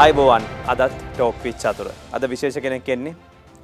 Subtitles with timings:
[0.00, 3.12] අයිබෝවන් අදත් talk pitch අතුර අද විශේෂ කෙනෙක් එන්නේ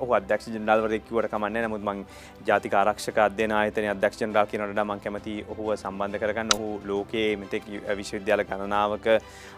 [0.01, 2.01] ඔහු අධ්‍යක්ෂ ජනරාල්වරයෙක් කිව්වට කමන්නේ නමුත් මං
[2.49, 7.65] ජාතික ආරක්ෂක අධ්‍යයන ආයතනයේ අධ්‍යක්ෂ ජනරාල් කියනකොට මං කැමති ඔහුව සම්බන්ධ කරගන්න ඔහු ලෝකයේ මෙතෙක්
[8.01, 9.09] විශ්වවිද්‍යාල ගණනාවක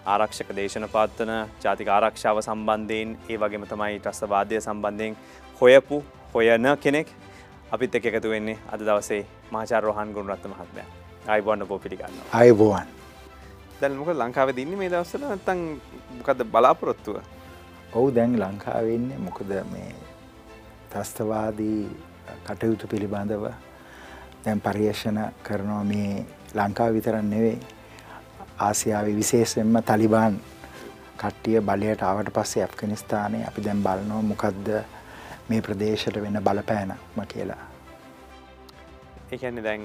[0.07, 1.33] ආරක්ෂක දේශන පවත්වන
[1.65, 5.19] ජාතික ආරක්ෂාව සම්බන්ධයෙන් ඒ වගේම තමයි ත්‍රස්තවාදය සම්බන්ධයෙන්
[5.63, 5.99] හොයපු
[6.35, 7.11] හොයන කෙනෙක්
[7.73, 9.21] අපිත් එක්ක එකතු වෙන්නේ අද දවසේ
[9.51, 10.89] මහාචාර්ය රෝහන් ගුණරත්න මහත්මයා.
[11.27, 12.31] ආයිබෝන් ඔබ පිළිගන්නවා.
[12.35, 12.98] අයිබෝවන්
[13.81, 15.61] දැන් මොකද ලංකාවේ දින්නේ මේ දවස්වල නැත්තම්
[16.19, 17.17] මොකද්ද බලාපොරොත්තුව?
[17.95, 19.95] ඔවු දැන් ලංකාවෙන්නේ මොකද මේ
[20.91, 21.83] ත්‍රස්තවාදී
[22.47, 23.45] කටයුතු පිළිබඳව
[24.45, 27.59] දැන් පර්යේෂණ කරනවා මේ ලංකාව විතරක් නෙවෙයි
[28.59, 30.41] ආසියාවේ විශේෂයෙන්ම තලිබාන්
[31.17, 34.69] කට්ටිය බලයට ආවට පස්සේ ඇෆ්ගනිස්තානයේ අපි දැන් බලනවා මොකද්ද
[35.49, 37.65] මේ ප්‍රදේශයට වෙන බලපෑනක්ම කියලා.
[39.33, 39.85] ඒ කියන්නේ දැන්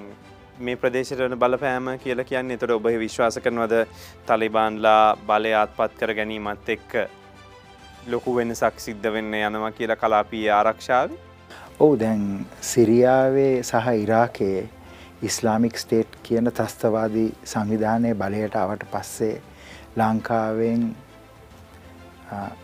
[0.60, 3.80] මේ ප්‍රදේශයට වන බලපෑම කියලා කියන්නේ එතකොට ඔබ විශ්වාස කරනවද
[4.28, 6.94] තලිබාන්ලා බලය අත්පත් කර ගැනීමත් එක්ක
[8.08, 11.18] ලොකු වෙනසක් සිද්ධ වෙන්න යනවා කියලා කලාපීය ආරක්ෂාවේ?
[11.80, 14.70] ඔව් දැන් සිරියාවේ සහ ඉරාකයේ
[15.24, 19.42] ඉස්ලාමික් ස්ටේට් කියන ත්‍රස්තවාදී සංවිධානයේ බලයට ආවට පස්සේ
[19.98, 20.90] ලංකාවෙන්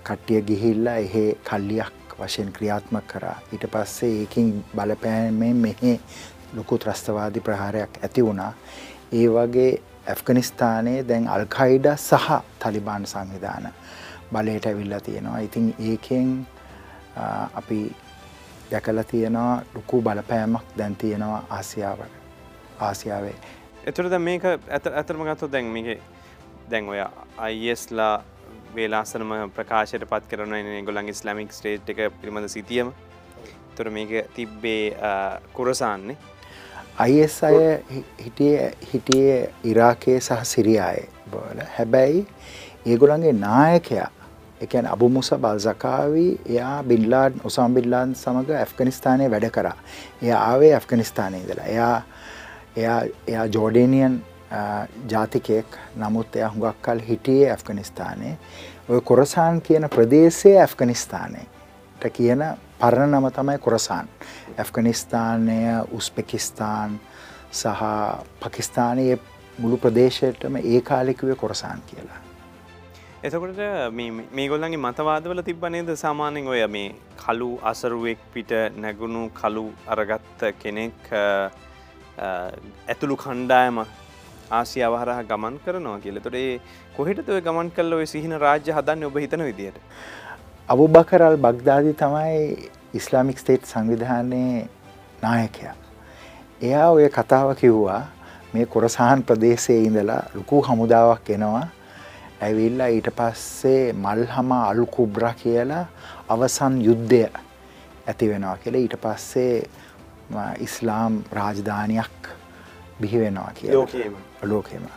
[0.03, 3.37] කට්ටිය ගිහිල්ලා එහෙ කල්ලියක් වශයෙන් ක්‍රියාත්මක කරා.
[3.53, 6.01] ඊට පස්සේ ඒකින් බලපෑමෙන් මෙහි
[6.55, 8.53] ලොකු ත්‍රස්තවාදී ප්‍රහාරයක් ඇති වුණා.
[9.11, 9.71] ඒ වගේ
[10.07, 13.73] ඇෆ්ගනිස්තානයේ දැන් අල්කයිඩා සහ තලිබාන් සංවිධාන
[14.33, 15.39] බලයට ඇවිල්ලා තියෙනවා.
[15.39, 16.47] ඉතින් ඒකෙන්
[17.53, 17.95] අපි
[18.71, 21.99] දැකලා තියෙනවා ලොකු බලපෑමක් දැන් තියෙනවා ආසියාව
[22.79, 23.35] ආසියාවේ.
[23.85, 26.01] එතුට දැන් මේක ඇතරම ගත්තොත් දැන් මේක
[26.71, 26.99] දැන් ඔය
[27.37, 28.23] අයිස්ලා
[28.75, 32.91] වේලාසනම ප්‍රකාශයට පත් කරන ගොලන් ඉස්ලාමික් ස්ටේට් එක පිළිබඳ සිතියම
[33.75, 34.83] තුර මේක තිබ්බේ
[35.53, 36.17] කුරසාන්නේ
[36.99, 37.57] අයිස් අය
[38.19, 41.59] හිටිය හිටියේ ඉරාකයේ සහ සිරියාය බල.
[41.77, 42.25] හැබැයි
[42.85, 44.09] ඒගොලන්ගේ නායකයා
[44.61, 49.77] එකන් අබු මුස බල්සකාවී එයා බිල්ලාඩ් ඔසම් බිල්ලාන් සමඟ ඇෆ්ගනිස්ථානය වැඩ කරා.
[50.21, 52.01] එය ආවේ ඇෆ්ගනිස්ථානය දලා එයා
[52.77, 54.21] එයා එයා ජෝඩේනියන්
[55.07, 55.79] ජාතිකයෙක්.
[55.97, 58.35] නමුත් එය හුඟක් කල් හිටියේ ඇෆ්ගනිස්ථානයේ
[58.89, 62.43] ඔය කොරසාන් කියන ප්‍රදේශයේ ඇෆ්ගනිස්ථානයට කියන
[62.79, 64.07] පරණ නම තමයි කොරසාන්
[64.61, 65.59] ඇෆ්ගනිස්ථානය
[65.97, 66.95] උස්පෙකිස්ථාන්
[67.51, 67.83] සහ
[68.41, 69.19] පකිස්ථානයේ
[69.61, 72.19] මුළු ප්‍රදේශයටම ඒ කාලෙකුවේ කොරසාන් කියලා.
[73.23, 73.61] එතකොට
[74.33, 76.89] මේ ගොල්ලන්ගේ මතවාදවල තිබ්බනේද සාමානෙන් ඔය මේ
[77.23, 78.51] කලු අසරුවෙක් පිට
[78.83, 79.65] නැගුණු කලු
[79.95, 81.09] අරගත්ත කෙනෙක්
[82.87, 83.81] ඇතුළු කණ්ඩායම
[84.59, 86.21] ආසියාව හරහා ගමන් කරනවා කියල.
[86.25, 86.61] තොට ඒ
[86.97, 89.77] කොහෙට ඔය ගමන් කල්ල ඔය සිහින රාජ්‍ය හදන්න ඔබ හිතන විදියට.
[90.69, 94.69] අබු බකරල් බග්දාදී තමයි ඉස්ලාමික් ස්ටේට් සංවිධානයේ
[95.21, 95.75] නායකයා.
[96.61, 98.01] එයා ඔය කතාව කිව්වා
[98.53, 101.67] මේ කොරසාහන් ප්‍රදේශයේ ඉඳලා ලොකු හමුදාවක් එනවා.
[102.41, 105.85] ඇවිල්ලා ඊට පස්සේ මල්හම අලු කුබ්‍ර කියලා
[106.35, 107.23] අවසන් යුද්ධය
[108.07, 109.55] ඇති වෙනවා කියලා ඊට පස්සේ
[110.67, 112.29] ඉස්ලාම් රාජධානයක්
[113.01, 114.87] බිහි වෙනවා කිය ලෝකේම ලෝකෙම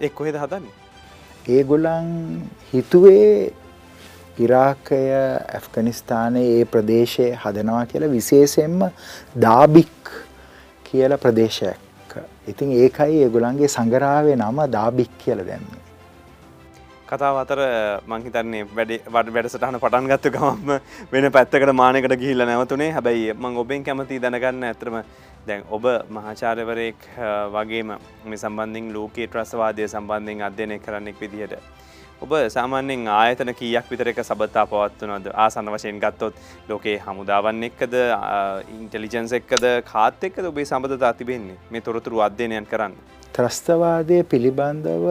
[0.00, 0.74] එක් කොහෙද හදන්නේ?
[1.48, 2.08] ඒගොලන්
[2.72, 3.52] හිතුවේ
[4.38, 8.80] ඉරාකය ඇෆ්ගනිස්ථානයේ ඒ ප්‍රදේශය හදනවා කියලා විශේෂයෙන්ම
[9.46, 10.12] දාබික්
[10.84, 11.80] කියල ප්‍රදේශයක්.
[12.48, 15.84] ඉතින් ඒකයි ඒගොලන්ගේ සංගරාවේ නම දාබික් කියල දැන්නේ
[17.06, 17.60] කතාව අතර
[18.10, 20.70] මංහිතන්නේ වැඩ වඩ වැඩසටහන පටන් ගත්තු ගමම
[21.12, 22.90] වෙන පැත්තකට මානකට ගිහිල්ල නැවතුනේ.
[22.96, 24.96] හැබැයි මං ඔබෙන් කැමති දැනගන්න ඇතරම
[25.46, 27.08] දැන් ඔබ මහාචාරවරයෙක්
[27.54, 31.54] වගේම මේ සම්බන්ධින් ලෝකයේ ට්‍රස්වාදය සම්බන්ධයෙන් අධ්‍යනය කරන්නෙක් විදිහට.
[32.24, 36.36] ඔබ සාමාන්‍යෙන් ආයතන කියක් විතරක සබතා පවත්වනද ආසන්න වශයෙන් ගත්තොත්
[36.68, 37.94] ලෝකේ හමුදාවන් එක්කද
[38.74, 41.58] ඉන්ටෙලිජන්ස එක්කද කාත් එක්කද ඔබේ සබඳතා තිබෙන්නේ?
[41.70, 42.96] මේ තොරතුරු අධ්‍යනයන් කරන්න.
[43.34, 45.06] ත්‍රස්තවාදය පිළිබඳව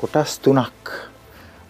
[0.00, 0.94] කොටස් තුනක්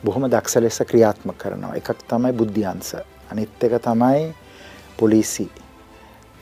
[0.04, 1.74] බොහොම දක්ෂ ලෙස ක්‍රියාත්ම කරනවා.
[1.80, 2.94] එකක් තමයි බුද්ධියන්ස
[3.30, 4.34] අනිත් එක තමයි
[4.98, 5.50] පොලිසි.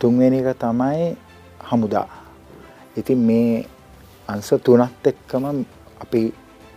[0.00, 1.16] තුන්වෙනි එක තමයි
[1.70, 2.08] හමුදා.
[2.96, 3.64] ඉතින් මේ
[4.28, 5.44] අංශ තුනත් එක්කම
[6.04, 6.22] අපි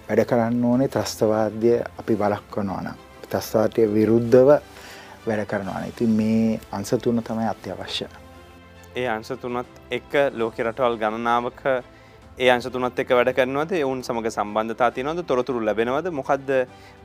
[0.10, 2.98] වැඩ කරන්න ඕනේ ත්‍රස්තවාදය අපි වළක්වනවා නම්
[3.30, 4.50] ත්‍රස්තවාදයට විරුද්ධව
[5.28, 5.84] වැඩ කරනවා.
[5.92, 8.08] ඉතින් මේ අංශ තුන තමයි අත්‍යවශ්‍ය.
[8.96, 11.62] ඒ අංශ තුනත් එක්ක ලෝක රටවල් ගණනාවක
[12.44, 13.72] ඒ අංශ තුනත් එක්ක වැඩ කරනවද?
[13.86, 15.24] ඔවුන් සමඟ සම්බන්ධතා තියෙනවද?
[15.30, 16.06] තොරතුරු ලැබෙනවද?
[16.20, 16.52] මොකක්ද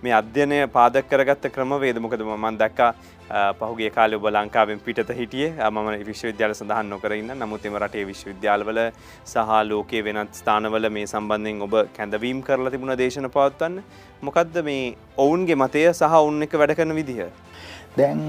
[0.03, 2.91] මේ අධ්‍යනය පාදක් කරගත්ත ක්‍රමවේද මොකද මන් දක්කා
[3.61, 5.49] පහුගේ කාලය ඔබ ලංකාවෙන් පිටත හිටිය.
[5.71, 8.79] මම විශ්වවිද්‍යාල සඳහන් නොකරන්න නමුත් එම රටේ විශ්වවිද්‍යාලවල
[9.33, 13.83] සහ ලෝකයේ වෙනත් ස්ථානවල මේ සම්බන්ධයෙන් ඔබ කැඳවීම් කරලා තිබුණ දේශන පවත්වන්න.
[14.29, 14.95] මොකක්ද මේ
[15.27, 17.27] ඔවුන්ගේ මතය සහ ඔවුන් එක වැඩ කරන විදිහ
[17.99, 18.23] දැන්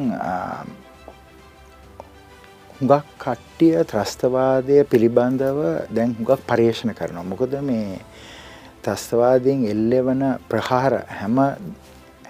[2.77, 5.59] හුඟක් කට්ටිය ත්‍රස්තවාදය පිළිබඳව
[5.95, 7.23] දැන් හුඟක් පර්යේෂණ කරනවා.
[7.23, 7.99] මොකද මේ
[8.83, 11.37] ත්‍රස්තවාදයෙන් එල්ලෙවන ප්‍රහාර හැම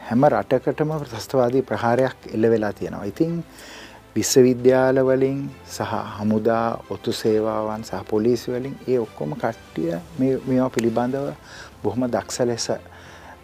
[0.02, 3.06] හැම රටකටම ත්‍රස්තවාදී ප්‍රහාරයක් එල්ල වෙලා තියෙනවා.
[3.06, 3.42] ඉතින්
[4.16, 11.28] විශ්වවිද්‍යාල වලින් සහ හමුදා ඔත්තු සේවාවන් සහ පොලිසි වලින් ඒ ඔක්කොම කට්ටිය මේවා පිළිබඳව
[11.84, 12.68] බොහොම දක්ෂ ලෙස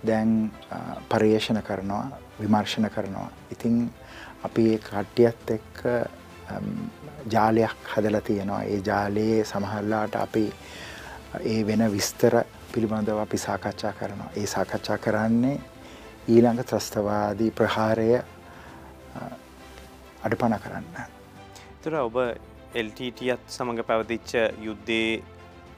[0.08, 0.52] දැන්
[1.10, 2.06] පර්යේෂණ කරනවා
[2.40, 3.30] විමර්ශන කරනවා.
[3.52, 3.76] ඉතින්
[4.44, 5.78] අපි ඒ කට්ටියත් එක්ක
[7.30, 8.64] ජාලයක් හදලා තියෙනවා.
[8.64, 10.46] ඒ ජාලයේ සමහරලාට අපි
[11.46, 12.44] ඒ වෙන විස්තර
[12.74, 14.30] පිළිබඳව අපි සාකච්ඡා කරනවා.
[14.36, 15.58] ඒ සාකච්ඡා කරන්නේ
[16.28, 18.10] ඊළඟ ත්‍රස්තවාදී ප්‍රහාරය
[20.24, 21.06] අඩපන කරන්න.
[21.84, 22.18] තුර ඔබ
[22.74, 25.24] එල්ටටත් සමඟ පැවතිච්ච යුද්ධේ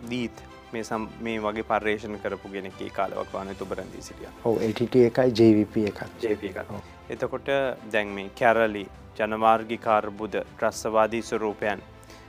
[0.10, 0.44] දීත්
[0.74, 5.78] මේ සම් මේ වගේ පර්යේෂණ කරපු ගෙනෙකේ කාලවක් වන තුබරන්දී සිටිය හෝ එට එකයි ජවිප
[6.22, 6.72] ජප එකත්
[7.10, 7.52] එතකොට
[7.94, 8.84] දැන් මේ කැරලි
[9.18, 11.80] ජනමාර්ගිකාර්බුද ට්‍රස්සවාදී ස්වරූපයන්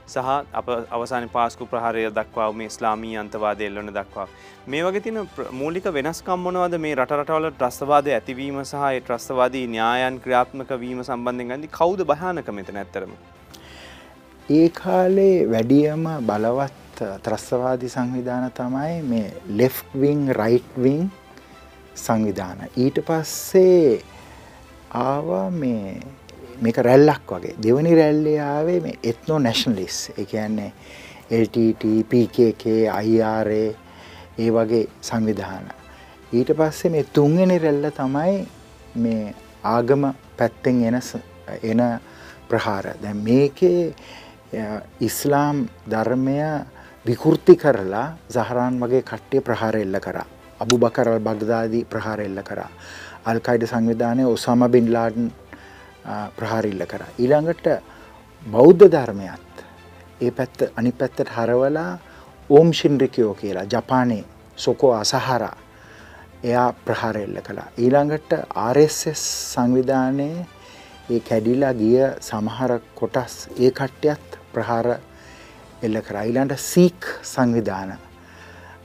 [0.07, 0.17] සහ
[0.53, 4.27] අප අවසාන පාස්කු ප්‍රහාරය දක්වා මේ ස්ලාමී අන්තවාද එල්ලන දක්වා.
[4.67, 5.17] මේ වගේ තින
[5.51, 12.05] මූලික වෙනස්කම් මොනවද මේ රටරටවල ට්‍රස්තවාද ඇතිවීම සහ ට්‍රස්තවාදී න්‍යායන් ක්‍රියාත්මක වීම සම්බන්ධෙන් ගදි කවුද
[12.11, 13.13] භානක මෙතන ඇත්තරම.
[14.49, 21.09] ඒ කාලේ වැඩියම බලවත් ත්‍රස්තවාදී සංවිධාන තමයි මේ ලෙෆ්විං රයිට්විං
[21.95, 22.61] සංවිධාන.
[22.77, 24.03] ඊට පස්සේ
[25.01, 25.97] ආවා මේ
[26.61, 27.55] මේක රැල්ලක් වගේ.
[27.63, 30.71] දෙවනි රැල්ලේ ආවේ මේ එත්නෝ නැශනලිස් ඒ කියන්නේ
[31.31, 32.63] LTT PKK
[33.03, 33.63] IRA
[34.37, 35.71] ඒ වගේ සංවිධාන.
[36.33, 38.47] ඊට පස්සේ මේ තුන්වෙනි රැල්ල තමයි
[38.95, 41.01] මේ ආගම පැත්තෙන් එන
[41.63, 41.81] එන
[42.49, 42.85] ප්‍රහාර.
[43.01, 43.93] දැන් මේකේ
[44.99, 46.37] ඉස්ලාම් ධර්මය
[47.05, 50.25] විකෘති කරලා සහරාන් වගේ කට්ටිය ප්‍රහාර එල්ල කරා.
[50.59, 52.69] අබු බකර බගදාදී ප්‍රහාර එල්ල කරා.
[53.25, 55.31] අල්කයිඩ සංවිධානය ඔසාම බින් ලාඩන්
[56.37, 57.09] ප්‍රහාරිල්ල කරා.
[57.19, 57.67] ඊළඟට
[58.45, 59.65] බෞද්ධ ධර්මයත්
[60.21, 61.91] ඒ පැත්ත අනි පැත්තට හරවලා
[62.49, 64.25] ඕම් ශින්රිකයෝ කියලා ජපානයේ
[64.57, 65.55] සොකෝ අසහරා
[66.43, 67.67] එයා ප්‍රහාර එල්ල කළා.
[67.77, 68.31] ඊළඟට
[68.73, 69.23] RSS
[69.53, 70.47] සංවිධානයේ
[71.09, 74.87] ඒ කැඩිලා ගිය සමහර කොටස් ඒ කට්ටියත් ප්‍රහාර
[75.81, 76.23] එල්ල කරා.
[76.23, 77.97] ඊළඟට සීක් සංවිධාන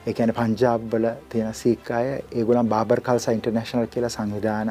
[0.06, 4.70] ඒ කියන්නේ පංජාබ් වල තියෙන සීක් අය ඒගොල්ලන් බාබර් කල්සා ඉන්ටර්නැෂනල් කියලා සංවිධාන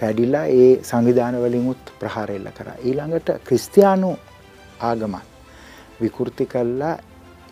[0.00, 2.76] කැඩිලා ඒ සංවිධාන වලින්ුත් ප්‍රහාර එල්ල කරා.
[2.80, 4.10] ඊළඟට ක්‍රිස්තියානු
[4.80, 5.24] ආගමත්
[6.00, 6.96] විකෘති කළා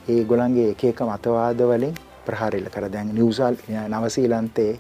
[0.09, 1.95] ඒ ගොල්ලන්ගේ එක එක මතවාද වලින්
[2.27, 2.93] ප්‍රහාර එල්ල කරා.
[2.93, 3.55] දැන් නිව්සල්
[3.89, 4.73] නවසීලන්තේ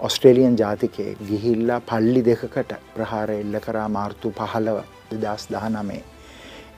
[0.00, 6.02] ඔස්ට්‍රේලියන් ජාතිකයෙක් ගිහිල්ලා පල්ලි දෙකකට ප්‍රහාර එල්ල කරා මාර්තු 15 2019.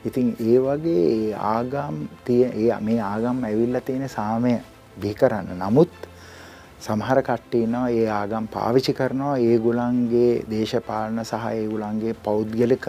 [0.05, 2.45] ඉතින් ඒ වගේ ආගම් තිය
[2.81, 4.55] මේ ආගම් ඇවිල්ලා තියෙන සාමය
[4.97, 5.53] බිහි කරන්න.
[5.59, 5.93] නමුත්
[6.81, 12.87] සමහර කට්ටිය ඉන්නවා ඒ ආගම් පාවිච්චි කරනවා ඒගොල්ලන්ගේ දේශපාලන සහ ඒගොල්ලන්ගේ පෞද්ගලික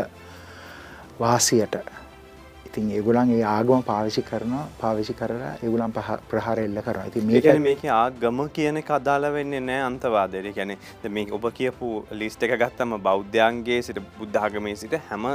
[1.20, 1.76] වාසියට.
[2.68, 5.96] ඉතින් ඒගොල්ලන් ඒ ආගම පාවිච්චි කරනවා පාවිච්චි කරලා ඒගොල්ලන්
[6.30, 7.06] ප්‍රහාර එල්ල කරනවා.
[7.12, 10.46] ඉතින් මේක මේක ආගම කියන අදාළ වෙන්නේ නැහැ අන්තවාදයට.
[10.46, 15.32] ඒ කියන්නේ මේ ඔබ කියපු ලිස්ට් එක ගත්තම බෞද්ධයන්ගේ සිට බුද්ධ ආගමේ සිට හැම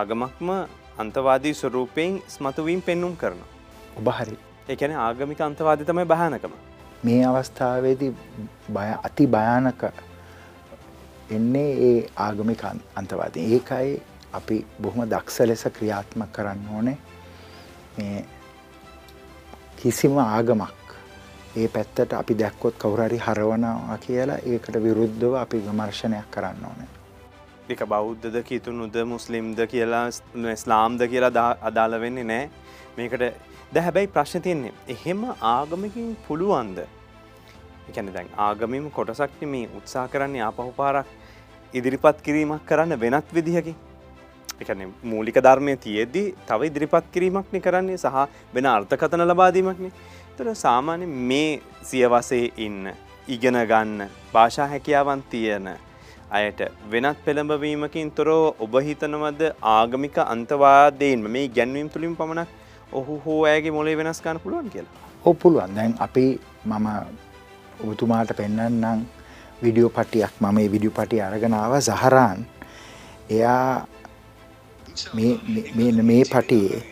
[0.00, 0.50] ආගමක්ම
[0.98, 3.50] අන්තවාදී ස්වරූපයෙන් ස්මතුවීම් පෙන්눔 කරනවා.
[3.98, 4.38] ඔබ හරි.
[4.68, 6.62] ඒ කියන්නේ ආගමික අන්තවාදී තමයි භයානකම.
[7.04, 8.12] මේ අවස්ථාවේදී
[8.68, 9.82] බය අති භයානක
[11.30, 12.62] එන්නේ ඒ ආගමික
[12.96, 13.44] අන්තවාදී.
[13.54, 14.02] ඒකයි
[14.32, 16.98] අපි බොහොම දක්ෂ ලෙස ක්‍රියාත්මක කරන්න ඕනේ
[17.98, 18.24] මේ
[19.76, 20.84] කිසිම ආගමක්
[21.56, 26.88] ඒ පැත්තට අපි දැක්කොත් කවුරු හරි හරවනවා කියලා ඒකට විරුද්ධව අපි විමර්ශනයක් කරන්න ඕනේ.
[27.68, 30.06] ඒක බෞද්ධද කිතුනුද මුස්ලිම්ද කියලා
[30.52, 32.50] ඉස්ලාම්ද කියලා අදාළ වෙන්නේ නැහැ.
[32.96, 36.78] මේකට ද හැබැයි ප්‍රශ්න තියන්නේ එහෙම ආගමකින් පුළුවන්ද?
[37.88, 41.08] එකැන දැන් ආගමිම කොටසක්ට මේ උත්සා කරන්නේ ආපහු පාරක්
[41.74, 43.74] ඉදිරිපත් කිරීමක් කරන්න වෙනත් විදිහකි
[44.60, 48.22] එකන මූලික ධර්මය තියෙද්දී තව ඉදිරිපත් කිරීමක්න කරන්නේ සහ
[48.54, 49.92] වෙන අර්ථකතන ලබාදීමක්නේ
[50.36, 51.50] තර සාමාන්‍ය මේ
[51.82, 52.82] සියවසේ ඉන්න
[53.28, 55.70] ඉගෙන ගන්න භාෂා හැකියාවන් තියෙන
[56.32, 62.60] අයට වෙනත් පෙළඹවීමකින් තොරෝ ඔබ හිතනවද ආගමික අන්තවාදයෙන් මේ ගැන්වීම් තුළින් පමණක්
[63.00, 64.92] ඔහු හෝ ඇගේ මොලේ වෙනස්කාන පුළුවන් කියලා.
[65.24, 65.74] ඔ පුළුවන්.
[65.76, 66.26] දැන් අපි
[66.66, 66.88] මම
[67.84, 69.04] ඔබතුමාට පෙන්න්නම්
[69.64, 70.32] විඩියෝ පටියක්.
[70.40, 72.46] මම විඩියෝ පටිය අරගෙනාව සහරාන්
[73.30, 73.86] එයා
[75.14, 76.82] මේ පටියේ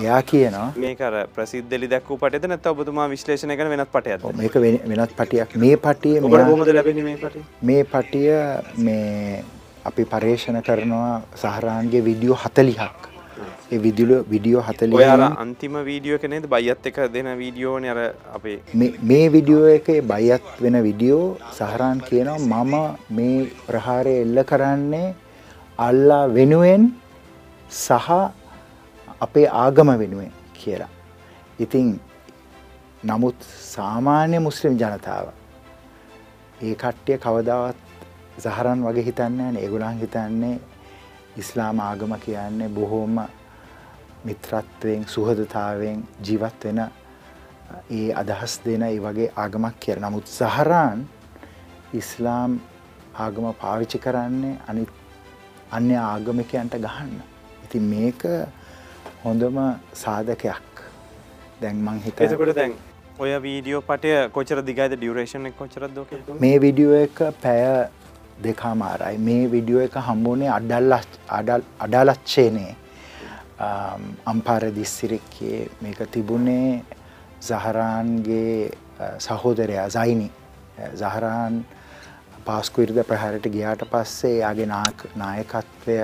[0.00, 4.54] එයා කියනවා මේකර ප්‍රසිද්ධලි දැක්වූ පටද නැත ඔබතුමා විශ්ලේෂණ කන වෙනත් පටය මේක
[4.90, 5.56] වෙනත් පටියක්.
[5.62, 7.36] මේ පටිය හොමද ලැබෙන මේ පට
[7.92, 8.30] පටිය
[8.86, 9.44] මේ
[9.90, 12.99] අපි පර්යේෂණ කරනවා සහරාන්ගේ විඩියෝ හතලිහක්
[13.72, 18.00] ඒ විදිල විඩියෝ හතල අර අන්තිම වීඩියෝ කනේද බයිත් එක දෙන වීඩියෝන අර
[18.36, 18.58] අපේ
[19.10, 21.26] මේ විඩියෝ එක බයිත් වෙන විඩියෝ
[21.58, 22.74] සහරාන් කියනවා මම
[23.16, 25.08] මේ ප්‍රහාරය එල්ල කරන්නේ
[25.88, 26.84] අල්ලා වෙනුවෙන්
[27.70, 28.08] සහ
[29.20, 30.92] අපේ ආගම වෙනුවෙන් කියලා.
[31.58, 31.88] ඉතින්
[33.04, 35.26] නමුත් සාමාන්‍ය මුස්ලිම් ජනතාව
[36.62, 37.78] ඒ කට්ටිය කවදාවත්
[38.44, 40.56] සහරන් වගේ හිතන්න ඒගුලන් හිතන්නේ
[41.36, 43.20] ඉස්ලාම ආගම කියන්නේ බොහෝම
[44.24, 46.80] මිත්‍රත්වයෙන් සුහදතාවෙන් ජීවත් වෙන
[47.90, 50.00] ඒ අදහස් දෙන ඒ වගේ ආගමක් කියල.
[50.00, 51.06] නමුත් සහරාන්
[51.94, 52.58] ඉස්ලාම්
[53.14, 54.86] ආගම පාවිච්චි කරන්නේ අනි
[55.72, 57.14] අන්‍ය ආගමිකයන්ට ගහන්න.
[57.64, 58.22] ඉතින් මේක
[59.24, 59.58] හොඳම
[59.94, 60.84] සාධකයක්.
[61.62, 62.74] දැන් මං හිත එතකොට දැන්
[63.18, 64.92] ඔය වීඩියෝ පටය කොචර දිගයිද?
[64.98, 65.98] ඩියවරේෂන් කොචරද
[66.40, 67.64] මේ විඩියෝ එක පැය
[68.44, 70.92] දෙකාමාරයි මේ විඩියෝ එක හම්බුනේ අඩල්
[71.38, 72.72] අඩල් අඩාලච්චේනේ.
[74.32, 76.84] අම්පාර දිස්සිරික්කේ මේක තිබුණේ
[77.48, 78.70] සහරාන්ගේ
[79.26, 80.28] සහෝදරයා සයිනි.
[81.02, 81.54] සහරාන්
[82.46, 84.68] පාස්කුවිරිද ප්‍රහරට ගියාට පස්සේ එයාගේ
[85.22, 85.98] නායකත්වය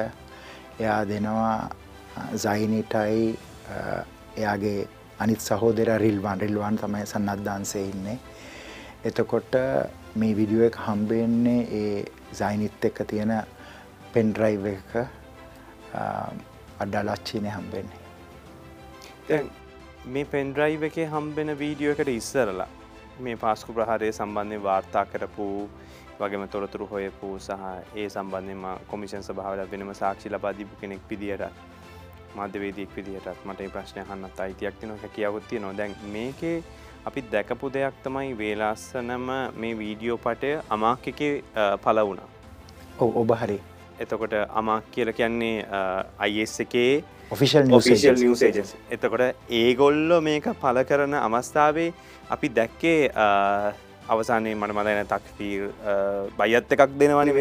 [0.80, 1.70] එයා දෙනවා
[2.44, 3.22] සයිනිටයි
[4.36, 4.88] එයාගේ
[5.18, 6.40] අනිත් සහෝදර රිල්වන්.
[6.44, 8.18] රිල්වන් තමයි සන්නද්ධාන්සේ ඉන්නේ.
[9.08, 9.54] එතකොට
[10.20, 12.04] මේ විඩියෝ එක හම්බෙන්නේ ඒ
[12.38, 13.32] සයිනිත් එක්ක තියෙන
[14.12, 14.90] පෙන්ඩ්‍රයිව් එක
[16.82, 18.00] අඩ්ඩාලච්චීනය හම්බෙන්නේ.
[20.06, 22.68] මේ පෙන්ඩ්‍රයිව් එකේ හම්බෙන වීඩියෝ එකට ඉස්සරලා
[23.20, 25.46] මේ පාස්කු ප්‍රහාරය සම්බන්ධය වාර්තා කරපු
[26.18, 27.64] වගේම තොරතුරු හොයපු සහ
[27.94, 31.44] ඒ සම්බන්ධම කොමිෂන් සභාවල වෙනම සාක්ෂි ලබා දිපු කෙනෙක් පිදියට
[32.36, 36.56] මධ්‍යවේදීක් විදිහටත් මට ප්‍රශ්නය හන්නත් අයිතියක් තින හැකියවත්තිය නොදැන් මේකේ
[37.06, 41.20] අපි දැකපු දෙයක් තමයි වේලාස්සනම මේ වීඩියෝ පටය අමාක් එක
[41.84, 42.28] පල වුණා.
[42.98, 43.58] ඔව ඔබ හරි.
[43.98, 45.66] එතකොට අමක් කියල කියන්නේ
[46.18, 51.92] අයිස් එකේ ඔෆිෂල් ෆිසිල් නිසේජස් එතකොට ඒගොල්ලො මේක පල කරන අමස්ථාවේ
[52.30, 52.98] අපි දැක්කේ
[54.08, 55.70] අවසානයේ මට මදන තක්පීර්
[56.40, 57.36] බයත් එකක් දෙනවනි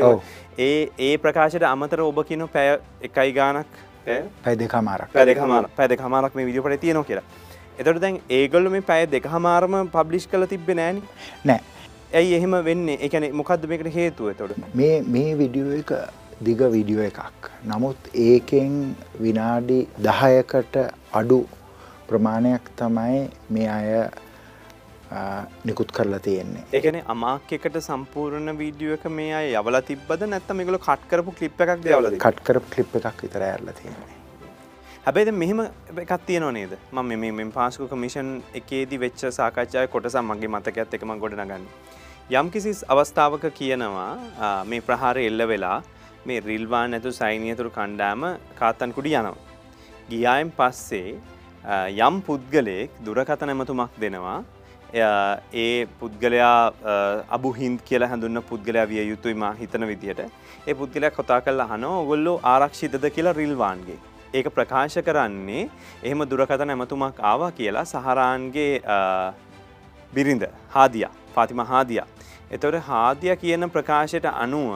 [0.60, 5.10] ඒ ඒ ප්‍රකාශයට අමතර ඔබ කියන පැය එකයි ගානක් පැයි දෙකමාරක්.
[5.14, 7.45] පැ දෙකමාර පැ දෙකමාරක් මේ විදිපට තියෙන කියලා
[7.80, 11.02] එතට දැන් ඒගොල්ල මේ පැය දෙක හමාරම පබ්ලිෂ් කල තිබෙ නෑන
[11.52, 11.62] නෑ.
[12.20, 12.86] ඇයි එහෙම වෙන්න?
[13.08, 15.92] එකන මොකක්ද මේකට හේතුව තොට මේ මේ විඩියෝ එක
[16.50, 17.50] දිග විඩියෝ එකක්.
[17.72, 18.76] නමුත් ඒකෙන්
[19.26, 20.78] විනාඩි දහයකට
[21.22, 21.40] අඩු
[22.10, 23.20] ප්‍රමාණයක් තමයි
[23.58, 23.90] මේ අය
[25.68, 26.64] නිකුත් කරලා තියෙන්නේ.
[26.80, 32.18] එකන අමාක්‍යකට සම්පූර්ණ වීඩියෝ එක මේ අය යවල තිබද නැත්ත මේගල කට්කරපු කලිප් එකක් දවල
[32.26, 34.15] කට්කරපු කලිප් එකක් විතර ඇරල තියෙන්නේ
[35.08, 35.60] හැබැයිද මෙහෙම
[36.04, 36.72] එකක් තියෙනව නේද?
[36.92, 41.66] මම මේ පාස්කු කමිෂන් එකේදී වෙච්ච සාකච්ඡාය කොටසක් මගේ මතකත් එකම ගොඩනගන්න.
[42.40, 44.08] යම් කිසි අවස්ථාවක කියනවා
[44.70, 45.78] මේ ප්‍රහාර එල්ල වෙලා
[46.30, 48.26] මේ රිල්වාන් ඇතු සයිනියතුරු කණ්ඩාම
[48.62, 49.36] කාත්තන්කුඩි යනවා.
[50.10, 51.14] ගියායෙන් පස්සේ
[52.08, 54.40] යම් පුද්ගලයෙක් දුරකත නැමතුමක් දෙනවා.
[55.66, 56.58] ඒ පුද්ගලයා
[57.38, 60.26] අබු හින්ද කියලා හැඳුන්න පුද්ගලයා විය යුතුයි මා හිතන විදිහට.
[60.68, 64.02] ඒ පුද්ගලයක් කොතා කල්ලා හනෝ ඔගොල්ලෝ ආරක්ෂිතද කියලා රිල්වාන්ගේ?
[64.38, 65.64] ඒක ප්‍රකාශ කරන්නේ
[66.04, 68.72] එහෙම දුරකත නැමතුමක් ආවා කියලා සහරාන්ගේ
[70.14, 72.02] බිරිඳ හාදිය පාතිම හාදිය.
[72.56, 74.72] එතවට හාදිය කියන ප්‍රකාශයට අනුව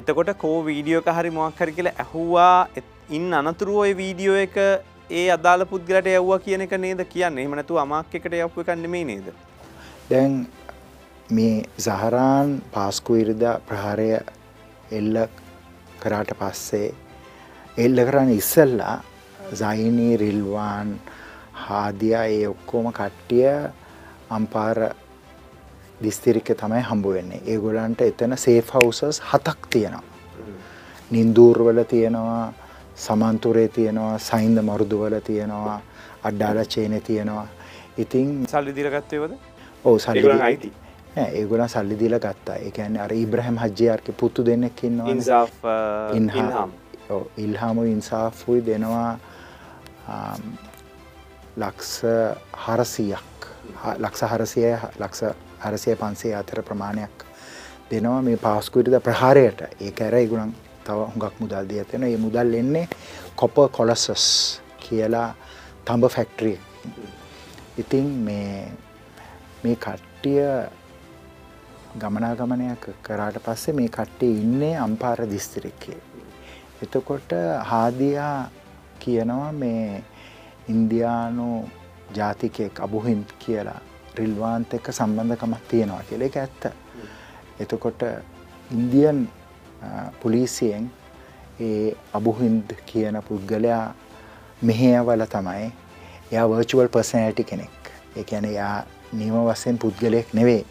[0.00, 2.58] එතකොට කෝ වීඩියෝක හරි මොක් හරි කියලා ඇහුවා
[3.18, 4.58] ඉන් අනතුරුව ඔය වීඩියෝ එක
[5.10, 7.38] ඒ අදාළ පුද්ගලට යව්වා කියන එක නේද කියන්න?
[7.38, 9.26] එමනතු අමක් එකට යක්ව කන්නමේ නේද?
[10.10, 10.32] දැන්
[11.30, 11.56] මේ
[11.86, 14.10] සහරාන් පාස්කු ඉරිදා ප්‍රහාරය
[14.98, 15.18] එල්ල
[16.02, 16.88] කරාට පස්සේ
[17.76, 19.02] එල්ල කරන්න ඉස්සල්ලා
[19.60, 20.90] සයිනී රිල්වාන්
[21.62, 23.48] හාදියා ඒ ඔක්කෝම කට්ටිය
[24.30, 24.78] අම්පාර
[26.02, 27.40] දිස්තිරික්ක තමයි හම්බ වෙන්නේ.
[27.46, 30.02] ඒගොල්ලන්ට එතන සේෆ් හවුසස් හතක් තියෙනවා.
[31.10, 32.52] නින්දූර්වල තියෙනවා,
[32.96, 35.80] සමන්තුරේ තියෙනවා, සයින්ද මරුදුවල තියෙනවා,
[36.22, 37.48] අඩ්ඩාල චේනේ තියෙනවා.
[37.98, 39.36] ඉතින් සල්ලි දීලා ගත්තේවද?
[39.84, 40.72] ඔව් සල්ලි අයිති.
[41.16, 42.62] නෑ ඒගොල්ලන් සල්ලි දීලා ගත්තා.
[42.78, 45.44] කියන්නේ අර ඉබ්‍රහීම් හජ්ජියාර්ගේ පුතු දෙන්නෙක් ඉන්නවා.
[46.14, 46.72] ඉන්හාම්.
[47.08, 49.18] ඔව් ඉල්හාමු ඉන්සාෆ්ුයි දෙනවා
[51.56, 52.02] ලක්ෂ
[52.58, 53.46] 400ක්.
[53.98, 55.22] ලක්ෂ 400 ලක්ෂ
[55.60, 57.24] හරසය පන්සේ අතර ප්‍රමාණයක්
[57.90, 62.88] දෙනවා මේ පාස්කුවිරිද ප්‍රහාරයට ඒ ඇර ඉගුණන් තව හුඟක් මුදල් දී ඇතෙන ඒ මුදල් එන්නේ
[63.36, 64.24] කොප කොලසස්
[64.78, 65.28] කියලා
[65.84, 66.58] තඹ ෆැක්ට්‍රිය
[67.78, 68.72] ඉතින් මේ
[69.64, 70.42] මේ කට්ටිය
[71.96, 75.96] ගමනාගමනයක් කරාට පස්සේ මේ කට්ටිය ඉන්නේ අම්පාර දිස්ත්‍රික්කේ.
[76.84, 77.32] එතකොට
[77.70, 78.50] හාදියා
[78.98, 80.02] කියනවා මේ
[80.68, 81.48] ඉන්දයානු
[82.16, 83.80] ජාතිකයෙක් අබුහින්ත් කියලා
[84.16, 86.62] රිල්වාන්ත එක්ක සම්බන්ධකමක් තියෙනවා කියලා ඒක ඇත්ත.
[87.60, 88.02] එතකොට
[88.70, 89.28] ඉන්දියන්
[90.22, 90.90] පොලිසියෙන්
[91.60, 93.84] ඒ අබුහින්ද් කියන පුද්ගලයා
[94.62, 95.72] මෙහෙයවල තමයි
[96.32, 97.80] එයා වර්චුවල් පර්සනැලිටි කෙනෙක්.
[98.16, 100.64] ඒ කියන්නේ එයා නියම වශයෙන් පුද්ගලයෙක් නෙවෙයි.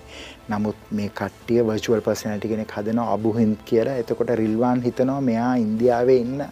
[0.50, 3.96] නමුත් මේ කට්ටිය වර්චුවල් පර්සනැලිටි කෙනෙක් හදනවා අබුහින්ද් කියලා.
[3.96, 6.44] එතකොට රිල්වාන් හිතනවා මෙයා ඉන්දියාවේ ඉන්න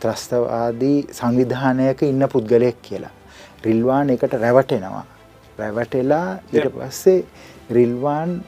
[0.00, 3.10] ත්‍රස්තවාදී සංවිධානයක ඉන්න පුද්ගලයෙක් කියලා.
[3.64, 5.04] රිල්වාන් එකට රැවටෙනවා.
[5.58, 7.24] රැවටෙලා ඊට පස්සේ
[7.70, 8.40] රිල්වාන්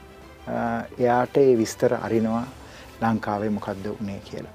[0.99, 2.47] එයාට ඒ විස්තර අරිනවා
[3.02, 4.54] ලංකාවේ මොකක්ද උනේ කියලා.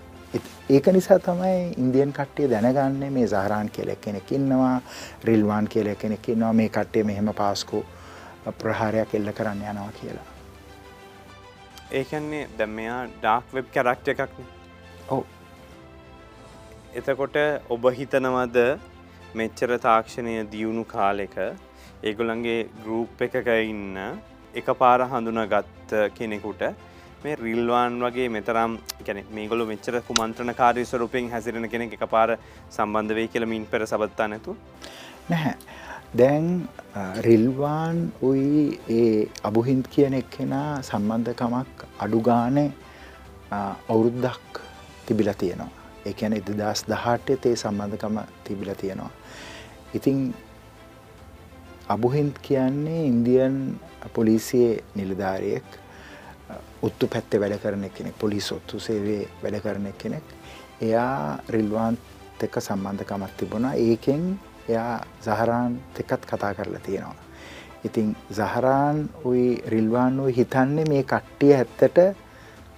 [0.70, 4.82] ඒක නිසා තමයි ඉන්දියන් කට්ටිය දැනගන්නේ මේ සහරාන් කියල කෙනෙක් ඉන්නවා
[5.24, 7.84] රිල්වාන් කියල කෙනෙක් ඉන්නවා මේ කට්ටිය මෙහෙම පාස්කු
[8.54, 10.28] ප්‍රහාරයක් එල්ල කරන්න යනවා කියලා.
[11.92, 14.48] ඒකන්නේ දැම් මෙයා ඩාක් වෙබ් කැරක්ට එකක්න
[15.10, 15.24] ඔව.
[16.96, 17.38] එතකොට
[17.70, 18.58] ඔබ හිතනවද
[19.36, 21.38] මෙච්චර තාක්ෂණය දියුණු කාලෙක
[22.04, 23.98] ඒගොලන්ගේ ගරුප් එකක ඉන්න
[24.54, 26.62] එක පාර හඳුන ගත්ත කෙනෙකුට
[27.24, 32.38] මේ රිල්වාන් වගේ මෙතරම් ගැන මේගොලු මෙච්චර කුමන්ත්‍රණ කාරය ස්වරූපයෙන් හැසිරෙන කෙනෙක් එක පාර
[32.70, 34.56] සම්බන්ධ වේ කියලමින් පෙර සබත්තා නැතු
[35.30, 35.56] නැහැ
[36.16, 36.68] දැන්
[37.22, 42.72] රිල්වාන් උයි ඒ අබුහින්ත් කියන එක්කෙනා සම්බන්ධකමක් අඩුගානේ
[43.90, 44.62] අවුරුද්දක්
[45.06, 45.72] තිබිල තියෙනවා.
[46.06, 49.12] එකන එදදස් දහට්ටය තේ සම්බන්ධකම තිබිල තියෙනවා.
[49.94, 50.34] ඉතිං
[51.90, 53.80] අබුහින්ත් කියන්නේ ඉන්දියන්
[54.14, 55.68] පොලිසියේ නිලධාරියෙක්
[56.88, 60.24] උත්තු පැත්තේ වැඩ කරන කෙනෙක් පොලිස් ඔත්තු සේවේ වැඩ කරන කෙනෙක්.
[60.82, 62.00] එයා රිල්වාන්ත්
[62.44, 63.74] එක්ක සම්බන්ධකමක් තිබුණා.
[63.76, 67.24] ඒකෙන් එයා සහරාන් එකත් කතා කරලා තියෙනවා.
[67.86, 72.00] ඉතින් සහරාන් උයි රිල්වාන් වූ හිතන්නේ මේ කට්ටිය ඇත්තට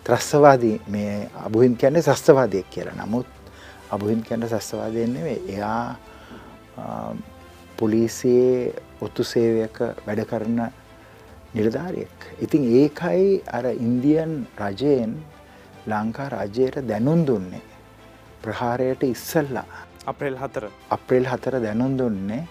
[0.06, 3.28] ත්‍රස්වාදී මේ අබුහින් කියන්නේ සස්තවාදයක් කියලා නමුත්
[3.92, 5.96] අබුහින් කියන්න සස්තවාදයෙන් නෙවෙයි එයා
[7.78, 10.62] පොලිසියේ ඔත්තු සේවයක වැඩ කරන
[11.54, 12.18] නිලධාරියෙක්.
[12.42, 15.14] ඉතින් ඒකයි අර ඉන්දියන් රජයෙන්
[15.88, 17.62] ලංකා රජයට දැනුම් දුන්නේ.
[18.42, 19.89] ප්‍රහාරයට ඉස්සල්ලා.
[20.06, 20.70] අප්‍රේල් හතර.
[20.90, 22.48] අප්‍රේල් හතර දැනුම් දුන්නේ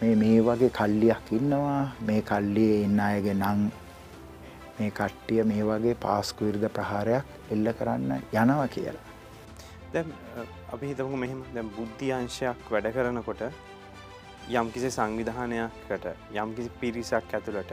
[0.00, 3.70] මේ මේ වගේ කල්ලියක් ඉන්නවා මේ කල්ලියේ ඉන්න අයගේ නං
[4.78, 9.04] මේ කට්ටිය මේ වගේ පාස්කු විරුද ප්‍රහාරයක් එල්ල කරන්න යනවා කියලා.
[9.92, 10.04] දැ
[10.72, 13.42] අපි හිතමු මෙහෙම දැ බුද්ධියංශයක් වැඩ කරනකොට
[14.50, 17.72] යම්කිසි සංවිධානයකට යම්කිසි පිරිසක් ඇතුළට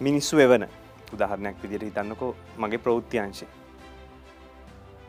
[0.00, 0.66] මිනිස්සු එවන
[1.12, 3.46] උදාහරණයක් විදිට හිතන්නකෝ මගේ ප්‍රෞෘත්තියංශය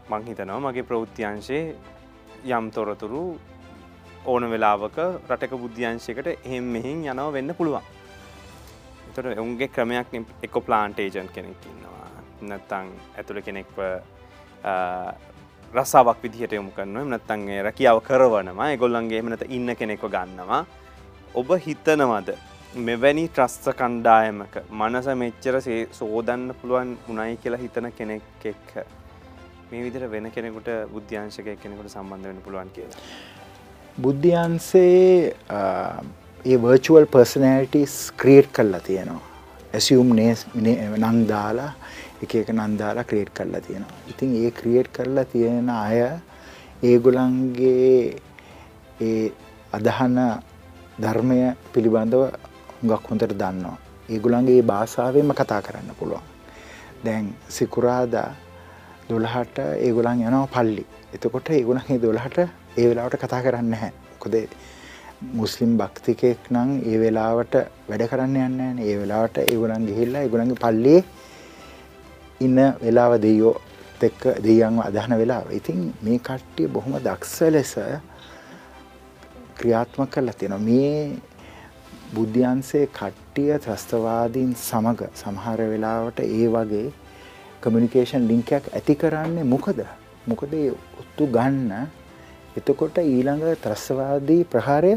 [0.09, 1.75] මං හිතනවා මගේ ප්‍රෞෘත්තියංශයේ
[2.57, 3.21] යම් තොරතුරු
[4.25, 4.97] ඕන වෙලාවක
[5.29, 7.85] රටක බුද්ධ්‍යංශයකට එහෙම මෙහින් යනව වෙන්න පුළුවන්.
[9.15, 10.07] තොට උන්ගේ ක්‍රමයක්
[10.45, 12.09] එක්කො ප්ලාන්ටේජන් කෙනෙක් ඉන්නවා.
[12.41, 13.77] නැත්තං ඇතුළ කෙනෙක්ව
[15.73, 17.07] රසාාවක් විදිහට යොමු කරනුව.
[17.13, 18.71] නැත්තන්ගේ රැකියාව කරවනවා.
[18.75, 20.65] එගොල්ලන්ගේ එමනත ඉන්න කෙනෙක්ව ගන්නවා.
[21.35, 22.29] ඔබ හිතනවද
[22.87, 25.57] මෙවැනි ට්‍රස්ස කණ්ඩායමක මනස මෙච්චර
[25.99, 28.71] සෝදන්න පුළුවන් උනයි කියලා හිතන කෙනෙක් එක්ක?
[29.71, 32.99] මේ විදිර වෙන කෙනෙකුට බුද්ධ්‍යංශක කෙනෙකුට සම්බන්ධ වෙන පුළුවන් කියලා.
[33.97, 35.35] බුද්ධ්‍යන්සේ
[36.45, 39.23] ඒ වර්චුවල් පර්සනෑටිස් ක්‍රියට් කරලා තියෙනවා.
[39.73, 41.71] ඇසියුම් නේස් නං දාලා
[42.23, 43.97] එක එක නන්දාලා ක්‍රියට් කරලා තියෙනවා.
[44.11, 45.99] ඉතින් ඒ ක්‍රියට් කරලා තියෙන අය
[46.83, 48.21] ඒගොලන්ගේ
[49.01, 49.25] ඒ
[49.73, 50.17] අදහන
[51.01, 51.41] ධර්මය
[51.73, 52.23] පිළිබඳව
[52.77, 53.77] හුඟක් හොඳට දන්නවා.
[54.09, 56.25] ඒගොලන්ගේ භාෂාවෙන්ම කතා කරන්න පුළුවන්.
[57.05, 58.29] දැන් සිකුරාදා
[59.09, 60.85] දොළහට ඒගොලන් යනවා පල්ලි.
[61.13, 62.37] එතකොට ඒගොලන්ගේ දොළහට
[62.77, 63.91] ඒ වෙලාවට කතා කරන්න හැ.
[64.19, 64.35] කොද
[65.33, 67.55] මුස්ලිම් භක්තිකයෙක් නම් ඒ වෙලාවට
[67.89, 71.05] වැඩ කරන්න යන්න ඒ වෙලාවට ඒගොලන් ගිහිල්ලා ඒගොලන්ගේ පල්ලියේ
[72.41, 73.53] ඉන්න වෙලාව දෙයෝ
[74.01, 75.45] එක්ක දෙයන්ව අදහන වෙලාව.
[75.51, 77.73] ඉතින් මේ කට්ටිය බොහොම දක්ෂ ලෙස
[79.57, 80.59] ක්‍රියාත්මක කරලා තියෙනවා.
[80.61, 81.17] මේ
[82.13, 86.87] බුද්ධ්‍යන්සේ කට්ටිය ත්‍රස්තවාදීන් සමඟ සමහර වෙලාවට ඒ වගේ
[87.65, 89.83] කමියනිකේෂන් ලිංකයක් ඇති කරන්නේ මොකද
[90.27, 90.55] මොකද
[91.01, 91.89] ඔත්තු ගන්න
[92.57, 94.95] එතකොට ඊළඟ ත්‍රස්වාදී ප්‍රහාරය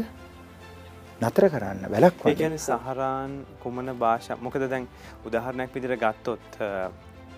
[1.21, 4.89] නතර කරන්න වැලක් ගැන සහරාන් කුමන භාෂ මොකද දැන්
[5.25, 6.59] උදාහරණයක් විදිර ගත්තොත්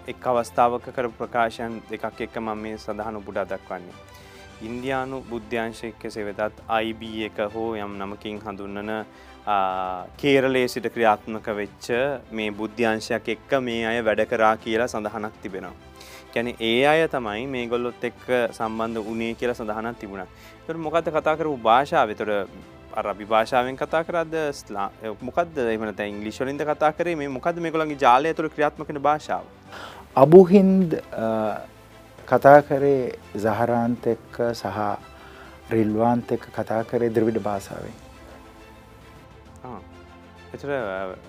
[0.07, 3.95] එක් අවස්ථාවක කර ප්‍රකාශයන් දෙකක් එක්ක මම මේ සඳහන උපුඩා දක්වන්නේ.
[4.69, 8.91] ඉන්දයානු බුද්ධ්‍යංශයක්ක සෙවෙතත් අයිB එක හෝ යම් නමකින් හඳුන්නන
[10.21, 11.87] කේරලේ සිට ක්‍රියාත්මක වෙච්ච
[12.39, 15.73] මේ බුද්ධ්‍යංශයක් එක්ක මේ අය වැඩ කරා කියලා සඳහනක් තිබෙනවා.
[16.33, 20.27] ගැන ඒ අය තමයි මේ ගොල්ලොත් එක්ක සම්බන්ධ උනේ කියලා සඳහනක් තිබුණ.
[20.67, 22.31] තොට මොකද කතා කරු භාෂාව තොට
[23.01, 24.87] අරබි භාෂාවෙන් කතා කරද ස්ලා
[25.27, 29.43] මොකද එමනත ඉංගලිශලින්ද කතා කරේ මේ මොකද මේ කොළන්ගේ ජාලය තුළ ක්‍රියාත්මකන භාෂාව.
[30.23, 30.99] අබුහින්ද
[32.31, 32.99] කතා කරේ
[33.37, 34.77] සහරාන්ත එක්ක සහ
[35.71, 37.97] රිල්වාන්ත එක්ක කතා කරේ ද්‍රවිඩ භාෂාවෙන්.
[40.53, 40.71] එතර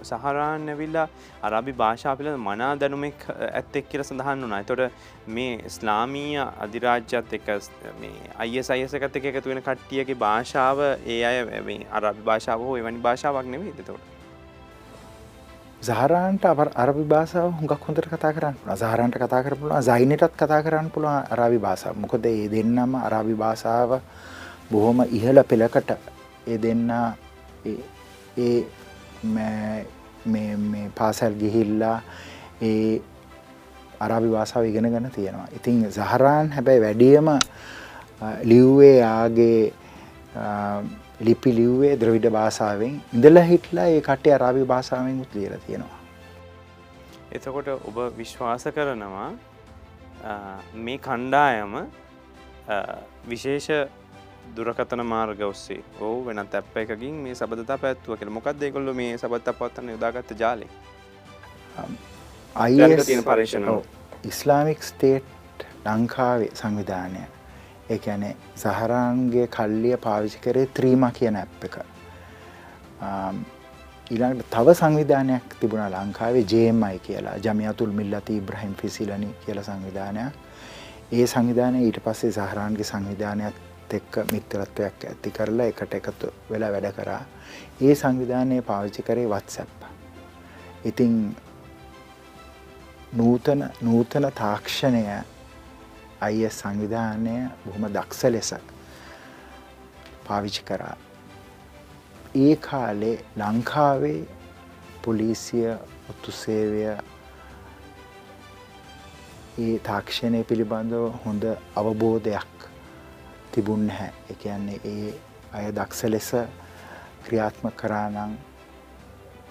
[0.03, 1.07] සහරාන් ඇවිල්ලා
[1.43, 7.51] අරබි භාෂා පිළ මනා දැනුමෙක් ඇත්තෙක් කියල සඳහන්න වනා තොට මේ ස්ලාමීය අධිරාජ්‍යත් එක
[8.01, 11.37] මේ අය සයසකත එක එකතු වෙන කට්ටියගේ භාෂාව ඒ අය
[11.93, 14.12] අරබි භාෂාව හෝ එවැනි භාෂාවක් නෙවේ තොට
[15.83, 21.27] සහරන්ට අ අරබි භාෂාව හුඟක් හොඳට කතා කරන්න සහරන්ට කතා කරපුුණ සයිනටත් කතා කරන්න පුළුවන්
[21.29, 23.99] අරාබි භාෂාව මොකද ඒ දෙන්නම අරාබි භාෂාව
[24.71, 25.91] බොහොම ඉහල පෙළකට
[26.47, 26.91] ඒ දෙන්න
[28.39, 28.65] ඒ
[30.25, 31.99] මේ පාසැල් ගිහිල්ලා
[32.63, 33.03] ඒ
[33.99, 35.49] අරාබි වාසාාව ඉගෙන ගන්න තියෙනවා.
[35.53, 37.29] ඉතින් සහරාන් හැබැයි වැඩියම
[38.45, 39.73] ලිව්වේ ආගේ
[41.27, 45.99] ලිපි ලිව්වේ ද්‍රවිඩ භාසාාවෙන් ඉඳල හිටලා ඒ කටේ අරාබි භාසාාවෙන් උත් ලියල තියෙනවා.
[47.33, 49.31] එතකොට ඔබ විශ්වාස කරනවා
[50.87, 51.75] මේ කණ්ඩායම
[53.29, 53.69] විශේෂ
[54.57, 58.31] දුරකතන මාර්ග ඔස්සේ ඕ වෙනත් ඇප් එකකින් මේ සබදතා පැත්තුව කියල.
[58.31, 60.67] මොකක් දෙකොල්ල මේ සබත් පවත්තන්න යොදාගත්ත ජාලය
[63.05, 63.69] තියෙන පර්ේෂණ
[64.25, 67.23] ඉස්ලාමික් ස්ටේට් ලංකාවේ සංවිධානය
[67.95, 71.77] එකැනේ සහරන්ගේ කල්ලිය පාවිචි කරේ ත්‍රීම කියන ඇප් එක.
[74.11, 77.37] ඊළඟට තව සංවිධානයක් තිබුණ ලංකාවේ ජේමයි කියලා.
[77.39, 80.33] ජමියතුල් මිල්ලති ඉබ්‍රහිම් ෆිසිලනි කියල සංවිධානයක්.
[81.13, 83.55] ඒ සංවිධානය ඊට පස්සේ සහරන්ගේ සංවිධානයක්
[83.93, 87.23] එක්ක මිත්‍රත්වයක් ඇති කරලා එකට එකතු වෙලා වැඩ කරා.
[87.81, 89.83] ඒ සංවිධානය පාවිච්චි කරේ වත්සැප්
[90.85, 91.37] ඉතිං
[93.13, 95.03] නූතන නූතන තාක්ෂණය
[96.27, 98.51] අය සංවිධානය බොහොම දක්ෂ ලෙස
[100.27, 100.97] පාවිච්චි කරා
[102.37, 104.21] ඒ කාලේ ලංකාවේ
[105.03, 105.67] පොලිසිය
[106.11, 106.83] ඔත්තු සේවය
[109.59, 111.45] ඒ තාක්ෂණය පිළිබඳව හොඳ
[111.77, 112.57] අවබෝධයක්
[113.53, 115.13] තිබුන් නැහැ එකන්නේ ඒ
[115.53, 116.31] අය දක්ෂ ලෙස
[117.25, 118.39] ක්‍රියාත්ම කරානං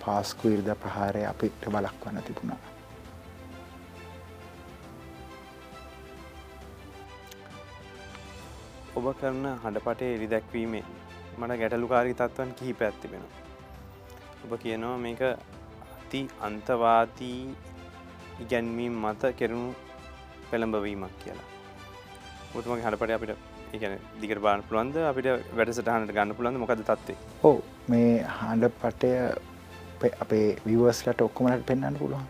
[0.02, 2.71] පාස්කු ඉර්ද ප්‍රහාරය අපිට බලක් වන්න තිබුණා.
[9.00, 10.84] ඔබ කරන හඬපටේ එරි දැක්වීමේ
[11.40, 13.24] මට ගැටලුකාරී තත්වන් කිහිප ඇත්තිබෙන.
[14.44, 15.22] ඔබ කියනවා මේක
[15.86, 17.40] අති අන්තවාදී
[18.44, 19.70] ඉගැන්වීම් මත කෙරුණු
[20.50, 21.48] පෙළඹවීමක් කියලා.
[22.58, 23.32] ඔතුමගේ හඩපට අපිට
[23.76, 25.00] එකන දිගට බාන පුළුවන්ද?
[25.12, 27.18] අපිට වැඩසටහනට ගන්න පුළන්ද මොකද තත්වේ
[27.50, 27.58] ඕ
[27.96, 29.16] මේ හාඩ පටය
[30.26, 32.28] අපේ විවස්ලට ඔක්කොමට පෙන්න්න පුළුවන්.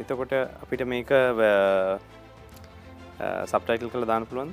[0.00, 1.10] එතකොට අපිට මේක
[3.52, 4.50] සප්ටයිකල් කළ දාන පුළුවන්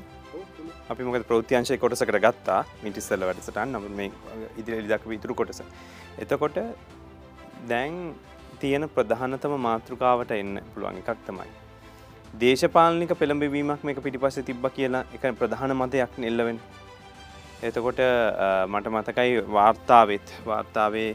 [0.89, 4.09] අපි මොක ප්‍රෘතියංශය කොටසකට ගත්තා මිටිස්සල්ල වැඩසටන් නම මේ
[4.57, 5.61] ඉදිරි දක් විතුරු කොටස.
[6.17, 6.57] එතකොට
[7.67, 7.95] දැන්
[8.59, 11.49] තියෙන ප්‍රධානතම මාතෘකාවට එන්න පුළුවන් එකක් තමයි.
[12.35, 16.59] දේශපාලනික පෙළඹවීමක් මේක පිටිපස්ස තිබ්බ කියලා එක ප්‍රධාන මතයක් නෙල්ලවෙන්
[17.61, 18.01] එතකොට
[18.67, 21.11] මට මතකයි වාර්තාවත් වාර්තාවේ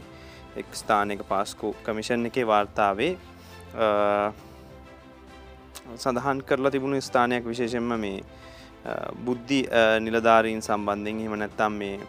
[0.55, 3.11] එක් ස්ථානක පාස්කු කමිෂන් එක වාර්තාවේ
[5.95, 8.23] සඳහන් කරලා තිබුණු ස්ථානයක් විශේෂෙන්ම මේ
[9.25, 9.59] බුද්ධි
[9.99, 11.99] නිලධාරීන් සම්බන්ධයෙන් හෙම නැත්තම් මේ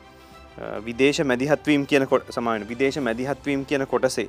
[0.80, 4.28] විදේශ මැදිහත්වීම් කියන කොට සමාන විදේශ මැදිහත්වීම් කියන කොටසේ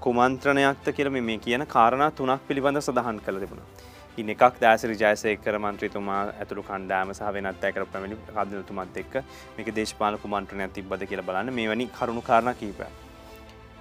[0.00, 6.20] කුමන්ත්‍රණයක්ත කියල මේ කියන කාරණ තුනක් පිළිබඳ සඳහන් කළ තිබුණා ඉන්න එකක් දෑසරි ජයසයකර මන්ත්‍රීතුමා
[6.34, 9.14] ඇතුළු කණ්ඩෑම සහ වෙනත් ඇකර පැමිණි කදතුමත් එක්ක
[9.56, 12.80] මේක දේශපාල කුමන්ත්‍රණයක් තිබ්බද කියලා බලන්න මේ වැනි කරුණු කාරණ කීප.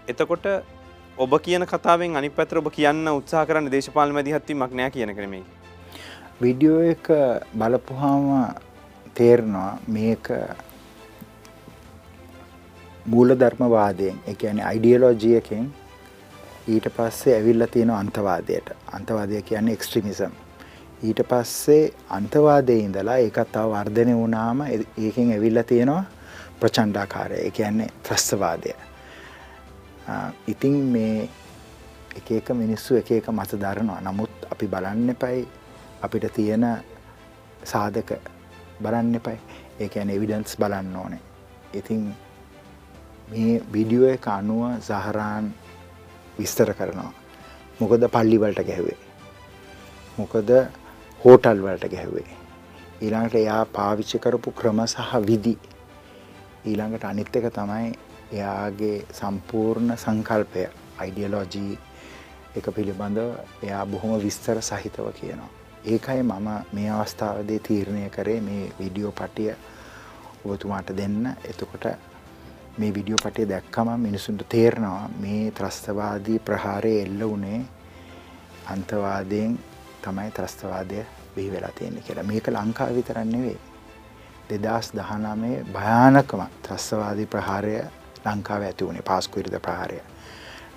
[0.08, 0.46] එතකොට
[1.18, 5.44] ඔබ කියන කතාවෙන් අනි පැතර ඔබ කියන්න උත්සා කරන්න දේශපාල මැදිහත්ති මක්නෑ කියන කරමේ.
[6.42, 7.08] විඩියෝ එක
[7.58, 8.56] බලපුහාම
[9.14, 10.30] තේරනවා මේක
[13.06, 15.66] මූල ධර්මවාදයෙන් එක ඇන අයිඩියලෝජියකින්
[16.68, 18.70] ඊට පස්සේ ඇවිල්ල තියෙන අන්තවාදයට.
[18.92, 20.38] අන්තවාදය කියන්නේ එක්ස්ට්‍රිමිසම්
[21.04, 26.04] ඊට පස්සේ අන්තවාදය ඉඳලා ඒකත් තව වර්ධනය වුණාම ඒකෙන් ඇවිල්ල තියෙනවා
[26.60, 27.36] ප්‍රචණ්ඩාකාරය.
[27.38, 28.74] ඒ කියන්නේ ත්‍රස්තවාදය.
[30.48, 31.30] ඉතින් මේ
[32.18, 34.02] එක එක මිනිස්සු එක එක මත දරනවා.
[34.02, 35.48] නමුත් අපි බලන්න එපයි
[36.02, 36.66] අපිට තියෙන
[37.64, 38.10] සාධක
[38.82, 39.40] බලන්න එපයි
[39.80, 41.24] ඒ ඇන එවිඩන්ස් බලන්න ඕනේ
[41.74, 42.04] ඉතින්
[43.30, 45.46] මේ විඩියෝ එක අනුව සහරාන්
[46.38, 47.12] විස්තර කරනවා.
[47.80, 48.98] මොකද පල්ලිවලට ගැහුවේ.
[50.18, 50.50] මොකද
[51.22, 52.30] හෝටල් වලට ගැහුවේ.
[53.02, 55.56] ඊළඟට එයා පාවිච්චි කරපු ක්‍රම සහ විදි
[56.66, 57.92] ඊළඟට අනිත් එක තමයි
[58.32, 60.64] එයාගේ සම්පූර්ණ සංකල්පය
[60.98, 61.78] අයිඩියලෝජී
[62.56, 63.30] එක පිළිබඳව
[63.64, 65.57] එයා බොහොම විස්තර සහිතව කියනවා.
[65.88, 69.52] ඒකයි මම මේ අවස්ථාවදේ තීරණය කරේ මේ විඩියෝ පටිය
[70.46, 71.36] ඔබතුමාට දෙන්න.
[71.44, 71.86] එතකොට
[72.78, 77.62] මේ විඩියෝ පටේ දැක්කම මිනිසුන්ට තේරනවා මේ ත්‍රස්තවාදී ප්‍රහාරය එල්ල වනේ
[78.66, 79.60] අන්තවාදයෙන්
[80.02, 82.24] තමයි ත්‍රස්තවාදය බිහි වෙලා තියෙන්නේ කියලා.
[82.24, 83.58] මේක ලංකා විතරන්නෙවේ
[84.50, 87.74] දෙදස් දහනමේ භයානකම ත්‍රස්තවාදී ප්‍රහාරය
[88.26, 89.02] ලංකාව ඇති වුණේ.
[89.04, 90.02] පාස්කුවිරිද ප්‍රහාරය.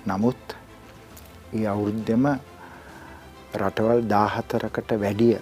[0.05, 0.55] නමුත්
[1.53, 2.25] ඒ අවුරුද්ධෙම
[3.55, 5.37] රටවල් දාහතරකට වැඩිය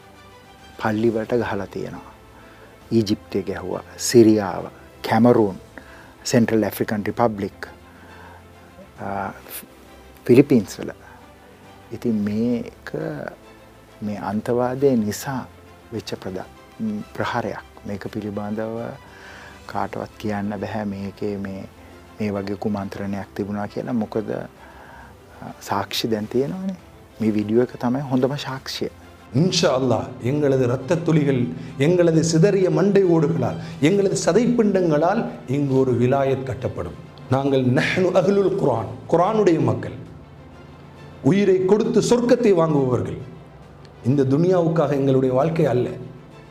[0.82, 2.14] පල්ලිවලට ගහලා තියෙනවා.
[2.92, 4.66] ඊජිප්තය ගැහුවා සිරියාව
[5.10, 5.58] Cameroon
[6.24, 7.68] Central African Republic
[10.26, 10.92] Philippines වල.
[11.92, 12.92] ඉතින් මේක
[14.02, 15.46] මේ අන්තවාදය නිසා
[15.94, 16.46] වෙච්ච ප්‍රදා
[17.14, 17.66] ප්‍රහාරයක්.
[17.86, 18.78] මේක පිළිබඳව
[19.66, 21.64] කාටවත් කියන්න බැහැ මේකේ මේ
[22.20, 23.94] මේ වගේ කුමන්ත්‍රණයක් තිබුණා කියලා.
[23.94, 24.48] මොකද අ,
[25.62, 26.76] සාක්ෂි දැන් තියෙනවානේ.
[27.19, 28.91] මේ විඩියෝ එක තමයි හොඳම සාක්ෂිය
[29.35, 31.41] இன்ஷா அல்லாஹ் எங்களது இரத்த துளிகள்
[31.79, 36.99] எங்களது சிதறிய மண்டை ஓடுகளால் எங்களது சதைப்பிண்டங்களால் இங்கு ஒரு விலாயத் கட்டப்படும்
[37.31, 39.97] நாங்கள் நஹ்னு அஹ்லுல் குர்ஆன் குர்ஆனுடைய மக்கள்
[41.25, 43.19] உயிரை கொடுத்து சொர்க்கத்தை வாங்குபவர்கள்
[44.05, 45.89] இந்த துனியாவுக்காக எங்களுடைய வாழ்க்கை அல்ல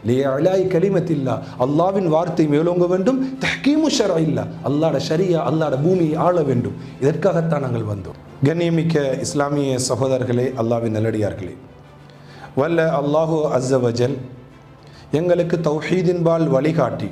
[0.07, 6.77] லியலாய் கலிமத்தில்லா அல்லாவின் வார்த்தை மேலோங்க வேண்டும் தஹ்கீமு ஷர இல்லா அல்லாட ஷரியா அல்லாட பூமியை ஆள வேண்டும்
[7.01, 11.54] இதற்காகத்தான் நாங்கள் வந்தோம் கண்ணியமிக்க இஸ்லாமிய சகோதரர்களே அல்லாவின் நல்லடியார்களே.
[12.56, 14.14] வல்ல அல்லாஹு அஸ்ஸவஜல்
[15.10, 17.08] எங்களுக்கு தௌஹீதின்பால் வழிகாட்டி.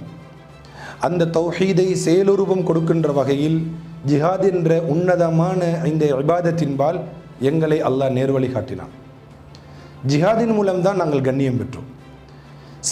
[1.00, 3.58] அந்த தௌஹீதை செயலுருவம் கொடுக்கின்ற வகையில்
[4.10, 6.98] ஜிஹாத் என்ற உன்னதமான இந்த இபாதத்தின்பால்
[7.40, 8.92] எங்களை அல்லாஹ் நேர்வழி காட்டினான்.
[10.12, 11.88] ஜிஹாதின் மூலம்தான் நாங்கள் கண்ணியம் பெற்றோம்.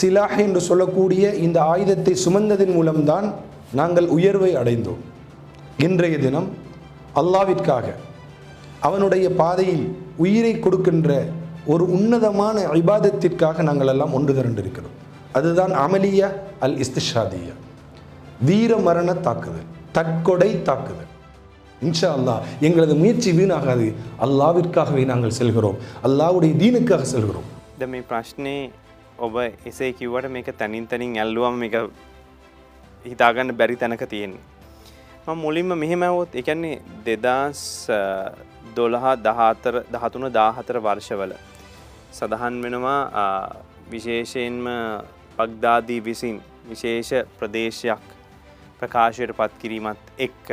[0.01, 3.29] சிலாஹ் என்று சொல்லக்கூடிய இந்த ஆயுதத்தை சுமந்ததின் மூலம்தான்
[3.81, 5.01] நாங்கள் உயர்வை அடைந்தோம்.
[5.87, 6.51] இன்றைய தினம்
[7.23, 7.87] அல்லாவிற்காக
[8.88, 9.86] அவனுடைய பாதையில்
[10.26, 11.10] உயிரை கொடுக்கின்ற
[11.74, 14.96] ஒரு உன்னதமான இபாதத்திற்காக நாங்கள் எல்லாம் ஒன்று திரண்டிருக்கிறோம்
[15.38, 16.30] அதுதான் அமலியா
[16.66, 17.56] அல் இஸ்திஷாதியா
[18.48, 19.68] வீர மரண தாக்குதல்
[19.98, 21.06] தற்கொடை தாக்குதல்
[21.82, 23.88] இன்ஷா அல்லாஹ் எங்களது முயற்சி வீணாகாது
[24.26, 27.48] அல்லாவிற்காகவே நாங்கள் செல்கிறோம் அல்லாவுடைய தீனுக்காக செல்கிறோம்
[27.80, 28.54] ද මේ ප්‍රශ්නය
[29.26, 29.36] ඔබ
[29.70, 31.76] එසේ කිව්වට මේක තැනින් තැනින් ඇල්ලුවම මේක
[33.06, 34.42] හිතාගන්න බැරි තැනක තියෙන්නේ.
[35.26, 36.72] ම මුලින්ම මෙහෙමැවොත් එකන්නේ
[37.06, 37.62] දෙදස්
[38.77, 41.33] දොළහා දහතර දහතුන දාහතර වර්ෂවල
[42.13, 43.57] සඳහන් වෙනවා ආ,
[43.91, 44.67] විශේෂයෙන්ම
[45.39, 46.37] පක්දාදී විසින්
[46.69, 48.05] විශේෂ ප්‍රදේශයක්
[48.81, 50.49] ප්‍රකාශයට පත් කිරීමත් එක්ක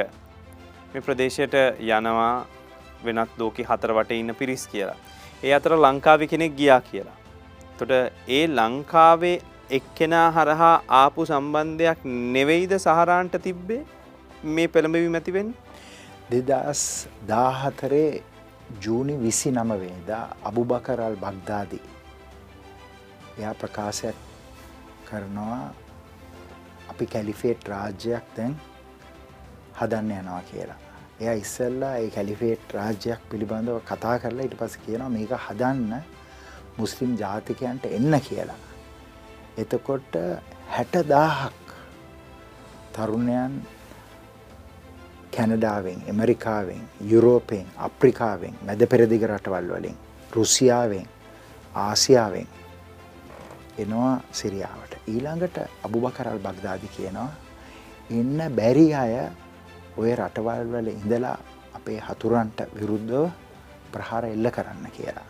[0.93, 2.33] මේ ප්‍රදේශයට යනවා
[3.05, 4.99] වෙනත් ලෝකෙ හතර වට ඉන්න පිරිස් කියලා.
[5.43, 7.17] ඒ අතර ලංකාව කෙනෙක් ගියා කියලා.
[7.77, 7.91] තොට
[8.29, 9.37] ඒ ලංකාවේ
[9.69, 11.99] එක්කෙනා හරහා ආපු සම්බන්ධයක්
[12.35, 13.81] නෙවෙයිද සහරාන්ට තිබ්බේ
[14.45, 15.53] මේ පෙළඹවි මැතිවෙන්
[16.31, 16.81] දෙදස්
[17.27, 18.23] දාහතරේ
[18.79, 21.85] ජූනි විසි නමවේදා අබුබකරල් බග්දාදී
[23.37, 24.19] එයා ප්‍රකාශයක්
[25.07, 25.63] කරනවා
[26.91, 28.55] අපි කැලිෆේට් රාජ්‍යයක් දැන්
[29.79, 30.79] හදන්න යනවා කියලා.
[31.21, 35.93] එයා ඉස්සල්ලා ඒ කැලිෆේට් රාජ්‍යයක් පිළිබඳව කතා කරලා ඉට පස කියනවා මේක හදන්න
[36.77, 38.59] මුස්ලිම් ජාතිකයන්ට එන්න කියලා.
[39.57, 40.17] එතකොට
[40.69, 41.77] හැට දාහක්
[42.93, 43.61] තරුණයන්
[45.31, 49.97] කැනඩාවෙන් එමරිකාවෙන් යුරෝපයෙන් අප්‍රිකාවෙන් මැද පෙරදිග රටවල් වලින්
[50.33, 51.07] රුසියාවෙන්
[51.75, 52.47] ආසියාවෙන්
[53.77, 57.29] එනවා සිරියාවට ඊළඟට අබුබකරල් බග්දාදි කියනවා
[58.11, 59.13] එන්න බැරි අය
[59.97, 61.37] ඔය රටවල් වල ඉඳලා
[61.73, 63.29] අපේ හතුරන්ට විරුද්ධව
[63.91, 65.29] ප්‍රහාර එල්ල කරන්න කියලා.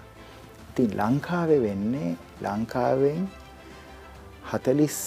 [0.70, 3.22] ඉතින් ලංකාවෙ වෙන්නේ ලංකාවෙන්
[4.44, 4.98] හතලිස්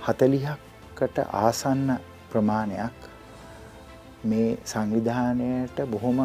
[0.00, 1.86] හතලිහක්කට ආසන්න
[2.32, 3.08] ප්‍රමාණයක්
[4.24, 6.18] මේ සංවිධානයට බොහොම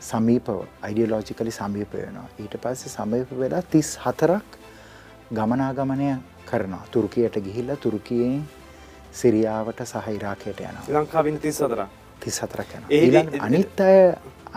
[0.00, 2.28] සමීපව අයිඩියලෝජිකලි සමීප වෙනවා.
[2.42, 4.58] ඊට පස්සේ සමීප වෙලා තිස් හතරක්
[5.36, 6.10] ගමනාගමනය
[6.50, 6.84] කරනවා.
[6.92, 8.42] තුර්කියට ගිහිල්ල තුර්කියෙන්
[9.12, 10.84] සිරියාවට සහ ඉරාකයට යනවා.
[10.96, 11.86] ලංකාවින් තිස් සතර
[12.20, 13.98] තිස් හතරක් යන අනිත් අය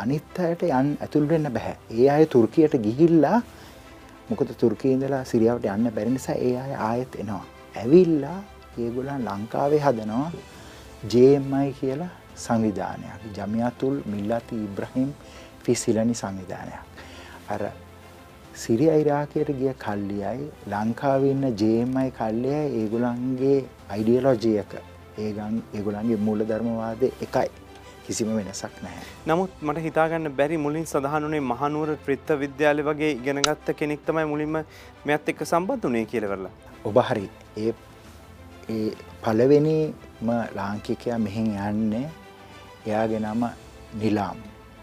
[0.04, 1.76] අනිත් අයට යන් ඇතුල් වෙන්න බැහැ.
[2.00, 3.42] ඒ අය තුර්කියට ගිහිල්ලා
[4.30, 7.44] මොකද තුර්කී ඉඳලා සිරියාවට යන්න බැරි නිසා ඒ අය ආයෙත් එනවා.
[7.82, 8.40] ඇවිල්ලා
[8.78, 10.32] ඒගොල්ලන් ලංකාවේ හදනවා
[11.04, 13.22] ජMI කියලා සංවිධානයක්.
[13.36, 15.10] ජමියතුල් මිල්ලති ඉබ්‍රහිම්
[15.64, 16.84] ෆිසිලනි සංවිධානයක්.
[17.50, 17.62] අර
[18.56, 23.58] සිරිය ඉරාකයට ගිය කල්ලියයි ලංකාවන්න ජMI කල්ලය ඒගොලන්ගේ
[23.90, 24.78] අයිඩියලෝජයක
[25.18, 27.50] ඒගන් ඒගොලන්ගේ මූල ධර්මවාදය එකයි.
[28.06, 29.04] කිසිම වෙනසක් නැහැ.
[29.28, 34.62] නමුත් මට හිතාගන්න බැරි මුලින් සඳහනුනේ මහනුවර ප්‍රිත්ත විද්‍යාලය වගේ ඉගෙනගත්ත කෙනෙක් තමයි මුලින්ම
[35.06, 36.54] මෙත් එක්ක සම්බන්ධ වනේ කියලවරලා
[36.86, 37.74] ඔබ හරි ඒ
[38.70, 38.90] ඒ
[40.22, 42.10] පලවෙනිම ලාංකිකයා මෙහින් යන්නේ.
[42.88, 43.44] එයාගේ නම
[43.94, 44.38] නිලාම්.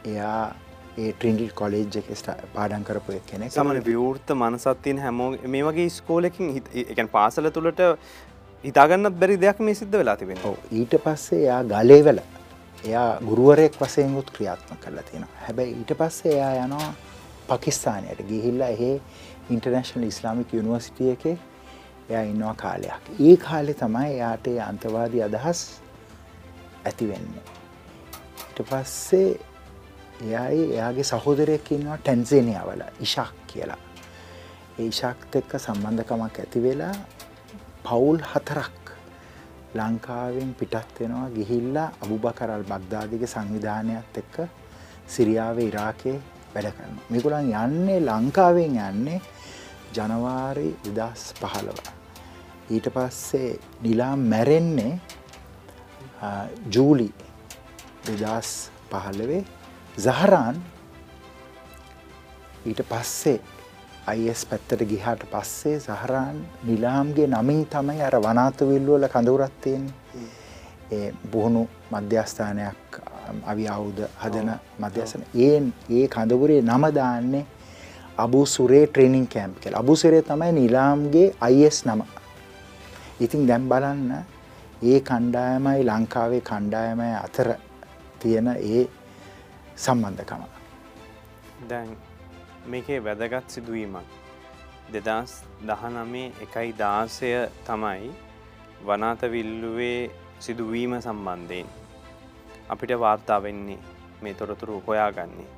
[0.04, 0.54] එයා
[0.98, 2.08] ඒ ට්‍රින්ඩල් කොලේජ් එක
[2.54, 3.52] පාඩන් කරපු කෙනෙක්.
[3.52, 7.82] සමන විවෘර්ත මනසත්තියන හැමෝ මේ වගේ ස්කෝලකින් එකන් පාසල තුළට
[8.64, 10.38] හිතාගන්නත් බැරි දෙයක් මේ සිද්ධ වෙලා තිබෙන
[10.72, 12.20] ඊට පස්සේ එයා ගලේවල.
[12.84, 15.44] එයා ගුරුවරයෙක් වසයෙන්ගුත් ක්‍රියාත්ම කරලා තියෙනවා.
[15.46, 16.94] හැබැයි ඊට පස්සේ එයා යනවා
[17.50, 18.90] පකිස්ථානයට ගිහිල්ලා එහෙ
[19.50, 21.24] ඉන්ටර්නශනල් ඉස්ලාමික් යුනිවර්සිටිය එක
[22.08, 25.60] එයා ඉන්නවා කාලයක් ඒ කාලෙ තමයි එයාට ඒ අන්තවාදී අදහස්
[26.84, 27.44] ඇතිවෙන්නේ
[28.38, 29.28] ඊට පස්සේ
[30.20, 33.80] එයයි එයාගේ සහෝදරයක් ඉන්නවා ටැන්සේනියාවල ඉශක් කියලා
[34.78, 36.94] ඒ ඉශක්ත එක්ක සම්බන්ධකමක් ඇති වෙලා
[37.84, 38.94] පවුල් හතරක්
[39.74, 44.36] ලංකාවෙන් පිටත් වෙනවා ගිහිල්ලා අබුබකරල් බග්දාදික සංවිධානයත් එක්ක
[45.08, 46.16] සිරියාව ඉරාකේ
[46.54, 46.96] වැඩ කරන.
[47.10, 49.20] මිකුලන් යන්නේ ලංකාවෙන් යන්නේ
[49.94, 51.97] ජනවාරි විදස් පහළව.
[52.70, 55.00] ඊට පස්සේ නිලා මැරෙන්නේ
[56.68, 57.12] ජූලි
[58.08, 59.44] දෙදස් පහළවේ
[59.98, 60.56] සහරාන්.
[62.64, 63.40] ඊට පස්සේ
[64.06, 69.88] අයිස් පැත්තට ගිහාට පස්සේ සහරාන් නිලාම්ගේ නමින් තමයි අර වනාතවිල්ලුවල කඳවුරත්තියෙන්
[70.92, 73.00] ඒ පුහුණු මධ්‍යස්ථානයක්
[73.44, 75.56] අවි අවුද හදන මධ්‍යසන ඒ
[75.90, 77.44] ඒ කඳවුරේ නම දාන්නේ
[78.18, 82.00] අබු සුරේ ට්‍රේනිින් කෑම්ප් කෙල් අබුසරේ තමයි නිලාම්ගේ අයිස් නම
[83.20, 84.12] ඉතින් දැම් බලන්න
[84.82, 87.48] ඒ කණ්ඩායමයි ලංකාවේ කණ්ඩායමය අතර
[88.20, 88.82] තියෙන ඒ
[89.76, 90.42] සම්බන්ධකම.
[91.68, 91.90] දැන්
[92.66, 94.06] මේකේ වැදගත් සිදුවීමක්
[94.94, 97.30] දෙදස් දහනමේ එකයි දාසය
[97.66, 98.10] තමයි
[98.86, 101.68] වනාතවිල්ලුවේ සිදුවීම සම්බන්ධයෙන්
[102.68, 103.78] අපිට වාර්තා වෙන්නේ
[104.22, 105.57] මේ තොරතුරු හොයාගන්නේ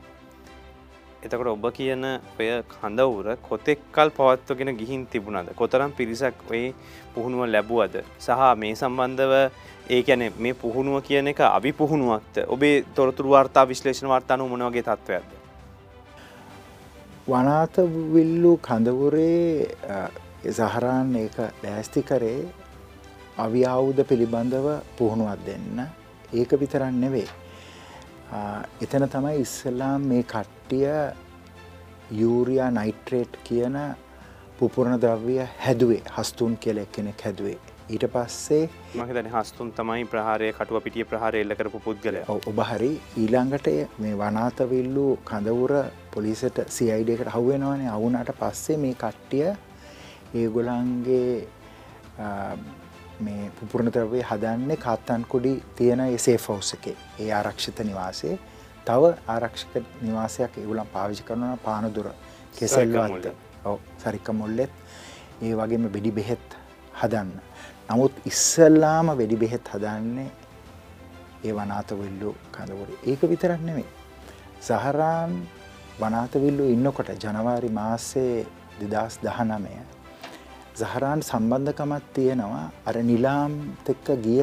[1.23, 2.05] එතකට ඔබ කියන
[2.39, 5.51] ඔය කඳවුර කොතෙක්කල් පවත්වගෙන ගිහින් තිබුණද?
[5.55, 6.63] කොතරම් පිරිසක් ඔය
[7.15, 8.01] පුහුණුව ලැබුවද?
[8.19, 9.35] සහ මේ සම්බන්ධව
[9.91, 15.31] ඒ ඇන මේ පුහුණුව කියන එක අවි පුහුණුවක්ත ඔබේ තොරතුරු වාර්තා විශ්ලේෂණ වාර්තානු මොනවගේ තත්ත්වයක්ද
[17.29, 17.77] වනාත
[18.15, 19.69] විල්ලු කඳවුරේ
[20.51, 22.41] සහරාන් ඒක ලෑස්ති කරේ
[23.39, 25.87] අවියාවුද පිළිබඳව පුහුණුවත් දෙන්න.
[26.33, 27.29] ඒක විතරන්න නෙවේ
[28.81, 30.91] එතන තමයි ඉස්සල්ලාම් මේ කට්ටිය
[32.15, 33.79] යූරයා නයිට්‍රේට් කියන
[34.59, 37.59] පුපුරණ ද්‍රව්‍ය හැදුවේ හස්තුන් කියල කෙනෙක් හැදුවේ.
[37.89, 43.69] ඊට පස්සේ මහිතන හස්තුන් තමයි ප්‍රහාරය කටුව පිටිය ප්‍රහාරය එල්ල කරපු පුද්ගල ඔබ හරි ඊළඟට
[43.99, 45.75] මේ වනාතවිල්ලු කඳවුර
[46.13, 49.49] පොලිසට සියිඩකට හුවෙනවානේ අවුනට පස්සේ මේ කට්ටිය
[50.35, 51.31] ඒගොලන්ගේ
[53.21, 56.97] මේ පුපුරණතරවේ හදන්නේ කාත්තන් කොඩි තියෙන එසේ ෆෞස් එකේ.
[57.19, 58.39] ඒ ආරක්ෂිත නිවාසේ
[58.87, 62.11] තව ආරක්ෂක නිවාසයක් ඒගුලන් පාවිචි කරන පානදුර
[62.59, 63.31] කෙසල්වල්ද
[63.65, 64.73] ඔව සරික්ක මුල්ලෙත්.
[65.43, 66.57] ඒ වගේම බෙඩි බෙහෙත්
[67.01, 67.31] හදන්න.
[67.89, 70.31] නමුත් ඉස්සල්ලාම වෙඩි බෙහෙත් හදන්නේ
[71.45, 72.95] ඒ වනාතවිල්ලු කඳවුරු.
[73.07, 73.89] ඒක විතරක් නෙමේ
[74.61, 75.33] සහරාන්
[76.01, 78.47] වනාතවිල්ලු ඉන්නකොට ජනවාරි මාසේ
[78.83, 79.75] දෙදස් දහනමය
[80.83, 83.53] සහරාන් සම්බන්ධකමත් තියෙනවා අර නිලාම්
[83.95, 84.43] එක්ක ගිය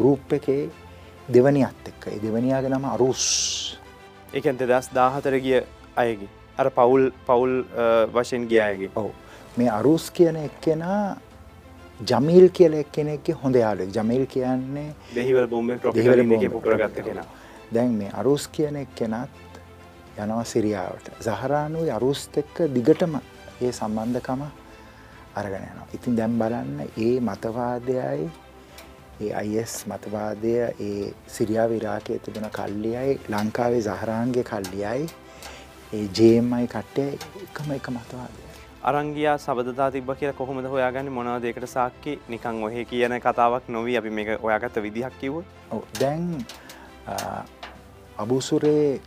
[0.00, 0.62] ගරුප් එකේ
[1.34, 3.24] දෙවනියත් එක්ක දෙවනියාගේ නම අරුස්
[4.34, 5.58] එකන් දෙදස් දාහතර ගිය
[6.04, 6.30] අයගේ
[6.60, 7.52] අර පවුල් පවුල්
[8.14, 8.90] වශයෙන් ගිය අයගේ.
[8.96, 9.10] ඔවු.
[9.58, 11.16] මේ අරුස් කියන එක්කෙනා
[12.00, 15.70] ජමීල් කියල එක්කෙනෙක්ගේ හොඳ යාලු ජමීල් කියන්නේ දෙහිවල් බොම්බ
[16.66, 17.20] පුරගත්ත කෙන.
[17.74, 19.30] දැන් මේ අරුස් කියන එක් කෙනත්
[20.18, 21.06] යනවා සිරියාවට.
[21.26, 23.14] සහරානුයි අරුස්ත එක්ක දිගටම
[23.60, 24.42] ඒ සම්බන්ධකම
[25.40, 25.88] අරගෙන යනවා.
[25.96, 28.30] ඉතින් දැන් බලන්න ඒ මතවාදයයි
[29.20, 35.10] ඒ අයිස් මතවාදය ඒ සිරියාව ඉරාකයේ තිබෙන කල්ලියයි ලංකාවේ සහරාන්ගේ කල්ලියයි
[35.92, 37.04] ඒ ජේමයි කට්ටය
[37.42, 38.42] එකම එක මතවාදය.
[38.82, 44.36] අරංගියා සබදතා තිබ කියලා කොහොමද හොයාගන්න මොනවදයකට සාක්කි නිකං ඔහෙ කියන කතාවක් නොවී අපි මේ
[44.40, 45.34] ඔයාගත්ත විදිහක් කිව
[46.00, 46.24] දැන්
[48.18, 49.00] අබුසුරේ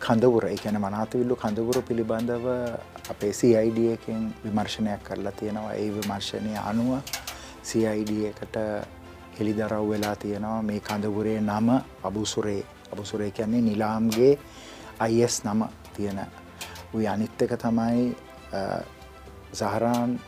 [0.00, 2.46] කඳවුර එකන මනාතවිල්ලු කඳවුර පිළිබඳව
[3.10, 5.74] අපේ CID එකෙන් විමර්ශනයක් කරලා තියෙනවා.
[5.74, 7.00] ඒ විමර්ශනය අනුව
[7.62, 8.56] CID එකට
[9.38, 10.62] හෙළිදරව් වෙලා තියෙනවා.
[10.62, 11.68] මේ කඳවුරේ නම
[12.02, 12.64] අබුසුරේ.
[12.92, 14.38] අබුසුරේ කියන්නේ නිලාම්ගේ
[14.98, 16.20] අයිස් නම තියෙන.
[16.94, 18.16] උයි අනිත් එක තමයි
[19.52, 20.20] සහරාන්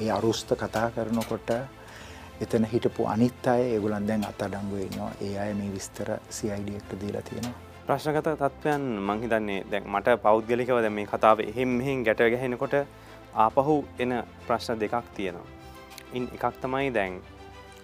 [0.00, 1.50] ඒ අරුස්ත කතා කරනකොට
[2.40, 7.69] එතන හිටපු අනිත් අය ඒගුලන් දැන් අත්තඩංගුවන්නවා ඒ අය මේ විස්තර CID එක්ට දීලා තියෙනවා.
[7.90, 12.74] ප්‍රශ්නගත තත්ත්වයන් මංහිතන්නේ දැන් මට පෞද්ගලිකව දැ මේ කතාව එහෙම මෙහෙන් ගැට ගැහෙනකොට
[13.36, 14.12] ආපහු එන
[14.46, 15.46] ප්‍රශ්න දෙකක් තියෙනවා.
[16.12, 17.16] ඉන් එකක් තමයි දැන්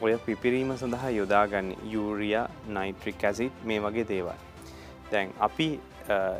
[0.00, 2.36] ඔය පිපිරීම සඳහා යොදාගන්න යුරිය
[2.68, 4.38] නයිට්‍රික් ඇසිත් මේ වගේ දේවල්.
[5.10, 5.68] දැන් අපි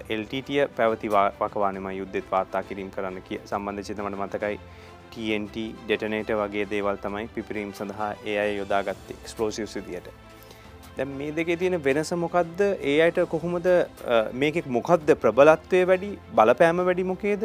[0.08, 4.60] එල්ටිය පැවති වකවානම යුද්ධෙත් වාර්තා කිරීම කරන්න කිය සම්බන්ධ චිතමට මතකයි
[5.10, 10.25] TNT ඩෙටනේට වගේ දේවල් තමයි පිපිරීම් සඳහා ඒ අය යොදාගත්ත එක්ස්පලෝසිව් සිදියට
[10.98, 12.60] දැ මේ දෙකේ තියෙන වෙනස මොකක්ද
[12.90, 13.66] ඒ අයට කොහොමද
[14.42, 16.08] මේකෙක් මොකක්ද ප්‍රබලත්වය වැඩි
[16.38, 17.42] බලපෑම වැඩි මොකේද?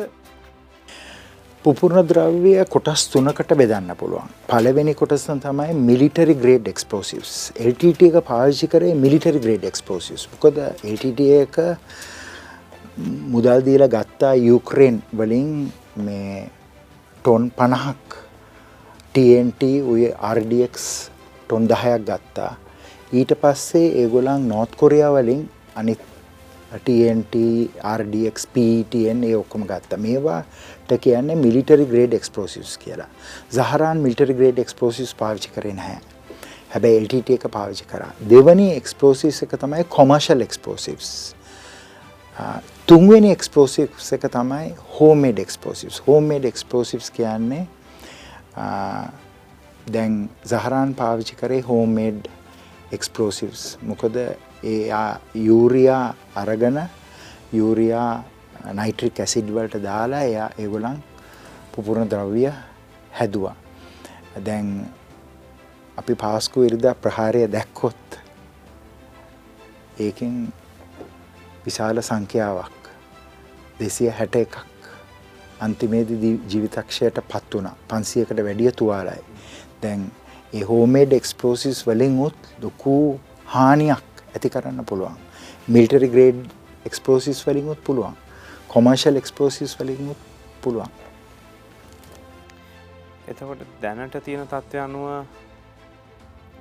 [1.66, 4.32] පුපුර්ණ ද්‍රව්‍ය කොටස් තුනකට බෙදන්න පුළුවන්.
[4.52, 7.36] පලවෙනි කොටසන් තමයි මිලිටරි ග්‍රේඩ් එක්ස්පෝසිස්
[7.68, 10.64] LTT එක පාවිච්චි කරේ මිලිටරි ග්‍රේඩ් එක්ස්පෝසිස් කොද
[10.96, 11.62] LTT එක
[13.36, 15.54] මුදල් දීල ගත්තා යුක්‍රේන් වලින්
[16.08, 16.42] මේ
[17.18, 18.20] ටොන් පණහක්
[19.16, 20.04] TNT උය
[20.36, 20.92] RDX
[21.46, 22.52] ටොන් දහයක් ගත්තා.
[23.12, 26.00] ඊට පස්සේ ඒගොලන් නෝත් කොරියා වලින් අනිත්
[26.80, 27.36] TNT
[27.94, 29.98] RDX PTN ඒ ඔක්කොම ගත්තා.
[29.98, 33.10] මේවාට කියන්නේ මිලිටරි ග්‍රේඩ් එක්ස්ප්ලෝසිව්ස් කියලා.
[33.50, 36.00] සහරාන් මිලිටරි ග්‍රේඩ් එක්ස්ප්ලෝසිව්ස් පාවිච්චි කරේ නැහැ.
[36.70, 38.12] හැබැයි LTT එක පාවිච්චි කරා.
[38.30, 41.12] දෙවැනි එක්ස්ප්ලෝසිව්ස් එක තමයි කොමර්ෂල් එක්ස්ප්ලෝසිව්ස්
[42.88, 47.66] තුන්වෙනි එක්ස්ප්ලෝසිව්ස් එක තමයි හෝමේඩ් එක්ස්ප්ලෝසිව්ස් හෝමේඩ් එක්ස්ප්ලෝසිව්ස් කියන්නේ
[49.94, 52.30] දැන් සහරාන් පාවිච්චි කරේ හෝමේඩ්
[52.92, 54.16] එක්ස්පලෝසිව්ස් මොකද
[54.64, 54.90] ඒ
[55.36, 56.04] යූරයා
[56.36, 56.82] අරගන
[57.54, 58.24] යූරයා
[58.74, 60.98] නයිට්‍රික් ඇසිඩ් වලට දාලා එයා ඒගොලන්
[61.72, 62.46] පුපුරණ ද්‍රව්‍ය
[63.12, 63.56] හැදවා.
[64.46, 64.68] දැන්
[65.98, 68.20] අපි පාස්කු ඉරිදා ප්‍රහාරය දැක්කොත්
[70.00, 70.36] ඒකෙන්
[71.66, 72.92] විශාල සංඛ්‍යාවක්
[73.80, 74.56] දෙසිය හැට එකක්
[75.60, 79.22] අන්තිමේදී ජීවිතක්ෂයට පත් වුණා පන්සියකට වැඩිය තුවාලයි.
[79.82, 80.12] දැන්
[80.54, 82.96] ඒ හෝමේඩ් එක්ස්පලෝසිස් වලින් උත් ලොකු
[83.46, 85.20] හානියක් ඇති කරන්න පුළුවන්.
[85.68, 86.42] මිල්ටරි ග්‍රේඩ්
[86.86, 88.18] එක්ස්පලෝසිස් වලින් උත් පුළුවන්.
[88.68, 90.22] කොමර්ශල් එක්ස්පලෝසිස් වලින් උත්
[90.62, 90.92] පුළුවන්.
[93.28, 95.08] එතකොට දැනට තියෙන තත්ත්වය අනුව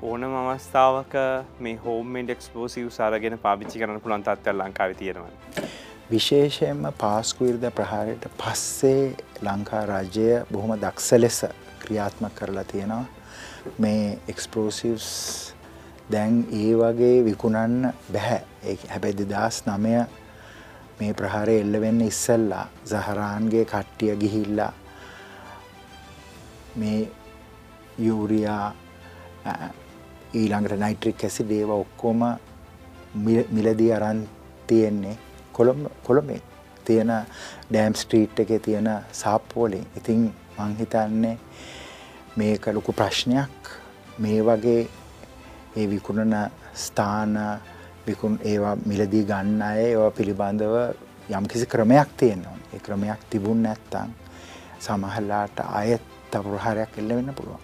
[0.03, 1.15] ඕනම අවස්ථාවක
[1.61, 5.31] මේ හෝමෙන්ඩ එක්ස්පෝසිව් සාරගෙන පාවිච්චි කරන පුළන් තත්වය ලංකාව තියෙනවා.
[6.11, 9.03] විශේෂයෙන්ම පාස්කුවිර්ද ප්‍රහාරයට පස්සේ
[9.47, 11.41] ලංකා රාජ්‍යය බොහොම දක්ෂ ලෙස
[11.83, 13.05] ක්‍රියාත්මක කරලා තියෙනවා
[13.79, 15.09] මේ එක්ස්පලෝසිව්ස්
[16.13, 18.43] දැන් ඒ වගේ විකුණන්න බැහැ.
[18.89, 19.95] හැබැයි දෙදස් නමය
[20.99, 24.73] මේ ප්‍රහාරය එල්ලවෙන්න ඉස්සල්ලා සහරාන්ගේ කට්ටිය ගිහිල්ලා
[26.77, 27.01] මේ
[27.99, 28.67] යූරයා
[30.35, 32.23] ඊළඟට නයිට්‍රික් ඇසි දේව ඔක්කොම
[33.51, 34.21] මිලදී අරන්
[34.67, 35.17] තියෙන්නේ
[35.53, 36.41] කොළඹ කොළඹේ
[36.85, 37.13] තියෙන
[37.71, 40.23] ඩෑම් ස්ට්‍රීට් එකේ තියෙන සාප්පුවලින් ඉතින්
[40.59, 41.37] මං හිතන්නේ
[42.37, 43.71] මේක ලොකු ප්‍රශ්නයක්
[44.19, 44.89] මේ වගේ
[45.77, 46.35] ඒ විකුණන
[46.77, 47.35] ස්ථාන
[48.07, 50.75] විකුණ ඒවා මිලදී ගන්න අය ඒවා පිළිබඳව
[51.31, 52.57] යම්කිසි ක්‍රමයක් තියෙනවා.
[52.75, 54.15] ඒ ක්‍රමයක් තිබුණ නැත්තම්
[54.81, 57.63] සමහරලාට ආයෙත් තව ප්‍රහාරයක් එල්ල වෙන්න පුළුවන්.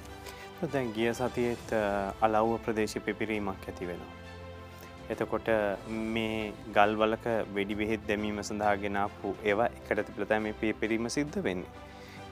[0.73, 1.75] දැන් ගිය සතියේත්
[2.21, 4.15] අලව්ව ප්‍රදේශ පිපිරීමක් ඇති වෙනවා.
[5.11, 5.49] එතකොට
[6.15, 11.71] මේ ගල්වලක වෙඩි බෙහෙත් දැමීම සඳහා ගෙනාපු ඒවා එකට තිබලතෑ මේ පිපිරීම සිද්ධ වෙන්නේ.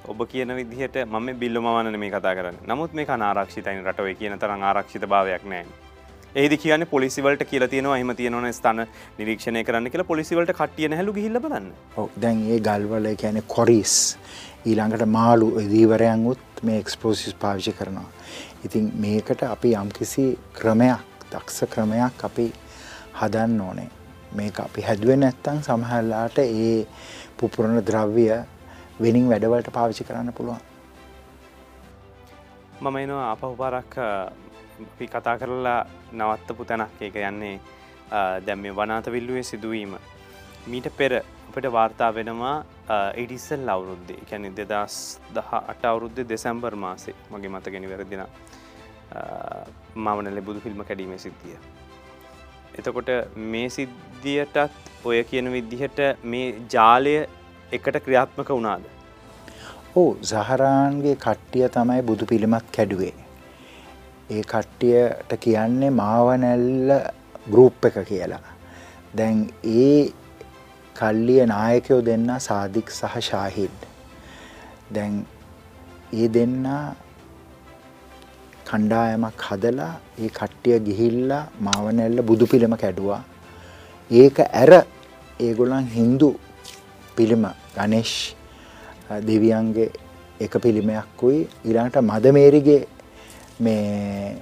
[0.05, 4.63] ඔබ කියන විදිහට මම බිල්ල මවන මේ කතා කරන්න නමුත් මේ අනාරක්ෂිතයින් රටව කියන තරම්
[4.63, 5.65] ආරක්ෂිත භාවයක් නෑ.
[6.37, 8.85] ඒදි කියන පොලිසිවලට කියල තියෙනවා එහම තියෙනවන ස්ථාන
[9.19, 11.73] නිරීක්ෂණය කරන්න කියලා පොලිසිවලට කටියන හැලු හිල්ල බලන්න
[12.21, 13.97] දැන් ඒ ගල්වල කියන කොරිස්
[14.67, 18.09] ඊළඟට මාලු දීවරයන්ගුත් මේ එක්ස්පෝසිස් පාවිෂි කරනවා.
[18.65, 20.27] ඉතින් මේකට අපි යම්කිසි
[20.61, 22.51] ක්‍රමයක් දක්ෂ ක්‍රමයක් අපි
[23.21, 23.91] හදන්න ඕනේ.
[24.37, 26.87] මේක අපි හැදුවේ නැත්තම් සමහරලාට ඒ
[27.39, 28.27] පුපුරණ ද්‍රව්‍ය
[29.03, 30.61] වෙනින් වැඩවලට පාවිච්චි කරන්න පුළුවන්.
[32.81, 33.95] මම එනවා අපහුපාරක්
[34.85, 35.81] අපි කතා කරලා
[36.19, 37.57] නවත්තපු තැනක් ඒක යන්නේ
[38.47, 39.95] දැම් මේ වනාත විල්ලුවේ සිදුවීම.
[40.71, 41.13] මීට පෙර
[41.49, 42.57] අපට වාර්තා වෙනවා
[43.23, 44.97] ඉඩිස්සල් අවුරුද්දේ කැනෙ දෙදස්
[45.37, 48.25] දහ අට අවුරුද්ධ දෙසැම්බර් මාසේ මගේ මතගෙන වැරදින
[50.05, 51.57] මවනල බුදු ෆිල්ම කැඩීම සිද්ධිය.
[52.79, 53.11] එතකොට
[53.53, 54.57] මේ සිද්ධියටත්
[55.09, 55.99] ඔය කියන විදිහට
[56.33, 57.17] මේ ජාලය
[57.77, 58.85] එකට ක්‍රියාත්මක වුණාද.
[59.97, 63.15] ඕ සහරාන්ගේ කට්ටිය තමයි බුදු පිළිමත් කැඩුවේ.
[64.31, 66.93] ඒ කට්ටියට කියන්නේ මාවනැල්ල
[67.47, 68.45] ගරුප් එක කියලා.
[69.17, 69.41] දැන්
[69.77, 70.13] ඒ
[70.97, 73.79] කල්ලිය නායකයෝ දෙන්න සාධික් සහ ශාහිඩ්.
[74.95, 75.15] දැන්
[76.13, 76.67] ඒ දෙන්න
[78.69, 83.23] කණ්ඩායමක් හදලා ඒ කට්ටිය ගිහිල්ලා මාවනැල්ල බුදු පිළිම කැඩුවා.
[84.11, 84.73] ඒක ඇර
[85.41, 86.31] ඒගොලන් හින්දු
[87.17, 87.45] පිළිම
[87.77, 88.17] ගනේශ්
[89.29, 89.91] දෙවියන්ගේ
[90.41, 92.87] එක පිළිමයක්කුයි ඊළඟට මදමේරිගේ
[93.61, 94.37] මේ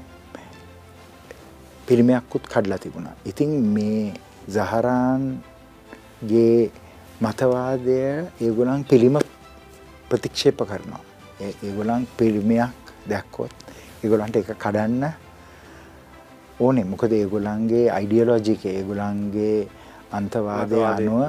[1.86, 3.14] පිළිමයක්කුත් කඩලා තිබුණා.
[3.26, 4.14] ඉතින් මේ
[4.48, 5.40] සහරාන්ගේ
[7.20, 7.98] මතවාදය
[8.40, 9.18] ඒගොලන් පිළිම
[10.08, 11.02] ප්‍රතික්ෂේප කරනවා.
[11.42, 12.70] ඒගොලන් පිළිමයක්
[13.08, 13.52] දැක්කොත්
[14.02, 15.04] ඒගොලන්ට එක කඩන්න
[16.60, 19.68] ඕනේ මොකද ඒගොලන්ගේ අයිඩියලෝජික ඒගොලන්ගේ
[20.12, 21.20] අන්තවාදය අනුව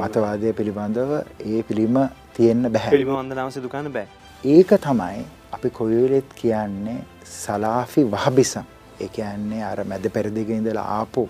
[0.00, 1.12] මතවාදය පිළිබඳව
[1.46, 1.96] ඒ පිළිම
[2.36, 2.92] තියෙන්න බැහැ.
[2.94, 4.06] පිළිම වන්දනාව සිදු කරන්න බෑ
[4.44, 7.00] ඒක තමයි අපි කොයවෙලෙත් කියන්නේ
[7.32, 8.66] සලාෆි වහබිසම්
[9.00, 11.24] ඒ කියන්නේ අර මැද පෙරදිග ඉඳලා ආපු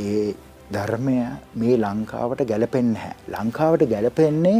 [0.00, 0.34] ඒ
[0.72, 1.16] ධර්මය
[1.54, 3.14] මේ ලංකාවට ගැලපෙන්නේ නැහැ.
[3.34, 4.58] ලංකාවට ගැලපෙන්නේ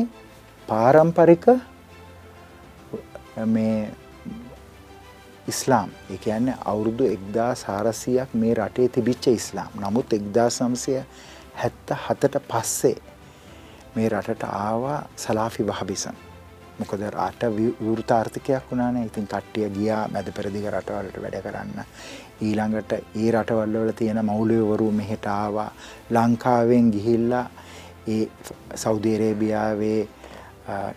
[0.69, 1.47] පාරම්පරික
[3.47, 3.91] මේ
[5.49, 5.91] ඉස්ලාම්.
[6.11, 9.71] ඒ කියන්නේ අවුරුදු 1400ක් මේ රටේ තිබිච්ච ඉස්ලාම්.
[9.83, 11.05] නමුත් 1900
[11.61, 12.97] හැත්ත හතට පස්සේ
[13.95, 16.17] මේ රටට ආවා සලාෆි වහබිසන්.
[16.79, 17.43] මොකද රට
[17.81, 19.05] වෘතාර්ථකයක් වුණානේ.
[19.05, 21.81] ඉතින් කට්ටිය ගියා මැද පෙරදිග රටවලට වැඩ කරන්න.
[22.43, 25.71] ඊළඟට ඒ රටවල්වල තියෙන මෞලියවරු මෙහෙට ආවා.
[26.11, 27.47] ලංකාවෙන් ගිහිල්ලා
[28.09, 28.29] ඒ
[28.75, 30.09] සෞදි අරේබියාවේ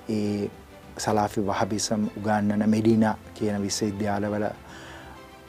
[0.09, 0.49] ඒ
[0.97, 4.45] සලාෆි වහබිසම් උගන්නන මෙඩිනා කියන විශ්වවිද්‍යාලවල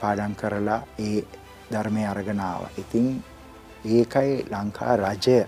[0.00, 1.24] පාඩම් කරලා ඒ
[1.72, 2.70] ධර්මය අරගෙන ආවා.
[2.78, 3.24] ඉතින්
[3.84, 5.44] ඒකයි ලංකා රජය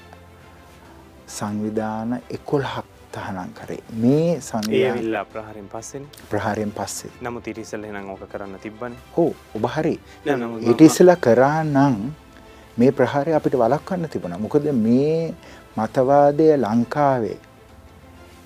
[1.28, 3.78] සංවිධාන එකොල්හක් තහනම් කරේ.
[3.94, 6.06] මේ සංවිධාන ඒවිල්ලා ප්‍රහාරෙන් පස්සෙන්.
[6.30, 7.10] ප්‍රහාරයෙන් පස්සේ.
[7.22, 8.92] නමුත් ඉරිසල් එනම් ඕක කරන්න තිබ්බන.
[9.16, 9.98] හෝ ඔබ හරි.
[10.26, 12.12] නෑ, නමුත් මම- ඊට ඉස්සෙල්ලා කරා නම්
[12.78, 14.38] මේ ප්‍රහාරය අපිට වළක්වන්න තිබුණා.
[14.38, 15.34] මොකද මේ
[15.78, 17.38] මතවාදය ලංකාවේ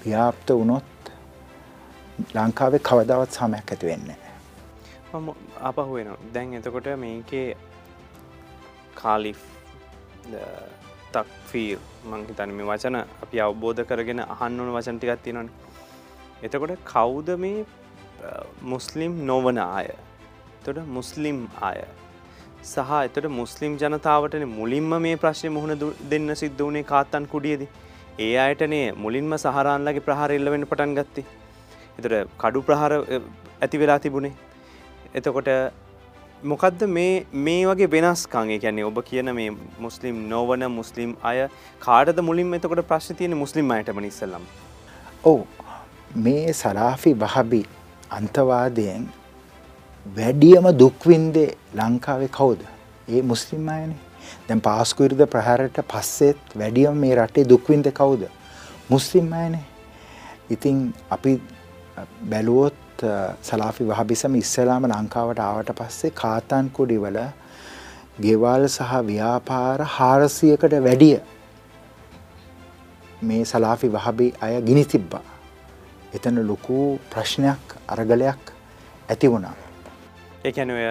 [0.07, 0.83] ව්‍යාප්ත වුණොත්
[2.35, 5.19] ලංකාවේ කවදාවත් සමයක් ඇති වෙන්නේ නැහැ.
[5.19, 5.31] මම
[5.61, 7.57] අපහු වෙන දැන් එතකොට මේකේ
[8.95, 9.50] කාලිෆ්
[11.13, 15.49] තක්ෆීර් මංහිතන මේ වචන අපි අවබෝධ කරගෙන අහන්න ඕන වචන ටිකක් තියෙනවන.
[16.43, 17.65] එතකොට කවුද මේ
[18.25, 19.87] අ, මුස්ලිම් නොවන අය?
[20.65, 21.83] තොට මුස්ලිම් අය.
[22.63, 27.69] සහ එතට මුස්ලිම් ජනතාවටන මුලින්ම මේ ප්‍රශ්නය මුහුණ දු- දෙන්න සිද්ධ වනේ කාත්තන් කුඩියද.
[28.19, 31.25] ඒ අයටනේ මුලින්ම සහරාන්ලගේ ප්‍රහාර එල්ලවෙන්න පටන් ගත්තේ.
[31.99, 33.21] එතට කඩු ප්‍රහාර අ,
[33.63, 34.33] ඇති වෙලා තිබුණේ.
[35.15, 35.49] එතකොට
[36.43, 41.41] මොකක්ද මේ මේ වගේ වෙනස්කාගේ කියන්නේ ඔබ කියන මේ මුස්ලිම් නොවන මුස්ලිම් අය
[41.81, 44.47] කාඩද මුලින් එතකොට ප්‍රශ්න තියෙන මුස්ලිම් අයටම නිස්සල්ලම්
[45.25, 45.41] ඔව්.
[46.17, 47.63] මේ සලාෆි වහබි
[48.11, 49.09] අන්තවාදයෙන්
[50.07, 52.65] වැඩියම දුක්වින්දේ ලංකාවේ කවුද?
[53.09, 54.01] ඒ මුස්ලිම් අයනේ.
[54.49, 58.29] දැන් පාස්කුවිරුද ප්‍රහාරයට පස්සෙත් වැඩියම මේ රටේ දුක්වින්ද කවුද?
[58.89, 59.65] මුස්ලිම් අයනේ.
[60.51, 61.41] ඉතින් අපි
[62.31, 62.75] බැලුවොත්
[63.05, 67.19] අ, සලාෆි වහබිසම ඉස්සලාම ලංකාවට ආවට පස්සේ කාතන් කුඩිවල
[68.21, 71.17] ගෙවල් සහ ව්‍යාපාර හාරසියකට වැඩිය
[73.23, 75.23] මේ සලාෆි වහබි අය ගිනි තිබ්බා.
[76.15, 76.79] එතන ලොකු
[77.11, 78.53] ප්‍රශ්නයක් අරගලයක්
[79.09, 79.55] ඇති වුණා.
[80.45, 80.85] ඒකැන ඔය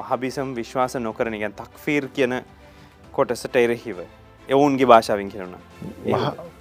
[0.00, 2.34] වහබිසම් විශ්වාස නොකරන ගැන් තක්ෆීර් කියන
[3.12, 3.98] කොටසට එරෙහිව
[4.48, 5.56] එවුන්ගේ භාෂාවෙන් කියරුණ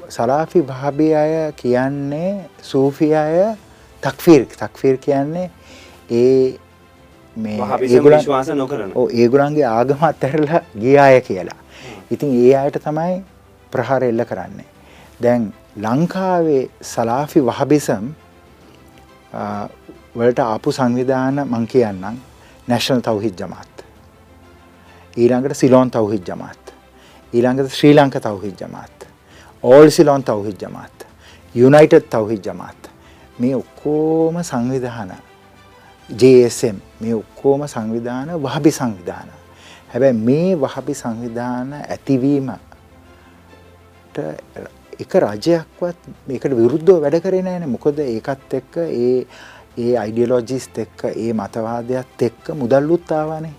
[0.10, 2.32] සලාෆි වහබි අය කියන්නේ
[2.64, 3.38] සූෆි අය
[4.04, 5.50] තක්ෆීර් තක්ෆීර් කියන්නේ
[6.12, 6.60] ඒ
[7.38, 11.60] මේ ඒගොල්ලන්- නොකරන ඔව් ඒගොල්ලන්ගේ ආගම අත්හැරලා ගිය අය කියලා.
[12.12, 13.24] ඉතින් ඒ අයට තමයි
[13.72, 14.66] ප්‍රහාර එල්ල කරන්නේ.
[15.22, 18.12] දැන් ලංකාවේ සලාෆි වහබිසම්
[20.16, 22.20] වලට ආපු සංවිධාන මං කියන්නම්
[22.68, 23.86] නැශනල් තවහිත් ජමාත්.
[25.18, 26.74] ඊළඟට සිලෝන් තවහිත් ජමාත්.
[27.34, 29.08] ඊළඟට Sri Lanka Thowheed Jamath.
[29.64, 31.08] All Ceylon Thowheed Jamath.
[31.56, 32.83] United Thowheed Jamath.
[33.40, 35.12] මේ ඔක්කෝම සංවිධාන
[36.10, 39.30] JSM මේ ඔක්කෝම සංවිධාන වහබි සංවිධාන.
[39.94, 42.72] හැබැයි මේ වහබි සංවිධාන ඇතිවීමට
[45.00, 47.68] එක රජයක්වත් මේකට විරුද්ධව වැඩ කරේ නෑනේ.
[47.68, 49.26] මොකද ඒකත් එක්ක ඒ
[49.78, 53.56] ඒ අයිඩියොලොජිස් එක්ක ඒ මතවාදයත් එක්ක මුදල්ලුත් ආවානේ.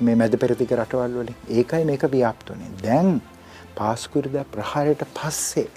[0.00, 1.36] මේ මැද පෙරදිග රටවල් වලින්.
[1.48, 2.70] ඒකයි මේක ව්‍යාප්තුනේ.
[2.82, 3.22] දැන්
[3.74, 5.68] පාස්කුරිදා ප්‍රහාරයට පස්සේ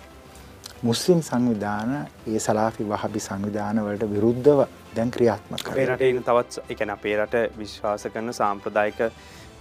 [0.88, 1.92] මුස්ලිම් සංවිධාන
[2.30, 4.60] ඒ සලාෆි වහබි සංවිධාන වලට විරුද්ධව
[4.96, 5.86] දැන් ක්‍රියාත්මක කරනවා.
[5.92, 9.00] රට ඉන්න තවත් එකන අපේ රට විශ්වාස කරන සාම්ප්‍රදායික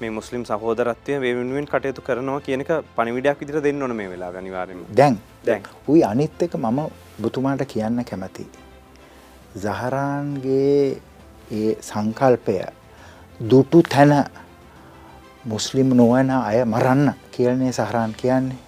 [0.00, 4.82] මේ මුස්ලිම් සහෝදරත්වය වේ වෙනුවෙන් කටයුතු කරනවා කියනක පනිවිඩයක් විදිර දෙන්න ඕන මේ වෙලා අනිවාරම
[5.00, 6.80] දැන් දැන් උයි අනිත් එක මම
[7.20, 8.48] ඔබතුමාට කියන්න කැමති.
[9.62, 10.82] සහරාන්ගේ
[11.52, 12.58] ඒ සංකල්පය
[13.52, 14.16] දුටු තැන
[15.54, 18.61] මුස්ලිම් නොවන අය මරන්න කියලනේ සහරාන් කියන්නේ.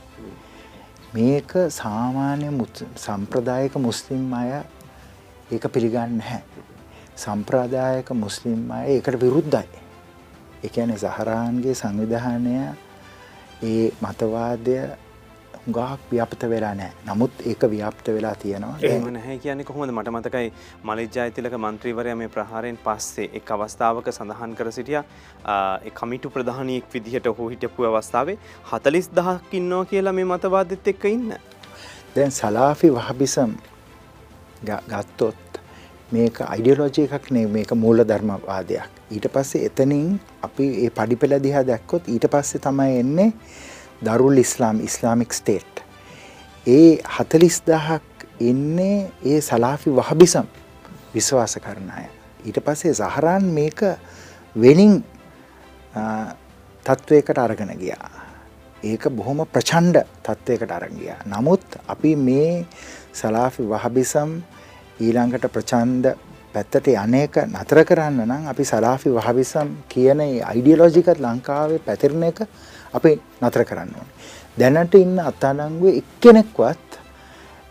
[1.15, 4.62] මේක සාමාන්‍ය මුත්- සම්ප්‍රදායක මුස්ලිම් අය
[5.53, 6.43] ඒක පිළිගන්න නැහැ.
[7.17, 9.69] සම්ප්‍රදායක මුස්ලිම් අය ඒකට විරුද්ධයි.
[10.65, 12.75] ඒ කියන්නේ සහරාන්ගේ සංවිධානය
[13.62, 14.79] ඒ මතවාදය
[15.67, 16.93] හුඟක් ව්‍යාප්ත වෙලා නැහැ.
[17.07, 18.77] නමුත් ඒක ව්‍යාප්ත වෙලා තියෙනවා.
[18.83, 20.53] එහෙම නැහැ කියන්නේ කොහොමද මට මතකයි
[20.85, 25.01] මලිජ්ජායිතිලක මන්ත්‍රීවරයා මේ ප්‍රහාරයෙන් පස්සේ එක් අවස්ථාවක සඳහන් කර සිටිය
[25.95, 28.37] කමිටු ප්‍රධානයෙක් විදිහට ඔහු හිටපු අවස්ථාවේ
[28.73, 31.33] හතලිස් දහක් ඉන්නවා කියලා මේ මතවාදත් එක්ක ඉන්න
[32.17, 33.57] දැන් සලාෆි වහබිසම්
[34.65, 35.61] ගත්තොත්
[36.12, 38.91] මේක අයිඩියලෝජි එකක් නේ මේක මූල ධර්මවාදයක්.
[39.11, 43.33] ඊට පස්සේ එතනින් අපි ඒ පඩිපෙළ දිහා දැක්කොත් ඊට පස්සේ තමයි එන්නේ
[44.03, 45.82] දරුල් ඉස්ලාම් ඉස්ලාමික් ස්ටේට්.
[46.66, 48.03] ඒ හතලිස් දහක්
[48.40, 50.47] එන්නේ ඒ සලාෆි වහබිසම්
[51.14, 52.07] විශ්වාස කරන අය.
[52.45, 53.80] ඊට පස්සේ සහරාන් මේක
[54.57, 55.05] වෙනින්
[56.86, 58.11] තත්ත්වයකට අරගෙන ගියා.
[58.82, 61.20] ඒක බොහොම ප්‍රචණ්ඩ තත්ත්වයකට අරන් ගියා.
[61.26, 62.66] නමුත් අපි මේ
[63.12, 64.30] සලාෆි වහබිසම්
[65.01, 66.14] ඊළඟට ප්‍රචණ්ඩ
[66.55, 72.47] පැත්තට අනේක නතර කරන්න නම් අපි සලාෆි වහබිසම් කියන අයිඩියලෝජිකත් ලංකාවේ පැතිරණ එක
[72.95, 74.12] අපි නතර කරන්න ඕනේ.
[74.59, 76.99] දැනට ඉන්න අත්අඩංගුවේ එක්කෙනෙක්වත්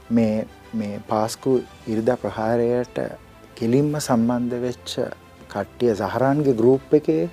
[0.09, 1.51] මේ මේ පාස්කු
[1.87, 2.97] ඉරිදා ප්‍රහාරයට
[3.57, 4.95] කෙලින්ම සම්බන්ධ වෙච්ච
[5.51, 7.23] කට්ටිය සහරාන්ගේ ගෲප් එකේ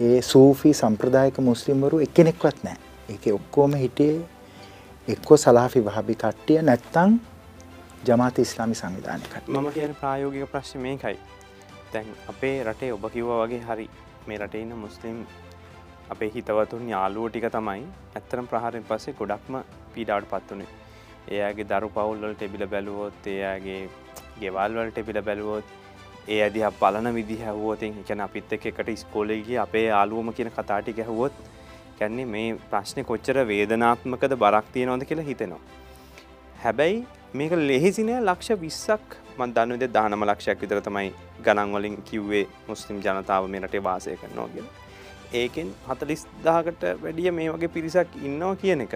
[0.00, 2.80] ඒ සූෆි සම්ප්‍රදායික මුස්ලිම්වරු එක්කෙනෙක්වත් නැහැ.
[3.08, 4.20] ඒකේ ඔක්කොම හිටියේ
[5.08, 7.16] එක්කෝ සලාෆි වහබි කට්ටිය නැත්තම්
[8.06, 9.54] ජමාත ඉස්ලාමි සංවිධානය කට්ටිය.
[9.54, 11.18] මම කියන ප්‍රායෝගික ප්‍රශ්න මේකයි
[11.92, 13.88] තැන් අපේ රටේ ඔබ කිව්ව වගේ හරි
[14.26, 15.26] මේ රටේ ඉන්න මුස්ලිම්
[16.10, 17.84] අපේ හිතවතුන් යාලුව ටික තමයි
[18.16, 19.54] ඇත්තරම් ප්‍රහාරෙන් පස්සේ ගොඩක්ම
[19.94, 20.70] පීඩාවට පත් වනේ
[21.30, 23.80] එයාගේ දරු පවුල්වලට එබිල බැලුවොත් එයාගේ
[24.40, 25.66] ගෙවල්වලට එබිල බැලුවොත්
[26.28, 31.42] ඒ අදිහ බලන විදි හැවෝතින් එකන අපිත් එක එකට ස්කෝලගේ අපේ ආලුවම කියන කතාටි ගැහුවොත්
[31.98, 35.60] කැන්නේ මේ ප්‍රශ්නය කොච්චර වේදනාත්මකද බරක් තියෙනවද කියලා හිතෙනවා.
[36.62, 41.10] හැබැයි මේක ලෙහිසිනය ලක්ෂ විස්සක් මන් දන්නද දානම ලක්ෂයක් විතර තමයි
[41.44, 44.83] ගණන්වලින් කිව්වේ මුස්ලිම් ජනතාව මේ රටේ වාසය කරනවා කියලා.
[45.34, 48.94] ඒකෙන් හතලිස් දාකට වැඩිය මේ වගේ පිරිසක් ඉන්නවා කියන එක.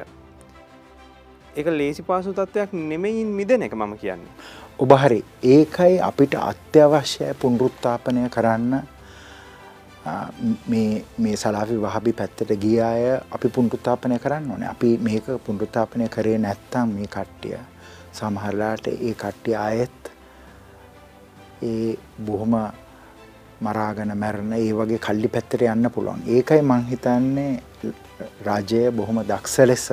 [1.57, 4.33] එක ලේසි පාසු තත්ත්වයක් නෙමයින් මිදන එක මම කියන්නේ.
[4.79, 8.83] ඔබ හරි ඒකයි අපිට අත්‍යවශ්‍යය පුනරුත්ථාපනය කරන්න
[10.69, 16.89] මේ සලාපි වහබි පැත්තට ගිය අය අපි පුනරුත්ථාපනය කරන්න ඕනේ අපි මේක පුනරුත්ථාපනය කරේ නැත්තම්
[16.91, 17.59] මේ කට්ටිය
[18.13, 20.13] සමහරලාට ඒ කට්ටිය අයෙත්
[21.63, 22.55] ඒ බොහොම
[23.67, 26.21] මරාගෙන මැරණ ඒ වගේ කල්ලි පැත්තට යන්න පුළුවන්.
[26.37, 27.53] ඒකයි මං හිතන්නේ
[28.49, 29.87] රජය බොහොම දක්ෂ ලෙස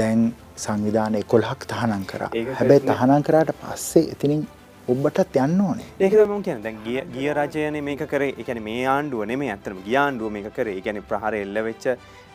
[0.00, 0.22] දැන්
[0.64, 2.30] සංවිධාන එකොල්හක් තහනම් කරා.
[2.58, 4.46] හැබැයි තහනම් කරාට පස්සේ එතිනින්
[4.88, 5.86] ඔබටත් යන්න ඕනේ.
[6.00, 6.64] ඒක තමයි කියන්නේ.
[6.64, 6.78] දැන්
[7.14, 8.32] ගිය රජයනේ මේක කරේ.
[8.32, 10.76] කියන්නේ මේ ආණ්ඩුව නෙමෙයි අත්‍තරම ගිය ආණ්ඩුව මේක කරේ.
[10.78, 11.86] ඒ කියන්නේ ප්‍රහාරය එල්ල වෙච්ච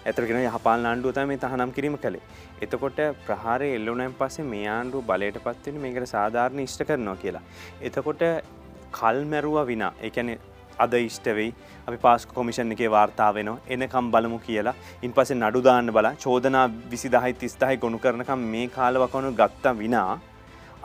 [0.06, 2.26] ඇතර කියන යහපාලන ආණ්ඩුව තමයි මේ තහනම් කිරීම කළේ.
[2.66, 7.44] එතකොට ප්‍රහාරය එල්ලුණාන් පස්සේ මේ ආණ්ඩුව බලයට පත් වෙන්නේ මේකට සාධාරණ ඉෂ්ට කරනවා කියලා.
[7.90, 8.24] එතකොට
[9.00, 9.94] කල් මැරුවා විනා.
[10.06, 10.38] ඒ කියන්නේ
[10.84, 11.50] අද ඉෂ්ට වෙයි.
[11.88, 13.60] අපි පාස්කු කොමිෂන් එකේ වාර්තා වෙනවා.
[13.74, 14.76] එනකම් බලමු කියලා.
[15.08, 20.20] ඉන්පස්සේ නඩු දාන්න බලා චෝදනා 20 30 ගොනු කරනකම් මේ කාලවකවණු ගත්තා විනා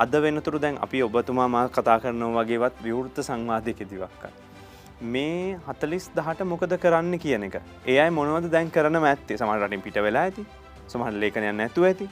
[0.03, 4.23] අද වෙනතුරු දැන් අපි ඔබතුමා මා කතා කරනවා වගේවත් විවෘත සංවාදයකෙදිවක්ක.
[5.13, 7.57] මේ හතලිස් දහට මොකද කරන්න කියන එක.
[7.87, 10.47] ඒ අයි මොනවද දැන් කරන ඇත්තේ සමහරටින් පිට වෙලා ඇති
[10.89, 12.09] සමහට ලේකනයන් නැතුව ඇති.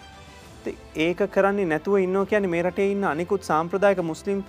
[1.06, 4.44] ඒක කරන්නේ නැතුව ඉන්න කියන මේ රටේ ඉන්න අනිකුත් සාම්ප්‍රදායක මුස්ලිම්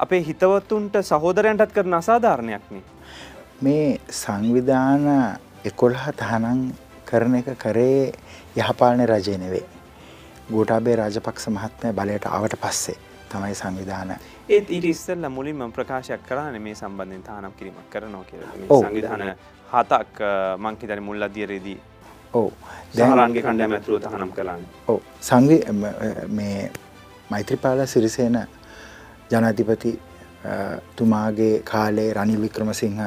[0.00, 2.82] අපේ හිතවත්තුන්ට සහෝදරයන්ටත් කරන අසාධාරණයක්නේ.
[3.62, 5.06] මේ සංවිධාන
[5.64, 6.60] එකොල්හ තහනං
[7.04, 8.12] කරන එක කරේ
[8.56, 9.66] යහපාලන රජය නෙවේ.
[10.50, 12.98] ගෝටාබේ රාජපක්ෂ මහත්මය බලයට ආවට පස්සේ
[13.28, 14.14] තමයි සංවිධාන.
[14.48, 18.40] ඒත් ඊට ඉස්සල්ල මුලින්ම ප්‍රකාශයක් කරන මේ සම්බන්ධෙන් තානම් කිරීමක් කරනවා කිය
[18.70, 19.34] සංවිධාන
[19.70, 21.76] හතක් මංකිතන මුල් අධියරේදී
[22.34, 22.52] ඕ
[22.96, 25.60] දැහරන්ගේ කණ්ඩෑම ඇතුරුව තහනම් කලාන්න ඕ සංවි
[26.30, 26.70] මේ
[27.30, 28.40] මෛත්‍රපාල සිරිසේන
[29.30, 29.92] ජනාධිපති
[30.96, 33.00] තුමාගේ කාලේ රනිල් වික්‍රමසිංහ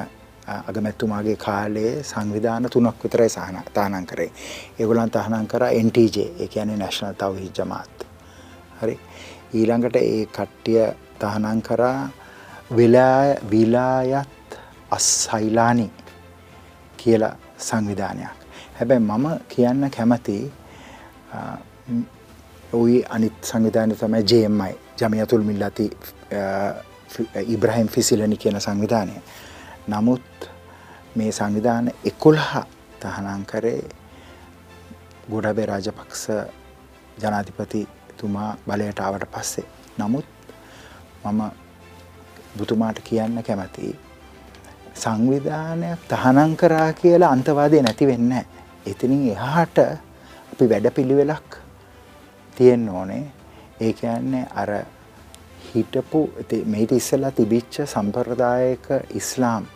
[0.69, 4.31] අගමැත්තුමාගේ කාලේ සංවිධාන තුනක් විතරයි සහන තානන් කරේ.
[4.79, 7.95] ඒගොල්ලන් තහනම් කරා NTJ ඒ කියන්නේ නැෂනල් තවහීද් ජමාත්.
[8.81, 8.99] හරි.
[9.53, 10.85] ඊළඟට ඒ කට්ටිය
[11.19, 12.09] තහනම් කරා
[13.51, 14.59] විලායත්
[14.91, 15.87] අස්සයිලානි
[16.97, 18.37] කියලා සංවිධානයක්.
[18.77, 20.37] හැබැයි මම කියන්න කැමති
[22.73, 25.85] ඔයි අනිත් සංවිධානය තමයි JMI ජමියතුල් මිල්ලති
[27.47, 29.13] ඉබ්‍රහිම් ෆිසිලනි කියන සංවිධානය.
[29.87, 30.49] නමුත්
[31.15, 32.53] මේ සංවිධාන එකොළහ
[33.01, 33.81] තහනම් කරේ
[35.31, 36.23] ගොඩබේ රාජපක්ෂ
[37.21, 39.65] ජනාධිපතිතුමා බලයට ආවට පස්සේ.
[39.97, 40.25] නමුත්
[41.25, 41.41] මම
[42.57, 43.95] බුතුමාට කියන්න කැමති
[44.95, 48.33] සංවිධානයක් තහනම් කරා කියලා අන්තවාදය නැති වෙන්න.
[48.85, 49.77] එතිනින් එහාට
[50.53, 51.62] අපි වැඩ පිළිවෙලක්
[52.55, 53.23] තියෙන්න ඕනේ
[53.79, 54.71] ඒ කියන්නේ අර
[55.65, 56.21] හිටපු
[56.65, 59.69] මේට ඉස්සලා තිබිච්ච සම්ප්‍රදායක ඉස්ලාම්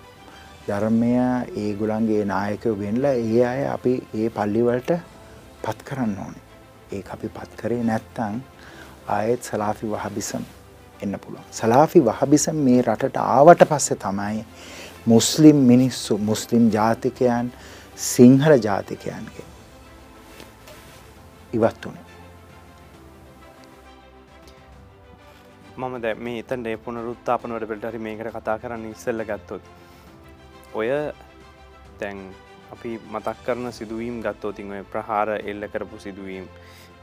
[0.67, 1.13] ධර්මය
[1.57, 4.91] ඒගොලන්ගේ නායකව ගෙන්ලා ඒ අය අපි ඒ පල්ලිවලට
[5.61, 6.45] පත් කරන්න ඕනේ
[6.91, 8.39] ඒ අපි පත් කරේ නැත්තං
[9.09, 10.43] ආයෙත් සලාෆි වහබිසම්
[10.99, 11.45] එන්න පුළුවන්.
[11.51, 14.45] සලාෆි වහබිසම් මේ රටට ආවට පස්සේ තමයි
[15.05, 17.51] මුස්ලිම් මිනිස්සු මුස්ලිම් ජාතිකයන්
[18.07, 19.47] සිංහල ජාතිකයන්ගේ
[21.53, 22.06] ඉවත් වනේ.
[25.77, 29.63] මම දැ මේ එතන්ට පුනරුත්තාපනවට පෙල්ටරි මේකට කතා කරන්න ඉස්සල්ල ගත්තොත්
[30.73, 30.87] ඔය
[31.99, 32.17] තැන්
[32.73, 36.47] අපි මතක් කරන සිදුවීම් ගත්තෝතින් ඔය ප්‍රහාර එල්ල කරපු සිදුවීම්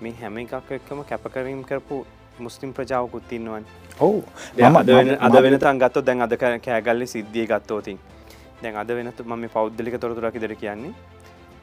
[0.01, 1.99] මේ හැම එකක් එක්කම කැපකරීම් කරපු
[2.39, 3.65] මුස්ලිම් ප්‍රජාවකුත් ඉන්නවන්.
[4.01, 4.25] ඔවු.
[5.21, 7.99] අද වෙනතන් ගත්තො දැන් අද කෑගල්ලි සිද්ධිය ගත්තෝතින්
[8.63, 10.95] දැන් අද වෙනතු මම පෞද්ගලික තොරතුරකි දෙර කියන්නේ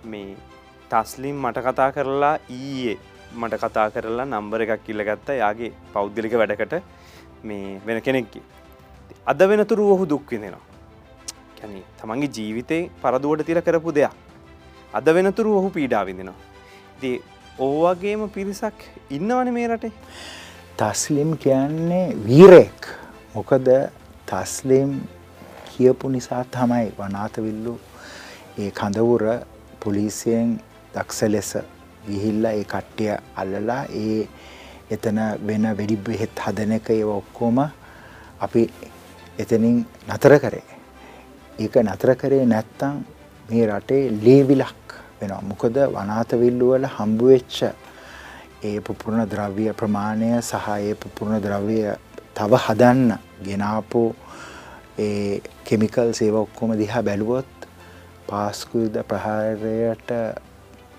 [0.05, 0.35] මේ
[0.91, 2.97] තස්ලිම් මට කතා කරලා ඊයේ
[3.35, 5.39] මට කතා කරලා නම්බර එකක් කිල්ල ගත්ත.
[5.43, 6.81] යාගේ පෞද්ගලික වැඩකට
[7.43, 8.41] මේ වෙන කෙනෙක්කි.
[9.27, 10.65] අද වෙනතුරු ඔහු දුක්විඳෙනවා.
[11.57, 14.13] කැන තමන්ගේ ජීවිතය පරදුවට තිර කරපු දෙයක්.
[14.93, 16.39] අද වෙනතුරු ඔහු පීඩා විඳෙනවා.
[17.01, 17.11] ති
[17.59, 19.93] ඕවගේම පිරිසක් ඉන්නවන මේ රටේ.
[20.79, 22.87] තස්ලිම් කියන්නේ වීරෙක්
[23.35, 23.67] මොකද
[24.25, 24.91] තස්ලිම්
[25.67, 27.73] කියපු නිසා තමයි වනාතවිල්ලු
[28.59, 29.23] ඒ කඳවුර
[29.83, 30.49] පොලිසියෙන්
[30.93, 31.51] දක්ෂ ලෙස
[32.07, 34.21] ගිහිල්ලා ඒ කට්ටිය අල්ලලා ඒ
[34.91, 37.59] එතන වෙන වෙඩි බෙහෙත් හදන එක ඒව ඔක්කොම
[38.41, 38.63] අපි
[39.39, 40.63] එතනින් නතර කරේ.
[41.59, 43.03] ඒක නතර කරේ නැත්තම්
[43.49, 45.41] මේ රටේ ලේවිලක් වෙනවා.
[45.43, 47.57] මොකද වනාත විල්ලු වල හම්බ වෙච්ච
[48.63, 51.79] ඒ පුපුරණ ද්‍රව්‍ය ප්‍රමාණය සහ ඒ පුපුරණ ද්‍රව්‍ය
[52.35, 54.03] තව හදන්න ගෙනාපු
[54.99, 57.51] ඒ කෙමිකල්ස් ඒව ඔක්කොම දිහා බැලුවොත්
[58.27, 60.11] පාස්කුද ප්‍රහාරයට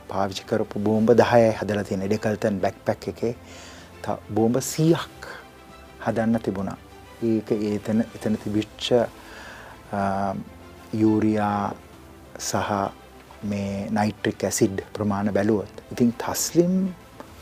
[0.09, 3.35] පාවිච්චි කරපු බෝම්බ 10යි හදලා තියෙන ඩෙකල්ටන් බෑක්පැක් එකේ
[4.35, 5.25] බෝම්බ 100ක්
[6.05, 6.79] හදන්න තිබුණා.
[7.23, 8.89] ඒක ඒතන එතන තිබිච්ච
[11.03, 11.75] යූරියා
[12.39, 12.73] සහ
[13.51, 15.75] මේ නයිට්‍රික් ඇසිඩ් ප්‍රමාණ බැලුවොත්.
[15.93, 16.75] ඉතින් තස්ලිම්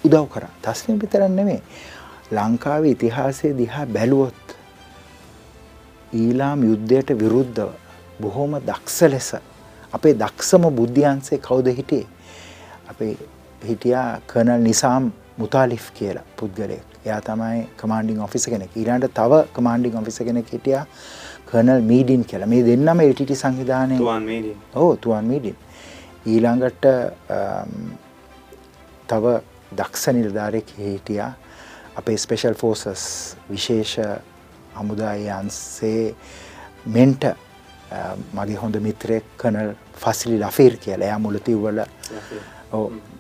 [0.05, 0.53] උදව් කරා.
[0.63, 1.63] තස්ලිම් විතරක් නෙමෙයි.
[2.33, 4.57] ලංකාවේ ඉතිහාසයේ දිහා බැලුවොත්
[6.13, 7.71] ඊලාම් යුද්ධයට විරුද්ධව
[8.21, 9.29] බොහොම දක්ෂ ලෙස
[9.93, 12.07] අපේ දක්ෂම බුද්ධියන්සේ කවුද හිටියේ?
[12.91, 13.17] අපේ
[13.69, 16.87] හිටියා කර්නල් නිසාම් මුතාලිෆ් කියලා පුද්ගලයෙක්.
[17.07, 18.73] එයා තමයි කමාන්ඩිං ඔෆිසර් කෙනෙක්.
[18.77, 20.85] ඊළඟට තව කමාන්ඩිං ඔෆිසර් කෙනෙක් හිටියා
[21.51, 22.51] කර්නල් මීඩින් කියලා.
[22.55, 24.01] මේ දෙන්නම LTT සංවිධානයේ.
[24.75, 25.57] ඔව් තුවන් මීඩින්.
[26.27, 26.85] ඊළඟට
[29.09, 29.25] තව
[29.77, 31.33] දක්ෂ නිලධාරයෙක් හිටියා
[31.97, 33.05] අපේ ස්පෙෂල් ෆෝසස්
[33.51, 33.95] විශේෂ
[34.79, 36.15] හමුදාය අන්සේ
[36.87, 37.25] මෙන්ට
[38.35, 39.73] මගේ හොඳ මිත්‍රයෙක් කනල්
[40.03, 41.81] ෆසිලි ලෆීර් කියලා එයා මුලතිව්වල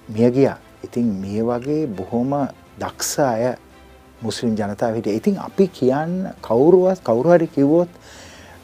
[0.08, 0.58] මිය ගියා.
[0.84, 2.30] ඉතින් මේ වගේ බොහොම
[2.80, 3.44] දක්ෂ අය
[4.22, 5.16] මුස්ලිම් ජනතාව හිටියා.
[5.20, 7.88] ඉතින් අපි කියන්න කවුරුවත් කවුරු හරි කිව්වොත්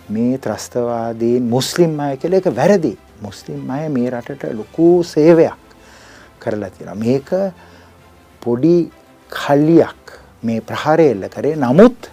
[0.08, 2.92] මේ ත්‍රස්තවාදීන් මුස්ලිම් අය කියලා ඒක වැරදි.
[3.22, 5.60] මුස්ලිම් අය මේ රටට ලොකු සේවයක්
[6.40, 7.02] කරලා තියෙනවා.
[7.04, 7.28] මේක
[8.42, 8.76] පොඩි
[9.32, 10.04] කල්ලියක්
[10.42, 11.56] මේ ප්‍රහාරය එල්ල කරේ.
[11.56, 12.10] නමුත්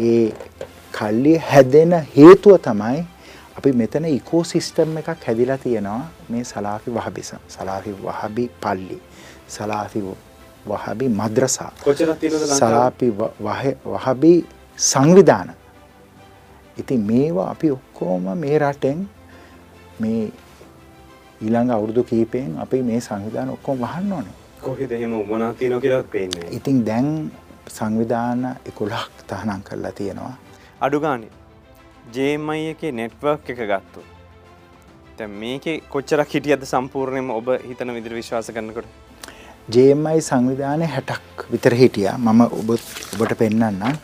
[0.00, 0.32] ඒ
[0.92, 3.04] කල්ලිය හැදෙන හේතුව තමයි
[3.58, 8.98] අපි මෙතන ඉකෝසිස්ටම් එකක් හැදිලා තියෙනවා මේ සලාෆි වහබිසම් සලාෆි වහබි පල්ලි
[9.48, 10.00] සලාෆි
[10.66, 11.72] වහබි මද්‍රසා
[12.58, 13.08] සලාපි
[13.86, 14.32] වහබි
[14.76, 15.50] සංවිධාන.
[16.76, 19.08] ඉතින් මේවා අපි ඔක්කෝම මේ රටෙන්
[20.00, 20.22] මේ
[21.40, 24.36] ඊළඟ අවුරුදු කීපයෙන් අපි මේ සංවිධාන ඔක්කොම වහන්න ඕනේ.
[24.62, 27.10] කොහෙද එහෙම මොනවද තියෙනවා කියලා පේන්නේ ඉතින් දැන්
[27.68, 30.34] සංවිධාන 11ක් තහනම් කරලා තියෙනවා.
[30.80, 31.30] අඩු ගානේ
[32.14, 34.00] ජේමයි එකේ නෙට්වර්ක් එක ගත්තු.
[34.00, 34.19] තැන්
[35.28, 38.86] මේක කොච්චරක් හිටියද සම්පූර්ණයම ඔබ හිතන විදිර විශ්වාස කරනකොට?
[39.76, 42.18] ජේමයි සංවිධානය හැටක් විතර හිටියා.
[42.18, 43.96] මම ඔබ ඔබට පෙන්නන්නම්.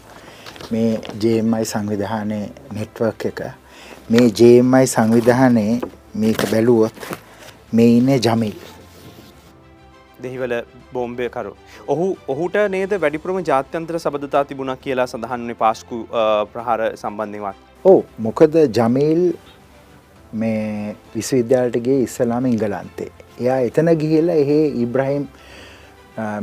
[0.72, 2.40] මේ ජේමයි සංවිධානය
[2.78, 3.40] නෙට්වර්ක් එක.
[4.10, 5.80] මේ ජේමයි සංවිධානයේ
[6.14, 7.12] මේක බැලුවොත්
[7.72, 8.56] මේ ඉන්නේ ජමිල්
[10.22, 10.54] දෙහිවල
[10.92, 11.52] බෝම්බය කරු.
[11.92, 15.98] ඔහු ඔහුට නේද වැඩිපුරම ජාත්‍යන්ත්‍ර සබඳතා තිබුණක් කියලා සඳහන්න්නේ පාස්කු
[16.52, 17.56] ප්‍රහාර සම්බන්ධවත්.
[17.84, 19.22] ඕ මොකද ජමීල්
[20.42, 23.10] මේ විශ්වවිද්‍යාලටගේ ඉස්සලාම ඉංගලන්තේ.
[23.40, 25.24] එයා එතන ගිහිල්ලා එහෙ ඉබ්‍රහිම්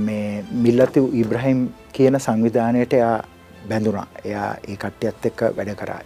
[0.07, 3.17] මේ මිල්ලති ඉබ්‍රහිම් කියන සංවිධානයට එයා
[3.69, 4.07] බැඳුනා.
[4.25, 6.01] එයා ඒ කට්ටියත් එක්ක වැඩ කරා.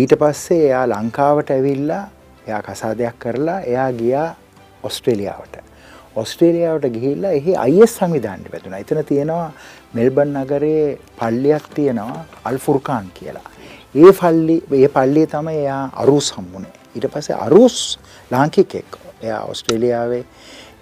[0.00, 2.02] ඊට පස්සේ එයා ලංකාවට ඇවිල්ලා
[2.46, 4.28] එයා කසාදයක් කරලා එයා ගියා
[4.82, 5.56] ඔස්ට්‍රේලියාවට.
[6.16, 8.78] ඔස්ට්‍රේලියාවට ගිහිල්ලා එහි අයිස් සංවිධානයට වැදුනා.
[8.84, 9.52] එතන තියෙනවා
[9.94, 10.86] මෙල්බන් නගරයේ
[11.18, 13.48] පල්ලියක් තියෙනවා අල්ෆුර්කාන් කියලා.
[13.94, 16.74] ඒ පල්ලි ඒ පල්ලිය තමයි එයා අරුස් හම්බුනේ.
[16.94, 17.98] ඊට පස්සේ අරුස්
[18.30, 18.98] ලාංකිකෙක්.
[19.22, 20.24] එයා ඔස්ට්‍රේලියාවේ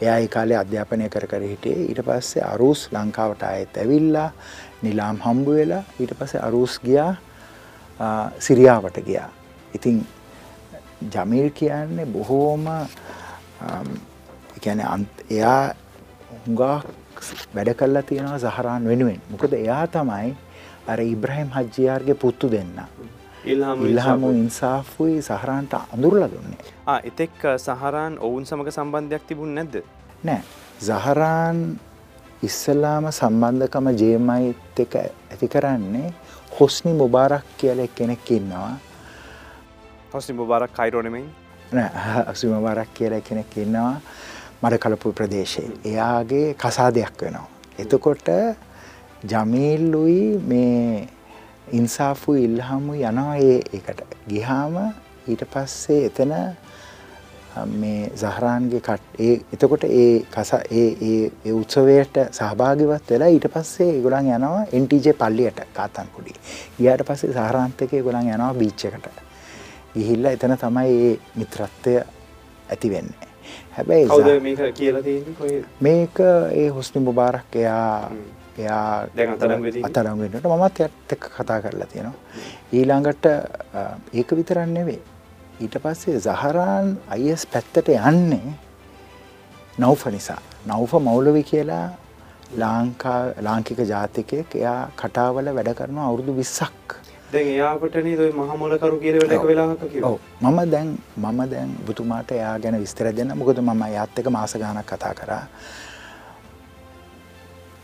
[0.03, 1.87] එයා ඒ කාලේ අධ්‍යාපනය කර කර හිටියේ.
[1.91, 4.31] ඊට පස්සේ අරුස් ලංකාවට ආයෙත් ඇවිල්ලා
[4.83, 7.13] නිලාම් හම්බ වෙලා ඊට පස්සේ අරුස් ගියා
[8.39, 9.29] සිරියාවට ගියා.
[9.75, 10.07] ඉතින්
[11.15, 12.67] ජමීල් කියන්නේ බොහෝම
[14.61, 14.87] කියන්නේ
[15.31, 15.75] එයා
[16.47, 16.83] හුඟා
[17.55, 19.21] වැඩ කල්ලා තියෙනවා සහරාන් වෙනුවෙන්.
[19.31, 20.35] මොකද එයා තමයි
[20.87, 22.75] අර ඉබ්‍රහිම් හජ්ජියාර්ගේ පුත්තු දෙන්න.
[23.45, 26.59] ඉල්හාමු ඉන්සාෆුයි සහරාන්ට අඳුරලා දුන්නේ.
[27.05, 29.83] එතෙක් සහරාන් ඔවුන් සමඟ සම්බන්ධයක් තිබුණ නැද්ද.
[30.25, 30.43] නෑ
[30.81, 31.59] සහරාන්
[32.43, 36.15] ඉස්සල්ලාම සම්බන්ධකම ජේමයිත් එක ඇති කරන්නේ
[36.53, 38.75] හොස්නි මුබාරක් කියල කෙනෙක් ඉන්නවා.
[40.13, 41.25] හොස්නි මුබාරක් කයිරෝනෙමයි
[42.29, 43.97] හසි මුබාරක් කියල කෙනෙක් ඉන්නවා
[44.63, 45.71] මඩ කලපු ප්‍රදේශයේ.
[45.85, 47.49] එයාගේ කසාදයක් වෙනවා.
[47.79, 48.29] එතකොට
[49.25, 51.09] ජමීල්ලුයි මේ
[51.71, 54.77] ඉන්සාෆු ඉල්හමු යනවා ඒ එකට ගිහාම
[55.27, 56.35] ඊට පස්සේ එතන
[57.73, 64.29] මේ සහරාන්ගේ කට ඒ එතකොට ඒ කස ඒ ඒ උත්සවයට සහභාගිවත් වෙලා ඊට පස්සේ ඒගොල්ලන්
[64.29, 66.33] යනවා NTJ පල්ලියට කාතන්කුඩි.
[66.79, 69.07] ගියාට පස්සේ සහරාන්ත එකේ ඒගොල්ලන් යනවා බීච් එකට.
[69.95, 71.97] ගිහිල්ලා එතන තමයි මේ මිත්‍රත්වය
[72.69, 73.29] ඇති වෙන්නේ.
[73.73, 74.07] හැබැයි
[75.81, 76.21] මේක
[76.53, 78.11] ඒ හුස්නි මුබාරක් එයා
[78.59, 79.07] එයා
[79.89, 80.81] අතරම් වෙන්නට මමත්
[81.15, 82.19] එක්ක කතා කරලා තියෙනවා.
[82.73, 83.25] ඊළඟට
[84.19, 85.01] ඒක විතරක් නෙවෙයි.
[85.65, 86.87] ඊට පස්සේ සහරාන්
[87.17, 88.55] අයිස් පැත්තට යන්නේ
[89.79, 90.41] නෞෆ නිසා.
[90.67, 91.87] නෞෆ මෞලවි කියලා
[92.63, 97.01] ලාංකා ලාංකික ජාතිකයෙක් එයා කටාවල වැඩ කරනවා අවුරුදු 20ක්.
[97.33, 100.11] දැන් එයාට නේද ওই මහමොලකරු වෙලක වෙලාවක කිව්වා.
[100.11, 103.33] ඔව් මම දැන් මම දැන් ඔබතුමාට එයා ගැන විස්තර දෙන්න.
[103.41, 105.45] මොකද මම එයාත් එක්ක මාස ගාණක් කතා කරා.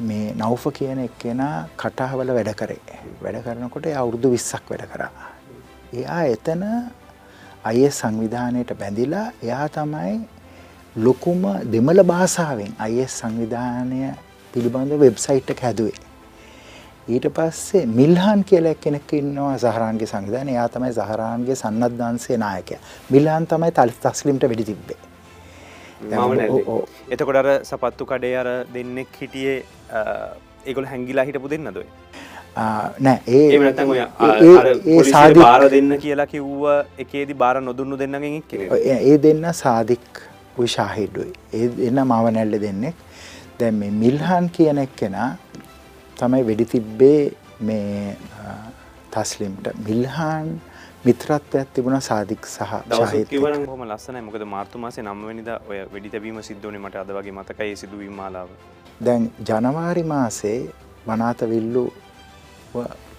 [0.01, 2.99] මේ නෞෆ කියන එක්කෙනා කටහවල වැඩ කරේ.
[3.23, 5.11] වැඩ කරනකොට අවුරුදු 20ක් වැඩ කරා.
[5.93, 6.65] එයා එතන
[7.75, 10.13] IS සංවිධානයට බැඳිලා එයා තමයි
[10.97, 11.43] ලොකුම
[11.73, 14.13] දෙමළ භාෂාවෙන් IS සංවිධානය
[14.55, 15.99] පිළිබඳ වෙබ්සයිට් හැදුවේ.
[17.09, 20.51] ඊට පස්සේ මිල්හාන් කියලා කෙනෙක් ඉන්නවා සහරාන්ගේ සංවිධානය.
[20.57, 22.81] එයා තමයි සහරාන්ගේ සන්නද්ධාංශයේ නායකයා.
[23.11, 23.73] මිල්හාන් තමයි
[24.07, 25.01] තස්ලිම්ට වෙඩි තිබ්බේ.
[27.11, 29.59] එතකොට අර සපත්තු කඩේ අර දෙන්නෙක් හිටියේ
[30.67, 31.89] ඒගොල හැංගිලා හිටපු දෙන්න දොයි
[33.07, 36.65] නෑ ඒ සාධ බාර දෙන්න කියලා කිව්ව
[37.05, 38.41] එකේදි බාර නොදුන්නු දෙන්නගෙන්
[38.97, 40.23] ඒ දෙන්න සාධික්
[40.59, 42.97] විශාහිඩුයි ඒ දෙන්න මව නැල්ල දෙන්නෙක්.
[43.61, 45.29] දැන් මේ මිල්හන් කියන එක්කෙනා
[46.17, 47.21] තමයි වෙඩි තිබ්බේ
[47.61, 48.17] මේ
[49.13, 49.71] තස්ලිම්ට.
[49.89, 50.49] මිල්හාන්
[51.05, 52.61] මිත්‍රත්වයක් තිබුණ සාධික් සහ
[53.69, 54.23] හොම ලස්සනයි.
[54.23, 58.49] මොකද මාර්තු මාසේ නම්වනිද ඔය වෙඩි තැබීම සිද්ධුවනේ මට අද වගේ මතකයි සිදුවීම මාලාව
[59.05, 60.59] දැන් ජනවාරි මාසේ
[61.07, 61.85] වනාතවිල්ලු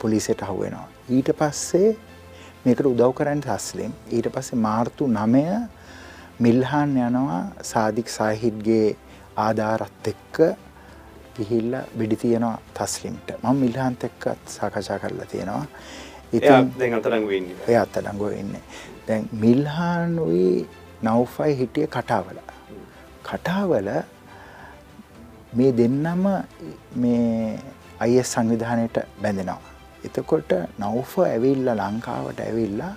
[0.01, 0.87] පොලිසියට අහුවෙනවා.
[1.09, 1.89] ඊට පස්සේ
[2.65, 5.45] මේකට උදව් කරන්න තස්ලිම් ඊට පස්සේ මාර්තු නමය
[6.45, 7.39] මිල්හන් යනවා
[7.71, 8.87] සාධික් සාහිත්ගේ
[9.45, 10.37] ආධාරත් එක්ක
[11.37, 15.65] ගිහිල්ල වෙඩි තියෙනවා තස්ලිම්ට මම මිල්හන්ත එක්කත් සාකච්ඡා කරලා තියෙනවා.
[17.67, 18.63] එය අත්තඩංගුව ඉන්නේ.
[19.07, 20.67] දැන් මිල්හානුයි
[21.07, 22.39] නව්ෆයි හිටිය කටාවල.
[23.29, 23.89] කටාවල
[25.57, 26.23] මේ දෙන්නම
[26.95, 27.59] මේ
[27.99, 29.61] අයිස් සංවිධානයට බැඳෙනවා.
[30.05, 32.93] එතකොට නෞෆ ඇවිල්ල ලංකාවට ඇවිල්ලා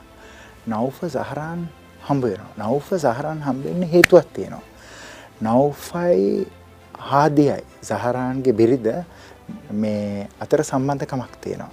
[0.67, 1.61] නෞෆ සහරාන්
[2.09, 2.53] හම්බ වෙනවා.
[2.59, 4.67] නෞෆ සහරාන් හම්බෙන්න හේතුවක් තියෙනවා.
[5.43, 6.47] නෞෆයි
[7.11, 8.89] හාදියයි සහරාන්ගේ බිරිද
[9.73, 11.73] මේ අතර සම්බන්ධකමක් තියෙනවා.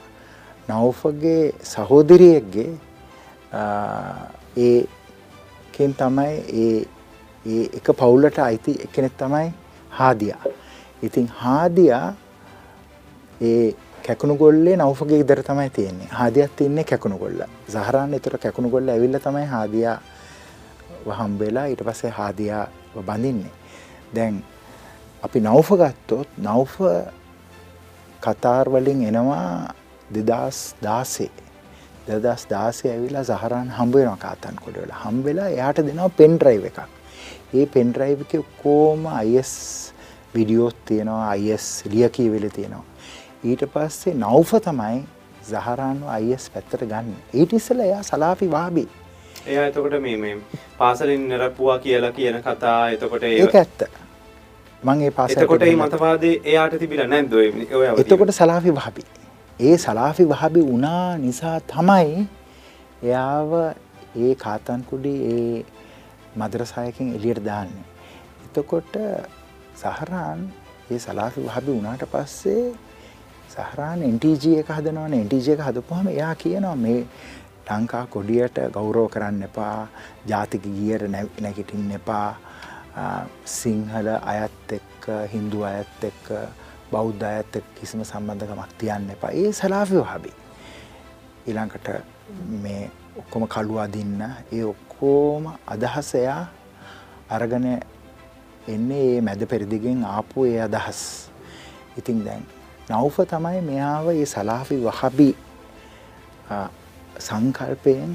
[0.69, 2.71] නෞෆගේ සහෝදරියෙක්ගේ
[4.57, 9.53] ඒකෙන් තමයි ඒ එක පවුලට අයිති එකනෙක් තමයි
[9.91, 10.43] හාදියා.
[11.03, 12.13] ඉතින් හාදියා
[13.41, 13.75] ඒ
[14.07, 16.07] කැකුණු ගොල්ලේ නෞෆගේ ගෙදර තමයි තියෙන්නේ.
[16.11, 17.41] හාදියාත් ඉන්නේ කැකුණු ගොල්ල.
[17.67, 19.97] සහරාන් ඒතර කැකුණු ගොල්ල ඇවිල්ලා තමයි හාදියා
[21.19, 23.51] හම්බෙලා ඊට පස්සේ හාදියා බඳින්නේ.
[24.15, 24.43] දැන්
[25.23, 26.79] අපි නෞෆ ගත්තොත් නෞෆ
[28.21, 29.73] කතාර් වලින් එනවා
[30.11, 31.29] 2016
[32.07, 34.93] 2016 ඇවිල්ලා සහරාන් හම්බ වෙනවා කාතන් කොට වල.
[35.03, 36.79] හම්බ වෙලා එයාට දෙනවා පෙන් ඩ්‍රයිව් එකක්.
[37.53, 39.88] ඒ පෙන් ඩ්‍රයිව් එකේ කොහොම IS
[40.33, 42.83] විඩියෝස් තියෙනවා IS ලියකියවිලි තියෙනවා.
[43.43, 44.97] ඊට පස්සේ නෞෆ තමයි
[45.43, 47.15] සහරාන්ව අයිස් පැත්තට ගන්න.
[47.33, 48.87] ඊට ඉස්සෙල්ලා එයා සලාෆි වාබි.
[49.47, 50.35] එයා එතකොට මේ
[50.77, 53.87] පාසලින් නිරපුවා කියලා කියන කතා එතකොට ඒක ඇත්ත.
[54.83, 57.33] මං ඒ පාසල එතකොට මේ මතවාදේ එයාට තිබිලා නැද්ද
[57.97, 59.03] එතකොට සලාෆි වහබි.
[59.59, 62.27] ඒ සලාෆි වහබි වුණා නිසා තමයි
[63.03, 63.57] එයාව
[64.17, 65.65] ඒ කාතන් කුඩි ඒ
[66.35, 67.85] මද්‍රසායකින් එළියට දාන්නේ.
[68.45, 68.95] එතකොට
[69.81, 70.39] සහරාන්
[70.91, 72.63] ඒ සලාෆි වහබි වුණාට පස්සේ
[73.49, 75.21] සහරාන් NTG එක හදනවනේ.
[75.25, 77.01] NTG එක හදපුවාම එයා කියනවා මේ
[77.69, 79.87] ලංකා කොඩියට ගෞරව කරන්න එපා
[80.27, 81.03] ජාතික ගියට
[81.41, 82.29] නැගිටින්න එපා.
[83.45, 86.27] සිංහල අයත් එක්ක හින්දු අයත් එක්ක
[86.91, 89.31] බෞද්ධ අයත් එක්ක කිසිම සම්බන්ධකමක් තියන්න එපා.
[89.31, 90.33] ඒ සලාෆි වහබි
[91.47, 91.87] ඊළඟට
[92.63, 92.89] මේ
[93.21, 94.21] ඔක්කොම කළු අදින්න
[94.51, 96.43] ඒ ඔක්කොම අදහස එයා
[97.29, 97.67] අරගෙන
[98.73, 101.01] එන්නේ ඒ මැද පෙරදිගෙන් ආපු ඒ අදහස්.
[101.99, 102.43] ඉතින් දැන්
[102.89, 105.29] නෞෆ තමයි මෙයාව ඒ සලාෆි වහබි
[107.27, 108.11] සංකල්පයෙන්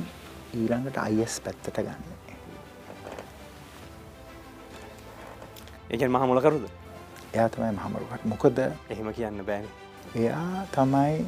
[0.55, 2.03] ඊළඟට අයිස් පැත්තට ගන්න.
[5.93, 6.65] ඒකෙන් මහ මුලකරුද
[7.35, 8.59] එයා තමයි මහමරුකට මොකද?
[8.93, 9.67] එහෙම කියන්න බෑන.
[10.17, 11.27] එයා තමයි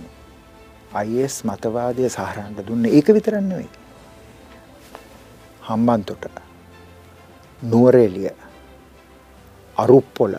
[1.01, 2.85] අයිස් මතවාදය සහරන්ට දුන්න.
[2.87, 3.71] ඒක විතරන්න වෙයි
[5.69, 6.27] හම්බන්තොට.
[7.63, 8.31] නුවරේලිය
[9.83, 10.35] අරුප්පොල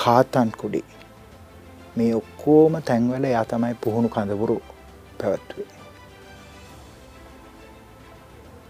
[0.00, 0.82] කාතන්කුඩි
[1.96, 4.56] මේ ඔක්කෝම තැන්වල යා තමයි පුහුණු කඳවුරු
[5.18, 5.66] පැවැත්වේ.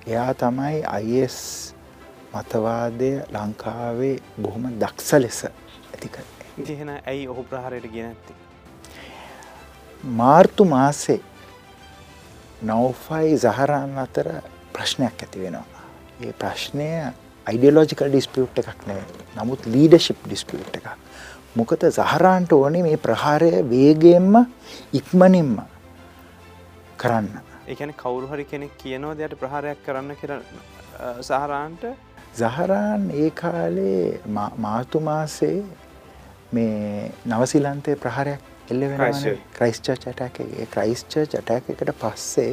[0.07, 1.37] එයා තමයි අයිස්
[2.35, 6.17] මතවාදය ලංකාවේ බොහොම දක්ෂ ලෙස ඇතික.
[6.59, 8.35] ඉතිහෙන ඇයි ඔහු ප්‍රහාරයට ගෙන ඇත්ති.
[10.21, 11.21] මාර්තු මාසේ
[12.63, 14.29] නෞෆයි සහරන් අතර
[14.73, 15.85] ප්‍රශ්නයක් ඇති වෙනවා.
[16.25, 16.89] ඒ ප්‍රශ්නය
[17.47, 19.03] අයිඩියලෝජිකල් ඩිස්පියුට් එකක් නේ
[19.37, 20.89] නමුත් ලීඩශිප් ඩිස්පියුට් එකක්.
[21.57, 24.33] මොකද සහරාන්ට ඕනේ මේ ප්‍රහාරය වේගෙන්ම
[24.93, 25.53] ඉක්මනින්ම
[26.99, 27.29] කරන්න.
[27.69, 30.33] ඒකන කවුරු හරි කෙනෙක් කියනවා දෙයට ප්‍රහාරයක් කරන්න කර
[31.23, 31.85] සහරාන්ට?
[32.35, 34.21] සහරාන් ඒ කාලේ
[34.59, 35.57] මාතු මාසේ
[36.53, 39.01] මේ නවසිලන්තය ප්‍රහාරයක් එල්ල වෙන
[39.57, 40.39] ක්‍රයිස්ච චටක
[40.75, 42.53] ක්‍රයිස්ච චටක එකට පස්සේ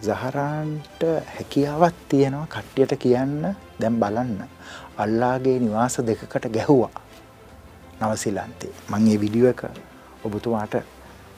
[0.00, 4.42] සහරාන්ට හැකියාවත් තියෙනවා කට්ටියට කියන්න දැම් බලන්න.
[4.98, 6.90] අල්ලාගේ නිවාස දෙකකට ගැහුවා.
[8.00, 8.72] නවසිලන්තේ.
[8.90, 9.62] මං ඒ විඩියෝ එක
[10.24, 10.74] ඔබතුමාට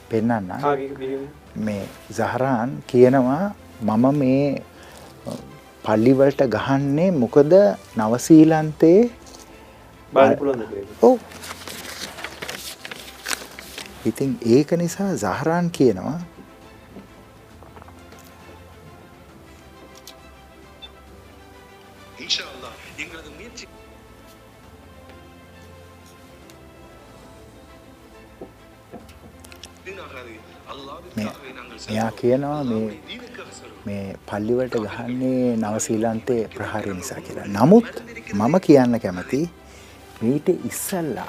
[0.09, 0.51] පෙන්වන්න
[1.57, 4.63] මේ සහරාන් කියනවා මම මේ
[5.83, 7.53] පල්ලිවලට ගහන්නේ මොකද
[7.97, 8.99] නවසීලන්තේ?
[11.01, 11.17] ඔව්.
[14.05, 16.19] ඉතින් ඒක නිසා සහරාන් කියනවා
[31.89, 32.99] එයා කියනවා මේ
[33.85, 37.47] මේ පල්ලිවලට ගහන්නේ නවසීලන්තේ ප්‍රහාරය නිසා කියලා.
[37.47, 38.03] නමුත්
[38.33, 39.49] මම කියන්න කැමති
[40.21, 41.27] මීට ඉස්සල්ලා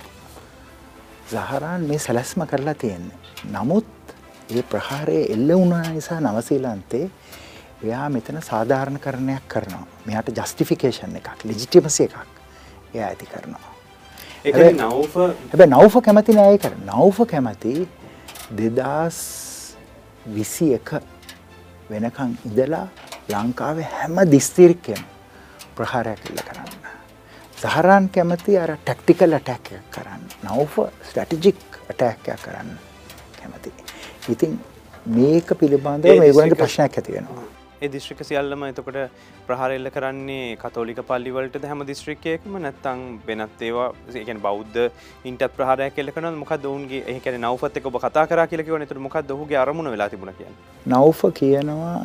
[1.26, 3.18] සහරාන් මේ සැලැස්ම කරලා තියෙන්නේ.
[3.50, 3.86] නමුත්
[4.50, 7.04] ඒ ප්‍රහාරය එල්ල වුණා නිසා නවසීලන්තේ
[7.84, 9.86] එයා මෙතන සාධාරණ කරණයක් කරනවා.
[10.06, 12.16] මෙයාට ජස්ටිෆිකේෂන් එකක් ලිජිටිමසි එකක්
[12.94, 13.72] එයා ඇති කරනවා.
[14.44, 17.74] හැබැ නව්ව කැමති නෑ කර නව්ව කැමති
[18.58, 19.41] දෙදස්
[20.28, 20.94] විසි එක
[21.90, 22.88] වෙනකං ඉදලා
[23.30, 25.04] ලංකාවේ හැම දිස්තිරික්කෙම
[25.76, 26.66] ප්‍රහාරයක් එල්ල කරන්න.
[27.62, 30.20] සහරාන් කැමති අර ටැක්ටිකල් අටැක්යක් කරන්න.
[30.44, 31.56] නෞෆ ස්ටටිජික්
[31.90, 32.74] අටැක්යක් කරන්න
[33.40, 33.70] කැමති.
[34.32, 34.58] ඉතින්
[35.06, 37.61] මේක පිළිබඳව දිස්ත්‍රික්ක- ප්‍රශ්නයක් ඇති වෙනවා.
[37.82, 38.98] ඒ දිස්ත්‍රික සියල්ලම එතකොට
[39.46, 44.82] ප්‍රහාරෙල්ල කරන්නේ කතෝලික පල්ලිවලට හැම දිස්ත්‍රික්කයකම නැත්තං වෙනත් ඒවා ඒකන බෞද්ධ
[45.24, 49.62] ඉන්ටත් ප්‍රහාරයක් කෙල්ල කන මොක දවන්ගේ ඒකන නවත ඔබ කතා කර කියලක නතුර මොක් දහුගේ
[49.62, 50.52] අරමුණ වෙලා තිබුණ කිය
[50.86, 51.96] නෞෆ කියනවා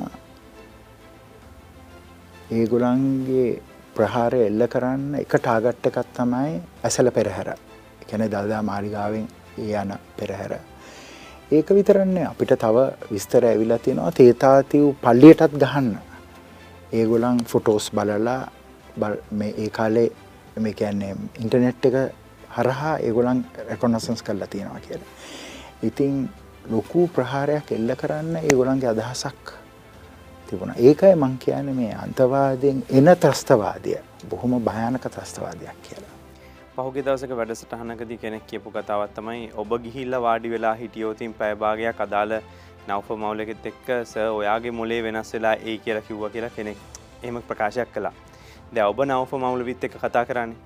[2.52, 3.50] ඒගොලන්ගේ
[3.96, 6.52] ප්‍රහාරය එල්ල කරන්න එක ටාගට්ට එකත් තමයි
[6.84, 7.50] ඇසල පෙරහැර.
[8.02, 9.26] එකැන දල්දා මාලිගාවෙන්
[9.58, 10.54] ඒ යන පෙරහැර.
[11.52, 12.26] ඒක විතරන්නේ.
[12.26, 12.78] අපිට තව
[13.12, 14.12] විස්තර ඇවිලා තියෙනවා.
[14.12, 15.98] තේතාතිව් පල්ලියටත් ගහන්න.
[16.94, 18.48] ඒගොලන් ෆොටෝස් බලලා
[19.00, 20.12] බල්- මේ ඒ කාලේ
[20.60, 21.96] මේ කියන්නේ ඉන්ටනෙට් එක
[22.50, 25.08] හරහා ඒගොලන් රැකොනසන්ස් කරලා තියෙනවා කියලා.
[25.84, 26.30] ඉතින්
[26.70, 29.54] ලොකු ප්‍රහාරයක් එල්ල කරන්න ඒගොලන්ගේ අදහසක්
[30.50, 30.74] තිබුණ.
[30.78, 33.96] ඒකයි මං කියන මේ අන්තවාදයෙන් එන ත්‍රස්තවාදය.
[34.30, 36.07] බොහොම භයානක ත්‍රස්තවාදයක් කියලා.
[36.78, 42.34] පහුගේ දවසක වැඩසටහනකදී කෙනෙක් කියපු කතාවත් තමයි ඔබ ගිහිල්ල වාඩි වෙලා හිටියෝතින් පැයභාගයක් අදාළ
[42.88, 46.78] නවප මවලකෙත් එක්ක ස ඔයාගේ මොලේ වෙනස් වෙලා ඒ කියලා කිව්ව කියලා කෙනෙක්
[47.24, 48.12] එම ප්‍රකාශයක් කලා
[48.70, 50.58] ද ඔබ නවප මවුල විත් එක කතා කරන්නේ?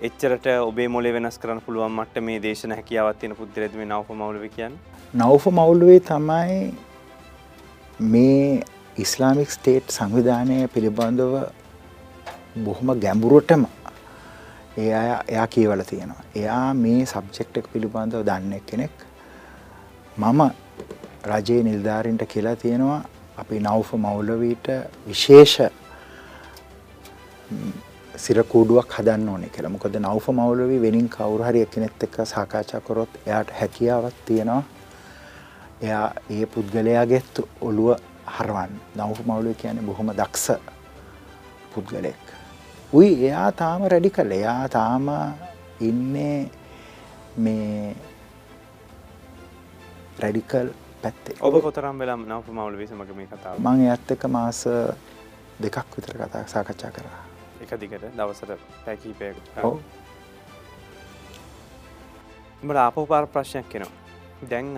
[0.00, 4.78] එච්චරට ඔබේ මොලේ වෙනස් කරන්න පුළුවන් මට මේ දේශන හැකියාවත්තින පුද්දරෙදම නවප මවලව කියන්න?
[5.14, 6.60] නෞෆ මවුල්ුවේ තමයි
[8.08, 8.62] මේ
[8.98, 11.36] ඉස්ලාමික් ස්ටේට් සංවිධානය පිළිබඳව
[12.64, 13.68] බොහොම ගැඹුරුවටම
[14.76, 16.22] ඒ අය එයා කියවල තියෙනවා.
[16.36, 18.92] එයා මේ සබ්ජෙක්් එක පිළිබඳව දන්න කෙනෙක්
[20.18, 20.40] මම
[21.24, 23.02] රජයේ නිල්ධාරින්ට කියලා තියෙනවා
[23.36, 24.68] අපි නෞෆ මෞලවීට
[25.06, 25.54] විශේෂ
[28.16, 33.50] සිරකූඩුවක් හදන්න ඕනෙ කියලා මොකද නෞෆ මෞලවී වෙනින් කවුරු හරි එක්කෙනෙක් එක්ක සාකච්ඡා කරොත් එයාට
[33.60, 34.62] හැකියාවක් තියෙනවා
[35.82, 37.96] එයා ඒ පුද්ගලයාගෙත් ඔළුව
[38.28, 40.50] හරවන්න නෞෆ මෞලවී කියන්නේ බොහොම දක්ෂ
[41.74, 42.39] පුද්ගලයෙක්.
[42.92, 44.32] උයි එයා තාම රැඩි කළ.
[44.32, 45.06] එයා තාම
[45.88, 46.50] ඉන්නේ
[47.36, 47.94] මේ
[50.22, 50.68] රැඩිකල්
[51.02, 51.36] පැත්තේ.
[51.40, 53.62] ඔබ කොතරම් වෙලා නවප මවල විසමක මේ කතාව?
[53.62, 54.64] මං එයත් එක මාස
[55.62, 57.22] දෙකක් විතර කතා සාකච්ඡා කරා.
[57.62, 59.32] එක දිගට දවසට පැකීපය
[62.62, 64.68] මට ආපෝ පාර ප්‍රශ්නයක් කෙනවා දැන්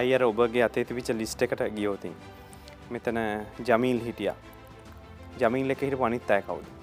[0.00, 2.14] අයිර ඔබගේ අතේ තිවිච ලිස්ට එකට ගියෝතින්
[2.90, 3.18] මෙතන
[3.68, 4.32] ජමීල් හිටිය.
[5.40, 6.77] ජමීල් එක හිට පනිත් අය කවුද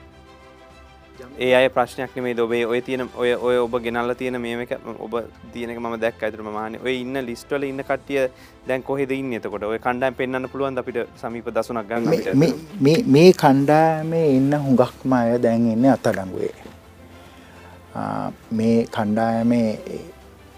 [1.39, 5.13] ඒ අය ප්‍රශ්නයක් නේ ඔබේ ඔය තියෙන ඔය ඔය ඔබ ගෙනල්ල තියෙන මේක ඔබ
[5.53, 8.27] තියනක ම දැක් අතුර මහන ඔය ඉන්න ලිස්ටල ඉන්න කටිය
[8.67, 9.63] දැන් කොහෙද ඉන්න එතකොට?
[9.63, 10.97] ඔය කණ්ඩයිම් පෙන්න්න පුළුවන් අපිට?
[11.15, 16.53] සමීප දසුනක් ගන්න මේ- මේ- මේ මේ කණ්ඩායමේ ඉන්න හුඟක්ම අය දැන් එන්න අතඩංගුවේ
[17.95, 19.69] ආ, මේ කණ්ඩායමේ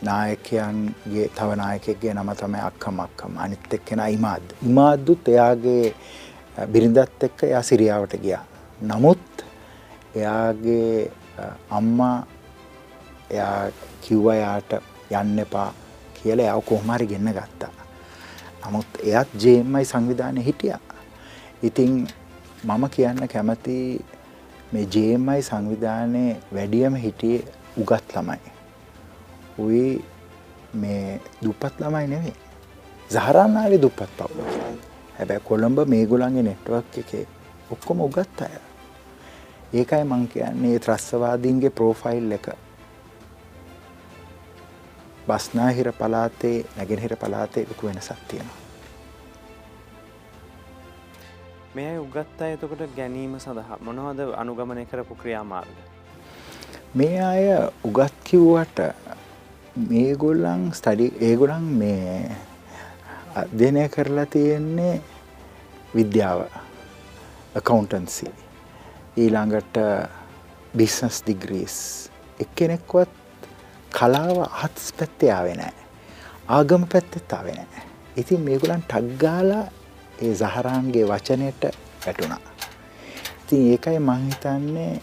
[0.03, 3.38] නායකයන්ගේ තව නායකෙක්ගේ නම තමයි අක්කම අක්කම.
[3.38, 5.93] අනිත් එක්කෙන ඉමාද ඉමාද්දුත් එයාගේ
[6.58, 8.43] අ, බිරිඳත් එක්ක එයා සිරියාවට ගියා.
[8.82, 9.20] නමුත්
[10.18, 11.43] එයාගේ අ,
[11.78, 12.18] අම්මා
[13.30, 13.72] එයා
[14.03, 14.72] කිව්ව යාට
[15.11, 15.70] යන්න එපා
[16.18, 17.72] කියලා එයාව කොහොමහරි ගෙන්න ගත්තා.
[18.63, 20.76] නමුත් එයත් ජේම්මයි සංවිධානය හිටිය.
[21.63, 21.93] ඉතිං
[22.63, 23.78] මම කියන්න කැමති
[24.74, 27.43] මේ ජේම්මයි සංවිධානය වැඩියම හිටියේ
[27.78, 28.39] උගත් ළමයි.
[29.59, 30.03] උයි
[30.74, 32.36] මේ දුප්පත් ළමයි නෙවේ
[33.09, 34.47] සහරන්නාවේ දුප්පත් පවුල
[35.18, 37.26] හැබැයි කොළඹ මේගොලන්ගේ නෙට්වක් එකේ
[37.72, 38.55] ඔක්කොම උගත් අය.
[39.74, 42.47] ඒකයි මං කියන්නේ ත්‍රස්වාදීන්ගේ ප්‍රෝෆයිල් එක.
[45.28, 48.55] බස්නාහිර පලාතේ නැගෙනහිර පලාතේ ලොකු වෙනසක් තියෙනවා.
[51.76, 55.76] මේ උගත් අය එතකොට ගැනීම සඳහා මොනවද අනුගමනය කරපු ක්‍රියාමාර්ග?
[56.95, 57.45] මේ අය
[57.84, 58.80] උගත් කිව්වට
[59.89, 62.32] මේගොල්ලන් ස්ටඩි ඒගොලන් මේ
[63.36, 65.01] අධ්‍යනය කරලා තියෙන්නේ
[65.95, 66.39] විද්‍යාව
[67.55, 68.47] කකවන්ටන්සි
[69.18, 69.78] ඊළඟට
[70.74, 71.78] බිස්නස් දිග්‍රීස්
[72.39, 73.11] එක්කෙනෙක්වත්
[73.91, 75.76] කලාව අහත්ස් පැත්තේ ආවේ නෑ
[76.57, 77.88] ආගම පැත්තෙත් ආවේ නෑ
[78.18, 79.65] ඉතින් මේගොලන් ටක්ගාලා
[80.20, 81.63] ඒ සහරන්ගේ වචනයට
[82.05, 82.39] වැටුණා.
[83.41, 84.93] ඉතින් ඒකයි මංහිතන්නේ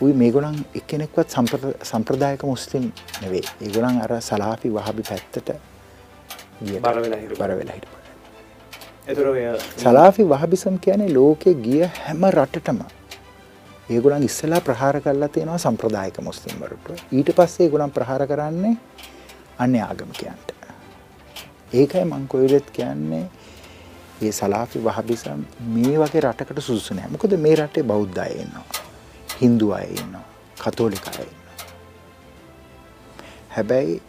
[0.00, 1.36] උයි මේගොලන් එක්කෙනෙක්වත්
[1.90, 2.88] සම්ප්‍රදායක මුස්ලිම්
[3.22, 5.52] නෙවේ ඒගොලන් අර සලාපි වහබි පැත්තට
[6.62, 7.38] ගිය බර වෙලා හිටපු.
[7.38, 7.96] බර වෙලා හිටපු.
[9.08, 9.42] එතුර ඔය
[9.78, 12.80] සලාෆි වහබිසම් කියන්නේ ලෝකෙ ගිය හැම රටටම
[13.88, 18.74] ඒගොලන් ඉස්සලා ප්‍රහාර කරලා තියෙනවා සම්ප්‍රදායක මුස්ලිම්වරුට ඊට පස්සේ ඒගොලන් ප්‍රහාර කරන්නේ
[19.58, 20.48] අන්‍ය ආගමිකයන්ට.
[21.72, 23.24] ඒකයි මං කොයිලෙත් කියන්නේ
[24.22, 27.08] ඒ සලාෆි වහබිසම් මේ වගේ රටකට සුදුසු නෑ.
[27.08, 28.64] මොකද මේ රටේ බෞද්ධ අය ඉන්නවා
[29.40, 30.24] හින්දු අය ඉන්නවා
[30.62, 31.56] කතෝලික අය ඉන්නවා.
[33.50, 34.00] හැබැයි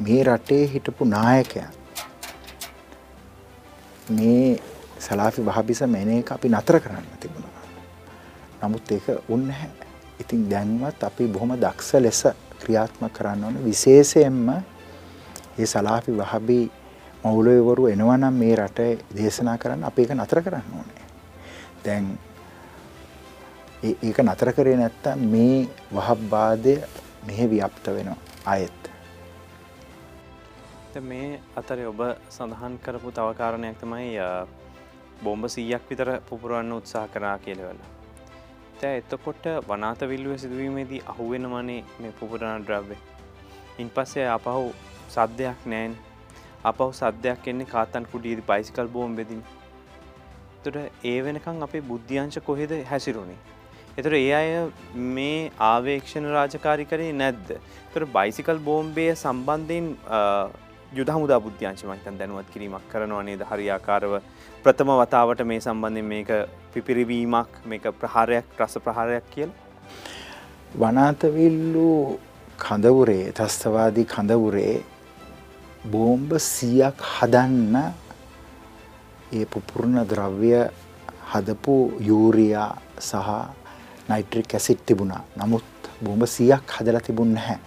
[0.00, 1.70] මේ රටේ හිටපු නායකයන්
[4.10, 4.60] මේ
[5.00, 7.51] සලාෆි වහබිසම එන එක අපි නතර කරන්න තිබුණා.
[8.62, 9.70] නමුත් ඒක උන් නැහැ.
[10.20, 12.22] ඉතින් දැන්වත් අපි බොහොම දක්ෂ ලෙස
[12.60, 14.48] ක්‍රියාත්මක කරන්න ඕන විශේෂයෙන්ම
[15.58, 16.70] ඒ සලාෆි වහබි
[17.24, 21.04] මෞලවීවරු එනවනම් මේ රටේ දේශනා කරන්න අපි ඒක නතර කරන්න ඕනේ.
[21.84, 22.18] දැන්
[23.82, 26.74] ඒ- ඒක නතර කරේ නැත්තම් මේ වහබ්බාදය
[27.26, 28.82] මෙහෙ ව්‍යාප්ත වෙනවා ආයෙත්.
[30.94, 32.00] දැන් මේ අතරේ ඔබ
[32.30, 34.46] සඳහන් කරපු තව කාරණයක් තමයි අ,
[35.24, 37.78] බෝම්බ සීයක් විතර පුපුරවන්න උත්සාහ කරා කියලවල.
[38.82, 42.96] තෑ එතකොට වනාත විල්ලුව සිදුවීමේදී අහුවෙනමනේ මේ පුපුරණ ද්‍රව්‍ය.
[43.78, 44.72] ඉන් පස්සේ අපහු
[45.08, 45.94] සද්ධයක් නෑන්
[46.64, 49.44] අපහු සද්‍යයක් එන්නේ කාතන් කුඩීදි පයිසිකල් බෝම් බෙදින්.
[50.64, 53.38] තොට ඒ වෙනකං අපේ බුද්ධ්‍යංශ කොහෙද හැසිරුණේ.
[53.98, 54.50] එතර ඒ අය
[55.14, 57.54] මේ ආවේක්ෂණ රාජකාරි කරේ නැද්ද.
[57.94, 59.88] තොර බයිසිකල් බෝම්බය සම්බන්ධයෙන්
[60.92, 64.18] යුද හමුදා බුද්ධ්‍යංශ මහිතන් දැනුවත් කිරීමක් කරනවා නේද හරියාකාරව
[64.64, 66.30] ප්‍රථම වතාවට මේ සම්බන්ධයෙන් මේක
[66.74, 69.50] පිපිරිවීමක් මේක ප්‍රහාරයක් රස ප්‍රහාරයක් කියල්
[70.74, 71.88] වනාතවිල්ලු
[72.58, 74.76] කඳවුරේ තස්තවාදී කඳවුරේ
[75.86, 77.76] බෝම්බ සියක් හදන්න
[79.32, 80.54] ඒ පුපුරණ ද්‍රව්‍ය
[81.32, 81.76] හදපු
[82.08, 83.28] යූරයා සහ
[84.08, 87.58] නයිට්‍රික් ඇසිට් තිබුණා නමුත් බෝම්බ සියක් හදල තිබුණ නැහැ.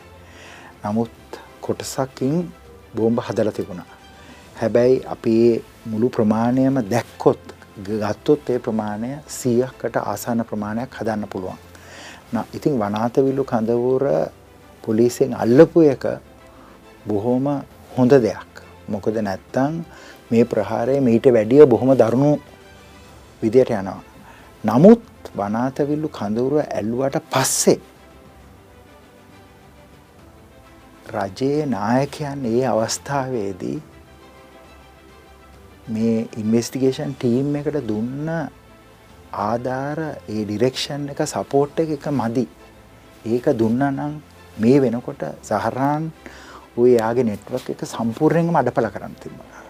[0.84, 2.52] නමුත් කොටසකින්
[2.96, 3.88] බෝම්බ හදල තිබුණා.
[4.60, 7.42] හැබැයි අපි ඒ මුළු ප්‍රමාණයම දැක්කොත්
[7.80, 11.58] ගත්තොත් ඒ ප්‍රමාණය සීයකට ආසාන ප්‍රමාණයක් හදන්න පුළුවන්.
[12.34, 14.04] න- ඉතින් වනාතවිල්ලු කඳවුර
[14.84, 16.04] පොලිසියෙන් අල්ලපු එක
[17.08, 17.46] බොහෝම
[17.98, 18.52] හොඳ දෙයක්.
[18.90, 19.74] මොකද නැත්තං
[20.32, 22.32] මේ ප්‍රහාරය මීට වැඩිය බොහොම දරුණු
[23.42, 24.02] විදියට යනවා.
[24.64, 25.02] නමුත්
[25.38, 27.80] වනාතවිල්ලු කඳවුර ඇල්ලුවට පස්සේ
[31.14, 33.78] රජයේ නායකයන් ඒ අවස්ථාවේදී
[35.90, 38.30] මේ ඉන්වස්ටිගේෂන් ටීම් එකට දුන්න
[39.34, 42.48] ආධාර ඒ ඩිරෙක්ෂන් එක සපෝට් එක එක මදි.
[43.26, 44.22] ඒක දුන්න නම්
[44.62, 46.12] මේ වෙනකොට සහරාන්
[46.78, 49.64] ඔය යාගේ නෙට්වක් එක සම්පූර්ණයෙන්ම අඩපල කරන්න තිබුණා.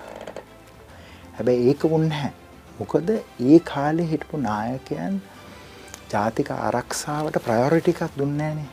[1.38, 2.32] හැබැයි ඒක වුණ නැහැ.
[2.80, 5.22] මොකද ඒ කාලේ හිටපු නායකයන්
[6.12, 8.66] ජාතික ආරක්ෂාවට ප්‍රයොරිටි එකක් දුන්නේ නැහනේ.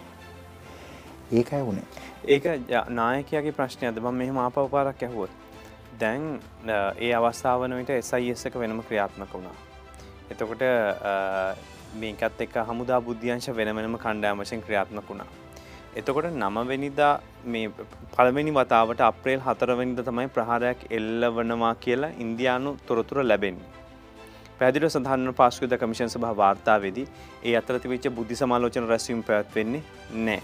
[1.32, 1.82] ඒකයි වුණේ.
[2.28, 5.41] ඒක ය- නායකයාගේ ප්‍රශ්නයද බම් මෙහම ආපව පාරක් ඇහුවොත්
[6.02, 6.24] දැන්
[6.68, 9.56] අ, ඒ අවස්ථාව වන විට එසයිස් එක වෙනම ක්‍රියාත්මක වුණා.
[10.30, 11.54] එතකොට අ,
[12.00, 15.28] මේකත් එක් හමුදා බුද්ධ්‍යංශ වෙනමනම කණ්ඩෑම් වශයෙන් ක්‍රියාත්මක වුණා.
[15.96, 17.12] එතකොට නමවෙනිදා
[17.44, 17.68] මේ
[18.14, 23.68] පළවෙනි වතාවට අප්‍රේල් හතරවනිද තමයි ප්‍රහාරයක් එල්ල වනවා කියලා ඉන්දයානු තොරතුර ලැබෙන්නේ.
[24.58, 27.06] පැදිල සඳහන්න පාස්කෘද කමිෂන් සභ වාර්තාවේදී
[27.44, 29.82] ඒ අතරතිවිච්ච බුද්ධි සමාලෝචන රැස්වීම් පැත්වෙන්නේ
[30.26, 30.40] නෑ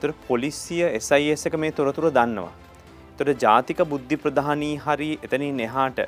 [0.00, 2.52] තොර පොලිසිය SIS එක මේ තොරතුර දන්නවා.
[3.18, 5.98] තොට ජාතික බුද්ධි ප්‍රධානී හරි එතනින් එහාට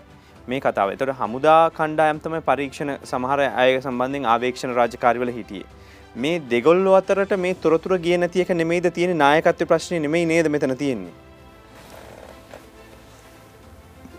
[0.48, 5.68] මේ කතාව තොට හමුදා කණ්ඩායම්තම පරීක්ෂණ සමහර අය සම්බන්ධෙන් ආවේක්ෂණ රාජකාරිවල හිටියේ.
[6.16, 11.14] මේ දෙගොල්ලො අතරට මේ තොරතුර ගිය නැතියක නෙමේද තියෙන නායකත්ව ප්‍රශ්නය නෙමයි නේද මෙතන තියෙන්නේ.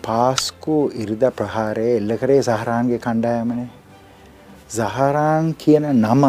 [0.05, 3.69] පාස්කු ඉරිද ප්‍රහාරය එල්ල කරේ සහරාන්ගේ කණ්ඩායමනේ.
[4.69, 6.23] සහරාන් කියන නම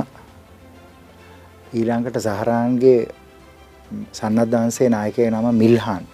[1.73, 3.01] ඊළඟට සහරාන්ගේ
[4.13, 6.05] සන්නද්ධන්සේ නායකය නම මිල්හන්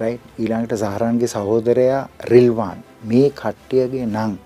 [0.00, 2.78] රයි ඊළඟට සහරන්ගේ සහෝදරයා රිල්වාන්.
[3.04, 4.38] මේ කට්ටියගේ නං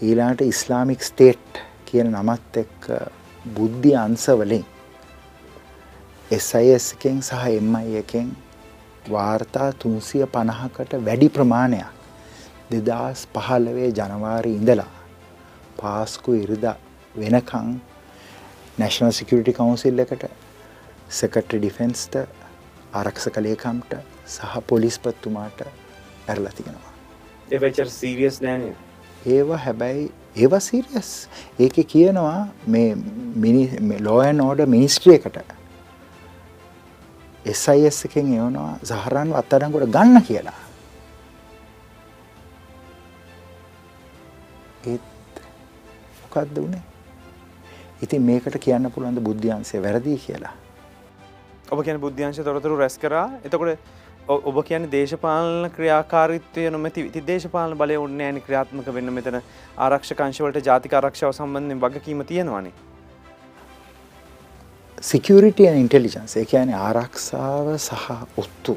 [0.00, 2.86] ඊළඟට ඉස්ලාමික් ස්ටේට් කියන නමත් එක්ක
[3.48, 4.64] බුද්ධි අන්සවලින්
[6.40, 8.28] SISකෙන් සහ එම්මයි එකෙන්
[9.06, 11.88] වාර්තා තුන්සිය පණහකට වැඩි ප්‍රමාණයක්
[12.70, 14.92] දෙදස් පහළවේ ජනවාරි ඉඳලා
[15.78, 16.66] පාස්කු ඉරිද
[17.14, 17.72] වෙනකං
[18.78, 20.24] නැශනල් සිකරිටි කවන්සිල් එකට
[21.12, 22.14] සෙකට්‍රි ඩිෆෙන්ස්ට
[22.94, 23.92] ආරක්ෂක ලේකම්ට
[24.34, 25.60] සහ පොලිස්පත්තුමාට
[26.28, 26.92] ඇරලා තියෙනවා.
[27.56, 28.74] එවචර් සීරියස් නෑන.
[29.34, 30.04] ඒවා හැබැයි
[30.42, 31.10] ඒව සිරියස්.
[31.58, 35.40] ඒක කියනවා මේ ලෝයන් ඕඩ මිනිස්ට්‍රියකට
[37.60, 40.58] SIS එකෙන් එවනවා සහරන් අත්තඩංගොට ගන්න කියලා.
[44.90, 45.42] ඒත්
[46.22, 46.82] මොකක්ද වනේ
[48.02, 50.54] ඉතින් මේකට කියන්න පුළුවන්ද බුද්ධ්‍යන්සේ වැරදිී කියලා?
[51.72, 53.26] ඔබ කියන බුද්ධ්‍යංශ තොරතුරු රැස් කරා.
[53.44, 53.78] එතකොට
[54.30, 59.38] ඔබ කියන දේශපාලන ක්‍රියාකාරිත්වය නොමැති ති දේශපාලන බලය ඔන්න ඇනි ක්‍රියාත්මක වෙන්න මෙතන.
[59.86, 62.72] ආරක්ෂකංශවලට ජාතික ආරක්ෂාව සම්බන්ධයෙන් වගකීම තියෙනවානේ.
[65.02, 68.06] සිකරිටියන් ඉන්ටෙලිජන්ස් ඒ කියන ආරක්ෂාව සහ
[68.44, 68.76] ඔත්තු.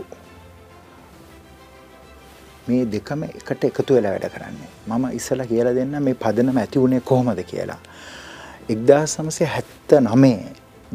[2.67, 4.73] මේ දෙකම එකට එකතු වෙලා වැඩ කරන්නේ.
[4.87, 7.79] මම ඉස්සල කියලා දෙන්න මේ පදනම ඇති වුණේ කොහොමද කියලා.
[8.69, 10.37] එක්දා සමසය හැත්ත නමේ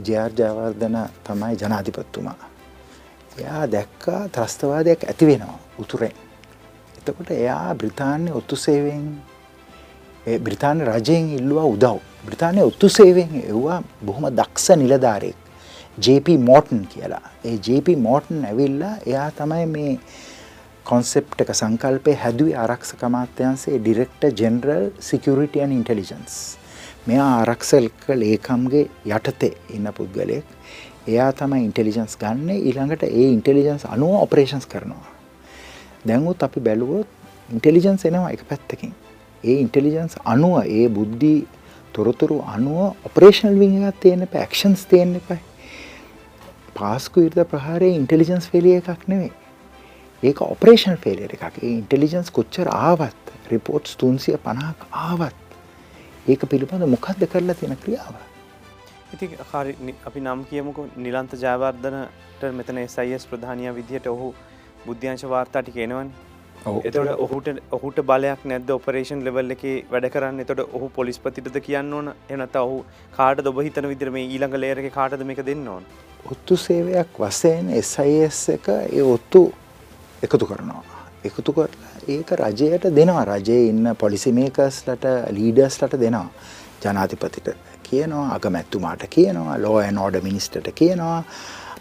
[0.04, 2.47] ජයාර්ජාවර්ධන තමයි ජනාධිපත්තුමා.
[3.40, 6.14] එයා දැක්කා ත්‍රස්තවාදයක් ඇති වෙනවා උතුරෙන්.
[6.98, 9.04] එතකොට එයා බ්‍රිතාන්‍ය ඔත්තු සේවෙන්
[10.38, 11.98] බ්‍රිතාන්‍ය රජයෙන් ඉල්ලවා උදව්.
[12.26, 15.38] බ්‍රිතාන්‍ය ඔත්තු සේවෙන් එව්වා බොහොම දක්ෂ නිලධාරයෙක්.
[15.98, 17.26] JP මෝටන් කියලා.
[17.44, 19.92] ඒ JP මෝටන් ඇවිල්ලා එයා තමයි මේ
[20.84, 26.36] කොන්සෙප්ට එක සංකල්පය හැදුවේ ආරක්ෂක අමාත්‍යන්සේ director general security and intelligence.
[27.06, 28.84] මෙයා ආරක්ෂක ලේකම්ගේ
[29.16, 30.46] යටතේ ඉන්න පුද්ගලයෙක්.
[31.08, 35.08] එයා තමයි ඉන්ටෙලිජන්ස් ගන්න ඊළඟට ඒ ඉන්ටෙලිජන්ස් අනුව ඔපරේෂන්ස් කරනවා.
[36.06, 37.08] දැන්වුත් අපි බැලුවොත්
[37.50, 38.92] ඉන්ටෙලිජන්ස් එනවා එක පැත්තකින්.
[39.44, 41.34] ඒ ඉන්ටෙලිජන්ස් අනුව ඒ බුද්ධි
[41.94, 45.40] තොරතුරු අනුව ඔපරේෂනල් විං එකක් තියෙන්න එපා ඇක්ෂන්ස් තියෙන්න එපා.
[46.78, 49.32] පාස්කු ඉර්ධ ප්‍රහාරයේ ඉන්ටෙලිජන්ස් ෆෙලිය එකක් නෙවෙයි.
[50.22, 51.62] ඒක ඔපරේෂන් ෆෙලියර් එකක්.
[51.62, 55.44] ඒ ඉන්ටෙලිජන්ස් කොච්චර ආවත් රිපෝට්ස් 350ක් ආවත්
[56.28, 58.27] ඒක පිළිබඳ මොකක්ද කරලා තියෙන ක්‍රියාව?
[59.20, 59.36] ඉති
[60.06, 64.28] අපි නම් කියමුකු නිලන්ත ජයවර්ධනට මෙතන සයිස් ප්‍රධානය විදිහට ඔහු
[64.86, 66.10] බුද්ධ්‍යංශ වාර්තාටි කියෙනවන්
[66.66, 70.40] එතට ඔහුට ඔහුට බලයක් නැද ඔපරේෂන් ලෙවල් එක වැඩ කරන්න?
[70.44, 72.12] එතොට ඔහු පොලිස්පතිටද කියන්න ඕන?
[72.28, 72.84] එනත ඔහු
[73.16, 75.84] කාට ඔබ හිතන විදිරම ඊළඟ ලේරක කාටද මේක දෙන්න ඕන?
[76.24, 79.44] ඔත්තු සේවයක් වසයෙන් SIS එක ඒ ඔත්තු
[80.22, 80.82] එකතු කරනවා.
[81.24, 83.24] එකතු කරලා ඒක රජයට දෙනවා.
[83.32, 85.08] රජයේ ඉන්න පොලිසිමේකස්ලට
[85.38, 86.28] ලීඩස්ලට දෙනවා
[86.84, 91.22] ජනාතිපතිට කියනවා අගමැත්තුමාට කියනවා ලෝය නෝඩ මිනිස්ටට කියනවා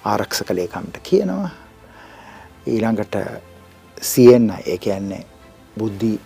[0.06, 1.50] ආරක්ෂක ලේකම්ට කියනවා.
[2.68, 3.16] ඊළඟට
[4.02, 5.26] සියන්න ඒ කියන්නේ
[5.78, 6.20] බුද්ධි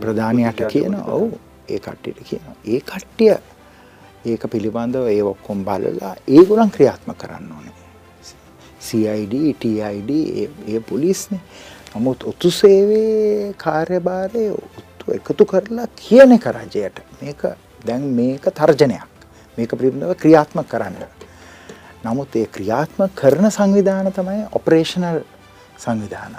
[0.00, 2.56] ප්‍රධානයට කියන ඔවු ඒ කට්ටියට කියනවා.
[2.64, 3.34] ඒ කට්ටිය
[4.24, 7.74] ඒක පිළිබඳව ඒ ඔක්කොම් බලලා ඒගොලන් ක්‍රියාත්ම කරන්න ඕනේ.
[8.80, 10.10] CID TID
[10.68, 11.40] ඒ පොලිස්නේ
[11.94, 17.02] නමුත් ඔත්තු සේවේ කාර්යභාරය ඔත්තු එකතු කරලා කියන එක රජයට.
[17.20, 17.42] මේක
[17.86, 19.10] දැන් මේක තර්ජනයක්
[19.56, 20.96] මේක පිළිබඳව ක්‍රියාත්මක කරන්න.
[22.04, 25.20] නමුත් ඒ ක්‍රියාත්මක කරන සංවිධාන තමයි ඔපරේෂනල්
[25.76, 26.36] සංවිධාන.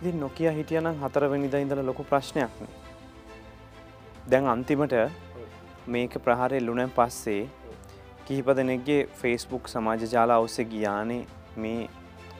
[0.00, 2.70] ඉතින් නොකිය හිටියනම් හතරවෙනිදා ඉඳලා ලොකු ප්‍රශ්නයක්නේ.
[4.30, 4.94] දැන් අන්තිමට
[5.86, 7.48] මේක ප්‍රහාරය එල්ලුණෙන් පස්සේ
[8.26, 11.26] කිහිප දෙනෙක්ගේ ෆේස්බුක් සමාජ ජාලා ඔස්සේ ගියානේ
[11.56, 11.88] මේ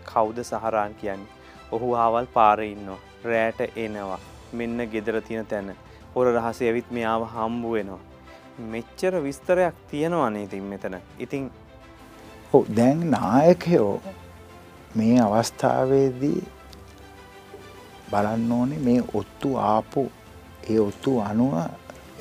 [0.05, 1.31] කවුද සහරාන් කියන්නේ.
[1.71, 2.99] ඔහු ආවල් පාර ඉන්නවා.
[3.25, 4.21] රෑට එනවා.
[4.53, 5.75] මෙන්න ගෙදර තියෙන තැන.
[6.15, 8.01] හොර රහසේ ඇවිත් මෙයාව හම්බු වෙනවා.
[8.73, 10.97] මෙච්චර විස්තරයක් තියෙනවානේ ඉතින් මෙතන.
[11.19, 11.51] ඉතින්
[12.53, 14.03] ඔව් දැන් නායකයෝ
[14.95, 16.41] මේ අවස්ථාවේදී
[18.11, 20.11] බලන්න ඕනේ මේ ඔත්තු ආපු
[20.71, 21.55] ඒ ඔත්තු අනුව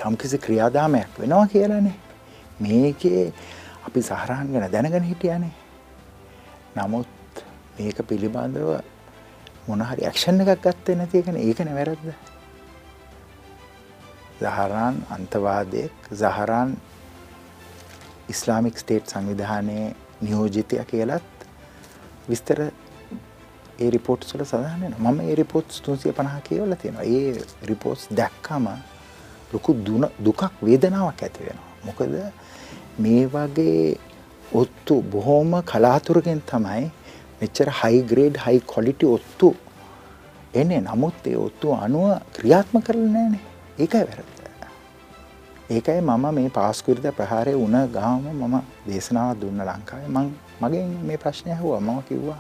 [0.06, 1.98] යම්කිසි ක්‍රියාදාමයක් වෙනවා කියලානේ.
[2.60, 3.34] මේකේ
[3.88, 5.54] අපි සහරාන් ගැන දැනගෙන හිටියනේ.
[6.76, 7.08] නමුත්
[7.78, 8.70] මේක පිළිබඳව
[9.68, 12.31] මොනහරි ඇක්ෂන් එකක් ගත්තේ නැති එකනේ ඒකනේ වැරද්ද.
[14.42, 16.70] සහරාන් අන්තවාදයෙක් සහරාන්
[18.30, 19.88] ඉස්ලාමික් ස්ටේට් සංවිධානයේ
[20.22, 21.46] නියෝජිතය කියලත්
[22.30, 22.60] විස්තර
[23.80, 27.06] ඒ රිපෝට් සුල සඳහන මම ඒ රිපෝට්ස් තුන්සිය පණහ කියවල තියෙනවා.
[27.16, 27.32] ඒ
[27.70, 28.66] රිපෝට්ස් දැක්කම
[29.54, 29.72] ලොකු
[30.26, 31.72] දුකක් වේදනාවක් ඇති වෙනවා.
[31.86, 32.14] මොකද
[33.04, 33.98] මේ වගේ
[34.54, 36.84] ඔත්තු බොහෝම කලාතුරකින් තමයි
[37.42, 39.48] මෙච්චර හයිග්‍රේඩ් හයි කොලිටි ඔත්තු
[40.54, 40.82] එන්නේ.
[40.82, 42.06] නමුත් ඒ ඔත්තු අනුව
[42.36, 43.44] ක්‍රියාත්ම කරල නෑනේ
[43.80, 44.31] ඒකයි වැරද්ද.
[45.76, 48.56] ඒකයි මම මේ පාස්කුරිද ප්‍රහාරය වුණ ගාම මම
[48.88, 50.28] දේශනාව දුන්න ලංකාවේ
[50.62, 52.40] මගෙන් මේ ප්‍රශ්නය හුව මම කිව්වා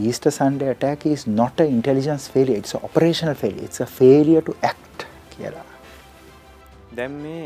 [0.00, 4.42] Easter Sunday attack is not an intelligence failure, it's an operational failure, it's a failure
[4.48, 5.64] to act කියලා.
[6.96, 7.40] දැන් මේ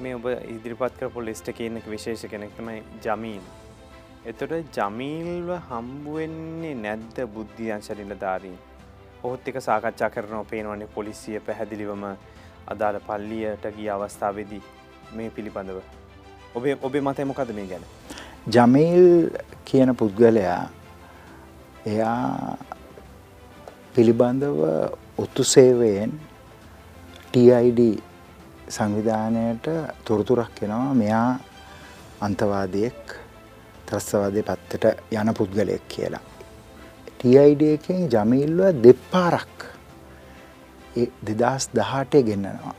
[0.00, 3.42] මේ ඔබ ඉදිරිපත් කරපු ලිස්ට කියන්න විශේෂ කෙනෙක් තමයි ජමීන්.
[4.32, 8.58] එතොට ජමීල්ව හම්බුවෙන්නේ නැද්ද බුද්ධියන් ශරිලධාරීන්.
[9.24, 12.04] ඔහොත් එක සාකච්ඡා කරන පේනවන්නේ පොලිසිය පැහැදිලිවම
[12.66, 14.62] අදාළ පල්ලියට ගිය අවස්ථාවේදී
[15.16, 15.78] මේ පිළිබඳව.
[16.54, 17.84] ඔබේ ඔබේ මතය මොකද මේ ගැන?
[18.54, 19.06] ජමීල්
[19.64, 20.62] කියන පුද්ගලයා
[21.86, 22.56] එයා
[23.94, 24.62] පිළිබඳව
[25.18, 26.12] ඔත්තු සේවයෙන්
[27.32, 27.80] TID
[28.68, 29.66] සංවිධානයට
[30.04, 30.94] තොරතුරක් එනවා.
[30.94, 31.38] මෙයා
[32.20, 33.16] අන්තවාදයෙක්
[33.86, 36.24] ත්‍රස්තවාදය පත්තට යන පුද්ගලයෙක් කියලා.
[37.18, 39.65] TID එකෙන් ජමීල්ව දෙපාරක්
[41.26, 42.76] දෙදස් දහටේ ගෙන්න්නනවා.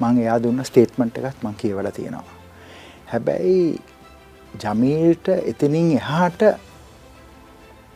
[0.00, 2.36] මං එයා දුන්න ස්ටේට්මන්ට් එකත් මං කියවල තියෙනවා.
[3.06, 3.80] හැබැයි
[4.54, 6.42] ජමීල්ට එතනින් එහාට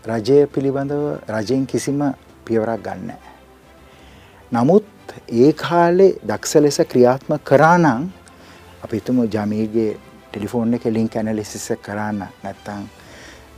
[0.04, 2.00] රජය පිළිබඳව රජයෙන් කිසිම
[2.44, 3.10] පියවරක් ගන්න.
[4.52, 4.86] නමුත්
[5.40, 8.12] ඒ කාලේ දක්ෂ ලෙස ක්‍රියාත්ම කරානං
[8.82, 9.92] අපිතුම ජමීගේ
[10.24, 12.84] ටෙලිෆෝන් එක ලින්ක් ඇනලිසිස කරන්න නැත්තං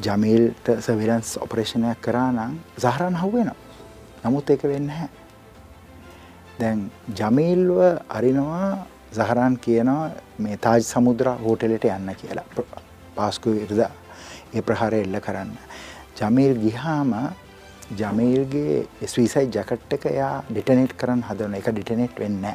[0.01, 3.51] ජමීල්ට සවිලන්ස් ඔපරේෂණයක් කරානම් සහරන් හුවෙන
[4.24, 5.09] නමුත් එක වෙන්න හැ
[6.61, 12.45] දැන් ජමීල්ව අරිනවා සහරන් කියනවා මේ තාජ් සමුද්‍ර හෝටලට යන්න කියලා.
[13.16, 13.81] පාස්කු ඉරද
[14.55, 15.53] ඒ ප්‍රහාර එල්ල කරන්න.
[16.19, 17.12] ජමීල් ගිහාම
[18.01, 22.47] ජමීල්ගේ ස්වීසයි ජකට් එක එයා ඩිටනෙට් කරන්න හදන එක ඩිටනෙට් වෙන්න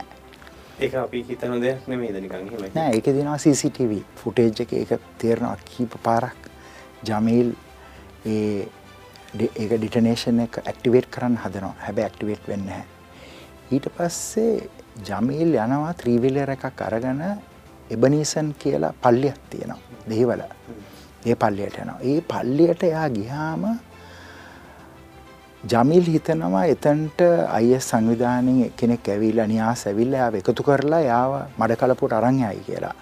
[0.80, 4.74] ඒක අපි හිතන දෙයක් දනිකන් නෑ ඒක දෙනවා CCTV ෆුටේජ් එක.
[4.74, 6.52] ඒක තේරෙනවා කීප පාරක්
[7.04, 7.56] ජමීල්
[8.26, 8.68] ඒ
[9.56, 11.76] ඒක ඩිටනේෂන් එක ඇක්ටිවේට් කරන්න හදනවා.
[11.86, 12.97] හැබැයි ඇක්ටිවේට් වෙන්නේ නැහැ
[13.72, 14.70] ඊට පස්සේ
[15.08, 17.24] ජමීල් යනවා ත්‍රීවිලර් එකක් අරගෙන
[17.92, 20.42] එබනීසන් කියලා පල්ලියක් තියෙනවා දෙහිවල.
[21.26, 22.00] ඒ පල්ලියට යනවා.
[22.02, 23.66] ඒ පල්ලියට එයා ගියාම
[25.64, 32.14] ජමිල් හිතනවා එතන්ට අය සංවිධානයෙන් කෙනෙක් ඇවිල්ලා නියාස් ඇවිල්ලා යාව එකතු කරලා යාව මඩ කලපුට
[32.14, 32.96] අරන් යයි කියලා.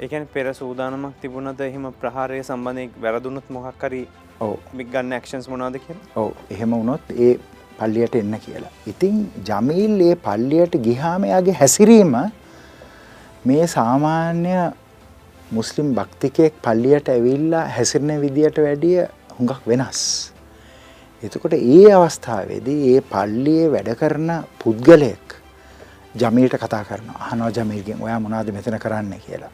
[0.00, 1.60] ඒකැන පෙර සූදානමක් තිබුණද?
[1.60, 4.02] එහෙම ප්‍රහාරය සම්බන්ධය වැරදුනත් මොහක්කරි
[4.40, 6.32] ඕ මිගන්න ක්ෂන්ස් මොනාද කිය ඔව.
[6.50, 7.34] එහෙම වුණොත් ඒ
[7.78, 8.72] පල්ලියට එන්න කියලා.
[8.86, 9.16] ඉතින්
[9.48, 12.14] ජමීල් ඒ පල්ලියට ගිහාමයාගේ හැසිරීම
[13.44, 14.52] මේ සාමාන්‍ය
[15.50, 19.02] මුස්ලිම් භක්තිකයෙක් පල්ලියට ඇවිල්ලා හැසිරණ විදියට වැඩිය
[19.36, 20.00] හුඟක් වෙනස්.
[21.22, 24.30] එතකොට ඒ අවස්ථාවේදී ඒ පල්ලියේ වැඩ කරන
[24.60, 25.36] පුද්ගලයෙක්
[26.14, 29.52] ජමීල්ට කතා කරනවා අහනවා ජමීල්ගෙන් ඔයා මොනවද මෙතන කරන්න කියලා.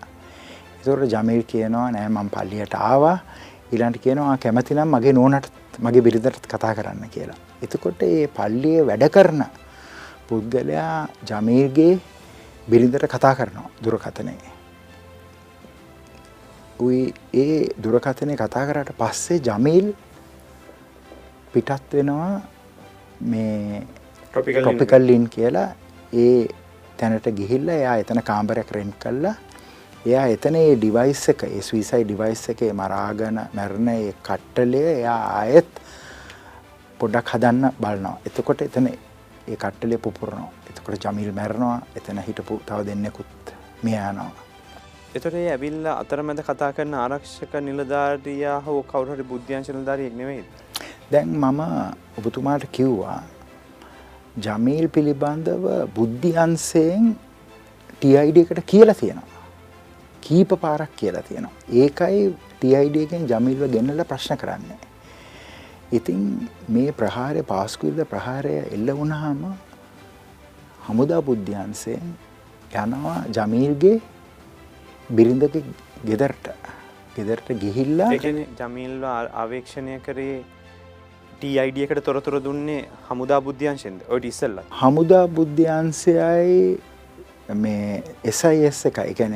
[0.78, 3.18] එතකොට ජමීල් කියනවා නෑ මම පල්ලියට ආවා
[3.72, 7.38] ඊළඟට කියනවා කැමති නම් මගේ නෝනට මගේ බිරිඳට කතා කරන්න කියලා.
[7.62, 9.42] එතකොට ඒ පල්ලියේ වැඩ කරන
[10.28, 11.92] පුද්ගලයා ජමීල්ගේ
[12.68, 14.52] බිරිඳට කතා කරනවා දුරකථනයේ.
[17.34, 19.90] ඒ දුරකථනය කතා කරට පස්සේ ජමීල්
[21.52, 22.32] පිටත් වෙනවා
[23.22, 23.82] මේ
[24.34, 25.68] ටොපිකල් ලින් කියලා.
[26.14, 26.48] ඒ
[26.98, 29.34] තැනට ගිහිල්ල එයා එතන කාම්බරයක් රෙන්් කල්ලා
[30.06, 33.90] එයා එතන ඒ ඩිවයිස් එක ඒ ස්විසයි ඩිවයිස් එකේ මරාගන මැරණ
[34.22, 35.70] කට්ටලය එයා ආයෙත්
[37.00, 43.54] පොඩ්ඩක් හදන්න බලනවා එතකොට එතන ඒ කට්ටලේ පුපුරනවා එතකොට ජමිල් මැරණවා එතන හිටපු තව දෙන්නෙකුත්
[43.82, 44.30] මියයනවා
[45.14, 50.44] එතොට ඇවිල්ල අතරමැද කතා කරන ආරක්ෂක නිලධාරයා හෝ කවුරහරි බුද්ධ්‍යංශ නිලධාරයෙක් නෙවෙයි
[51.12, 51.60] දැන් මම
[52.18, 53.20] ඔබතුමාට කිව්වා
[54.38, 55.64] ජමීල් පිළිබඳව
[55.94, 57.16] බුද්ධියන්සයෙන්
[58.00, 59.40] TID එකට කියලා තියෙනවා.
[60.22, 61.54] කීප පාරක් කියලා තියෙනවා.
[61.72, 64.78] ඒකයි TID එකෙන් ජමීල්ව ගෙන්නලා ප්‍රශ්න කරන්නේ.
[65.92, 69.38] ඉතින් මේ ප්‍රහාරය පාස්කුවිල්ද ප්‍රහාරය එල්ල වුණාම
[70.86, 72.10] හමුදා බුද්ධ්‍යන්සයෙන්
[72.74, 73.96] යනවා ජමීල්ගේ
[75.10, 75.62] බිරිඳගේ
[76.04, 76.50] ගෙදරට.
[77.16, 78.10] ගෙදරට ගිහිල්ලා
[78.58, 79.04] ජමීල්ව
[79.44, 80.44] අවේක්ෂණය කරේ
[81.84, 84.60] එකට තොරතුර දුන්නේ හමුදා බුද්ධ්‍යංශෙන්ද ඔට ඉස්සල්ල.
[84.82, 86.78] හමුදා බුද්ධ්‍යන්සයයි
[87.54, 88.02] මේ
[88.32, 89.34] SIS එක එකන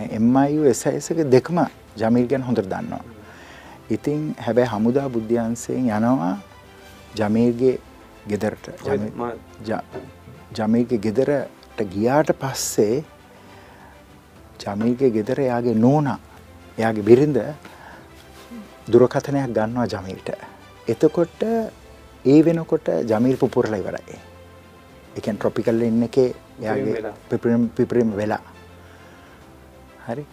[0.75, 1.65] SIS එක දෙකම
[1.97, 3.22] ජමිල් ගැන හොඳර දන්නවා.
[3.91, 6.35] ඉතින් හැබැයි හමුදා බුද්ධ්‍යන්සයෙන් යනවා
[7.17, 7.79] ජමීර්ගේ
[8.29, 8.69] ගෙදරට
[10.59, 13.05] ජමීර්ගේ ගෙදරට ගියාට පස්සේ
[14.61, 16.19] ජමීල්ගේ ගෙදර එයාගේ නෝනා
[16.79, 17.39] එයාගේ බිරිඳ
[18.89, 20.29] දුරකථනයක් ගන්නවා ජමීල්ට.
[20.89, 21.43] එතකොට
[22.25, 24.19] ඒ වෙනකොට ජමීල් පුපුරලා ඉවරයි.
[25.17, 27.13] එකන් ට්‍රොපිකල් ඉන්න එකේ එයාගේ
[27.77, 28.43] පිපිරිම් වෙලා.
[30.07, 30.27] හරි.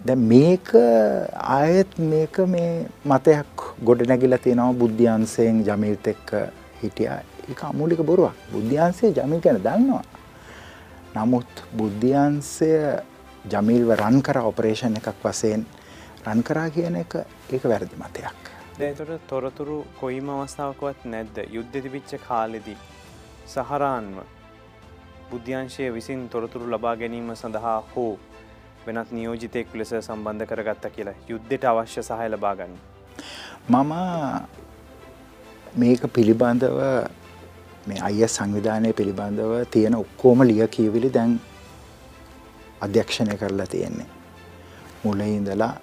[0.00, 6.30] දැ මේක ආයත් මේක මේ මතයක් ගොඩ නැගිල තියෙනවා බුද්ධ්‍යන්සයෙන් ජමීල්ත එක්ක
[6.82, 7.08] හිටිය
[7.52, 10.04] එක අමුලික බොරුවක් බුද්ධ්‍යන්සේ ජමිල් ගැන දන්නවා.
[11.16, 12.70] නමුත් බුද්ධ්‍යන්සය
[13.46, 15.66] ජමීල්ව රන් කර ඔපරේෂණ එකක් වසයෙන්
[16.26, 17.18] රන් කරා කියන එක
[17.50, 18.40] ඒක වැරදි මතයක්.
[18.78, 22.78] දැතොට තොරතුරු කොයිම අවස්ථාවකවත් නැද්ද යුද්ධ තිබිච්ච කාලෙදී
[23.46, 24.24] සහරාන්ව
[25.30, 28.10] බුද්ධ්‍යංශය විසින් තොරතුරු ලබා ගැනීම සඳහා හෝ
[28.86, 32.74] වෙනත් නියෝජිතයෙක් ලෙස සම්බන්ධ කරගත්ත කියලා යුද්ධයට අවශ්‍ය සහය ලබාගන්න.
[33.68, 33.92] මම
[35.76, 36.78] මේක පිළිබඳව
[37.88, 41.32] මේ අය සංවිධානය පිළිබඳව තියෙන ඔක්කෝම ලිය කියවිලි දැන්
[42.80, 44.08] අධ්‍යක්ෂණය කරලා තියෙන්නේ.
[45.04, 45.74] මුල ඉඳලා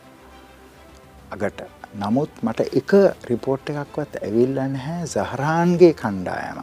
[1.32, 1.62] අගට
[1.96, 2.92] නමුත් මට එක
[3.30, 6.60] රිපෝට් එකක්වත් ඇවිල්ල නැහැ සහරාන්ගේ කණ්ඩායම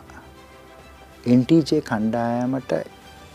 [1.26, 2.72] එන්ටජේ කණ්ඩායමට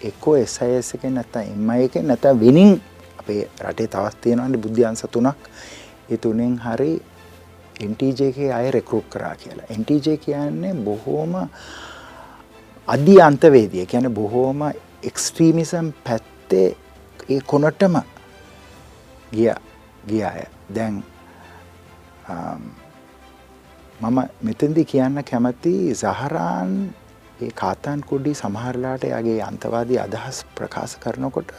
[0.02, 2.82] එක්කෝ එස්යිස් එක නැත්ත එම එක නැත විනින්
[3.20, 5.38] අපේ රටේ තවත් තියෙනවන්න බුද්ධ්‍යන්ස තුනක්.
[6.10, 7.02] ඒ තුනෙන් හරි
[7.80, 9.66] එන්ටජේ අය රෙකරුප් කරා කියලා.
[9.70, 11.36] එන්ටජේ කියන්නේ බොහෝම
[12.88, 14.62] අධි අන්තවේදිය කියන බොහෝම
[15.04, 16.68] එක්ස්ට්‍රීමිසම් පැත්තේ
[17.30, 17.96] ඒ කොනටම
[19.34, 19.54] ගිය
[20.08, 20.44] ගිය අය.
[20.76, 21.04] දැන්
[24.00, 26.74] මම මෙතන්දි කියන්න කැමති සහරාන්
[27.40, 31.52] ඒ කාතාන් කුඩ්ඩි සමහරලාට යගේ අන්තවාදී අදහස් ප්‍රකාශ කරනකොට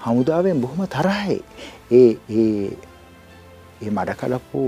[0.00, 1.38] හමුදාවෙන් බොහොම තරහයි.
[1.92, 4.62] ඒ ඒ මඩකලපු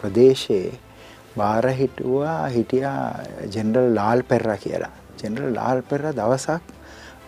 [0.00, 0.72] ප්‍රදේශයේ
[1.36, 3.04] බාර හිටුවා හිටියා
[3.54, 4.92] ජෙනරල් ලාල් පෙරර කියලා.
[5.20, 6.62] ජෙනරල් ලාල් පෙරර දවසක්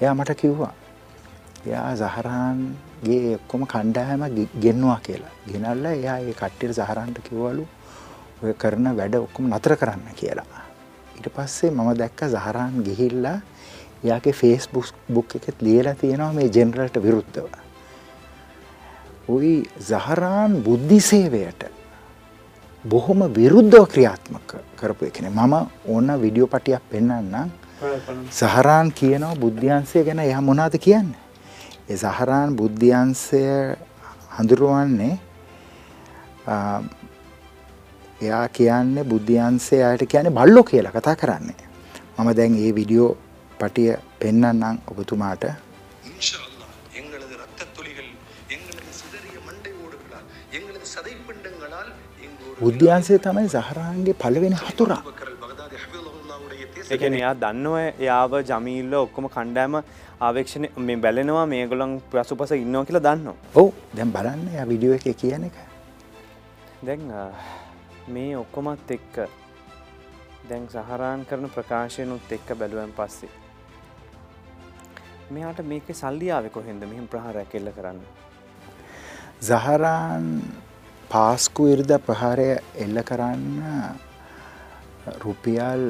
[0.00, 0.74] එයා මට කිව්වා.
[1.66, 4.22] එයා සහරහන්ගේ එක්කොම කණ්ඩායම
[4.60, 5.34] ගෙන්නවා කියලා.
[5.48, 7.66] ගෙනල්ල එයා ඒ කට්ටියට සහරන්ට කිව්වලු
[8.42, 10.65] ඔය කරන වැඩ ඔක්කොම නතර කරන්න කියලා.
[11.16, 13.38] ඊට පස්සේ මම දැක්ක සහරන් ගිහිල්ලා
[14.04, 17.48] එයාගේ ෆේස්බුක් බුක් එකත් ලියලා තියෙනවා මේ ජෙනරල්ට විරුද්ධව.
[19.28, 21.62] උයි සහරාන් බුද්ධි සේවයට
[22.84, 25.54] බොහොම විරුද්ධව ක්‍රියාත්මක කරපු එකන මම
[25.86, 27.50] ඕන්න විඩියෝ පටියක් පෙන්න්නම්
[28.32, 31.10] සහරාන් කියනවා බුද්ධ්‍යන්සය ගැන එහ මොනාද කියන්න.
[31.88, 33.42] ඒ සහරාන් බුද්ධ්‍යන්සය
[34.30, 35.18] හඳුරුවන්නේ
[38.22, 41.56] එයා කියන්නේ බුද්ධියන්සේ අයට කියන බල්ලො කියලා කතා කරන්නේ.
[42.18, 43.10] මම දැන් ඒ විඩියෝ
[43.60, 43.90] පටිය
[44.20, 45.44] පෙන්නන්නම් ඔබතුමාට
[52.60, 55.02] බුද්ධියන්සේ තමයි සහරාන්ගේ පළවෙනි හතුරා.
[56.94, 59.76] එකන එයා දන්නව එයාව ජමීල්ල ඔක්කොම කණ්ඩෑම
[60.20, 63.28] ආවේක්ෂණ මේ බැලෙනවා මේ ගොලන් පසුපස ඉන්නෝ කියලා දන්න.
[63.54, 65.56] ඔවු දැම් බලන්න ය විඩියුව එක කියන එක.
[66.86, 67.02] දැන්
[68.08, 69.16] මේ ඔක්කොමත් එක්ක
[70.48, 73.30] දැන් සහරාන් කරන ප්‍රකාශයනුත් එක්ක බැලුවන් පස්සේ.
[75.30, 78.00] මෙයාට මේක සල්ලියාව කොහෙන්ද මෙහිම ප්‍රහාරයක් කෙල්ල කරන්න.
[79.42, 80.26] සහරාන්
[81.10, 82.50] පාස්කු ඉරිද ප්‍රහාරය
[82.84, 83.62] එල්ල කරන්න
[85.24, 85.84] රුපියල්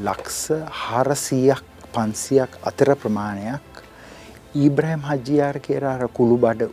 [0.00, 0.40] ලක්ස
[0.80, 3.84] හරසීයක් පන්සියක් අතර ප්‍රමාණයක්
[4.56, 6.70] ඊබ්‍රහම් හජ්ජයාර කියරාර කුළු බඩ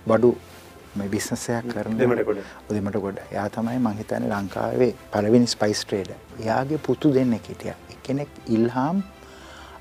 [0.99, 6.11] මේ බිස්නසයක් කරන දෙමට ගොඩ යා තමයි මංහිතන ලංකාවේ පලවෙනි ස්පයිස් ට්‍රේඩ
[6.43, 7.73] එයාගේ පුතු දෙන්න හිටිය.
[7.95, 9.03] එකනෙක් ඉල්හාම්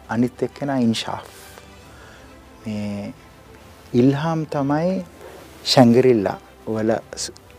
[0.08, 1.22] අනිත් එක්කෙන ඉන්ශා්
[2.64, 3.12] මේ
[3.94, 4.92] ඉල්හාම් තමයි
[5.72, 6.92] ශැංගරිල්ලා වල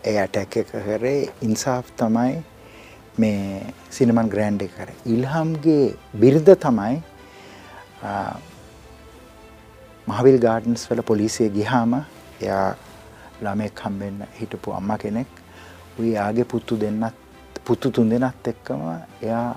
[0.03, 1.19] එයට එක කරේ.
[1.41, 2.43] ඉන්සාෆ් තමයි
[3.17, 4.89] මේ සිනමන් ග්‍රෑන්ඩ් එක කර.
[5.15, 6.95] ඉල්හම්ගේ බිරිද තමයි
[10.07, 11.95] මහවිල් ගාඩන්ස් වල පොලිසිය ගිහාම
[12.41, 12.67] එයා
[13.41, 15.27] ළමෙක් හම්බෙන්න හිටපු අම්ම කෙනෙක්.
[15.99, 17.15] උයි යාගේ පුත්තු දෙන්නත්
[17.65, 18.81] පුත්තු තුන් දෙනත් එක්කම
[19.21, 19.47] එයා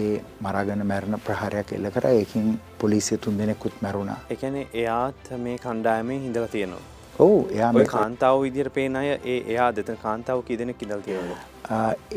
[0.00, 0.14] ඒ
[0.44, 2.06] මරාගන මැරණ ප්‍රහාරයක් එල්ල කර.
[2.06, 4.18] ඒකින් පොලිසිය තුන් දෙනෙකුත් මැරුණා.
[4.34, 6.82] එකන එයාත් මේ කණ්ඩායමේ හිඳල තියෙනවා.
[7.18, 11.34] ඔවු එයා ඔය කාන්තාව විදිර පේන අය ඒ එයා දෙත කාන්තාව කිදෙන කිදල් තියෙන.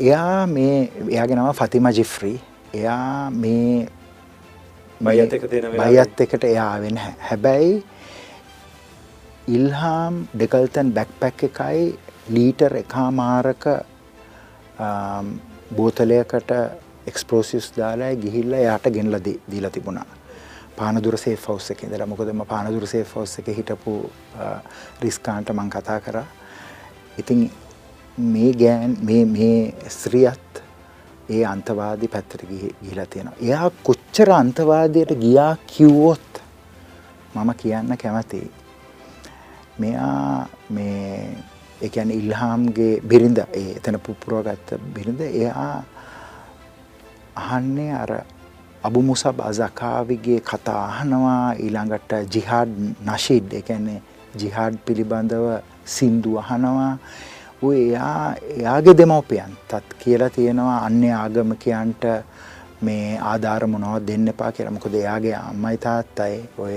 [0.06, 0.78] එයා මේ
[1.08, 2.40] එයාගෙනම ෆතිම ජිෆ්‍රී.
[2.74, 3.88] එයා මේ
[5.00, 6.98] බයත් එකට එයා වෙන
[7.28, 7.76] හැබැයි
[9.48, 11.84] ඉල්හාම් ඩෙකල්තන් බැක්පැක් එකයි
[12.28, 13.64] ලීටර් එකා මාරක
[15.76, 16.50] බෝතලයකට
[17.06, 20.06] එක්ස්පෝසිස් දාලා ගිහිල්ල යාට ගෙන්ල දීලා තිබුණා
[20.78, 23.94] පානදුර සේ ෆවස් එක ඉදලා මොකදම පානදුර සේ ෆවස් එක හිටපු
[25.02, 26.20] රිස්කාන්ට මං කතා කර
[27.18, 27.50] ඉතින්
[28.18, 30.62] මේ ගෑන් මේ ස්ත්‍රියත්
[31.30, 33.36] ඒ අන්තවාදී පැත්තට ගිහිලා තියෙනවා.
[33.42, 36.42] එයා කොච්චර අන්තවාදයට ගියා කිව්වොත්
[37.34, 38.50] මම කියන්න කැමතියි.
[39.78, 41.36] මෙයා මේ
[41.82, 45.84] එකැන ඉල්හාම්ගේ බිරිඳ ඒ එතන පුපුරෝගත්ත බිරිඳ එයා
[47.36, 48.12] අහන්නේ අර
[48.82, 52.72] අබු මුසබ් අසකාවිගේ කතා අහනවා ඊළඟට ජිහාඩ්
[53.06, 54.00] නශීඩ් එකන්නේ
[54.36, 55.46] ජිහාඩ් පිළිබඳව
[55.86, 56.98] සින්දු අහනවා.
[57.62, 62.04] ඔය එයා එයාගේ දෙමවපියන් තත් කියලා තියෙනවා අන්‍ය ආගමකයන්ට
[62.82, 64.74] මේ ආධාර මොනවත් දෙන්න එපා කියලා.
[64.76, 66.36] මොකද එයාගේ අම්මයි තාත්තයි.
[66.58, 66.76] ඔය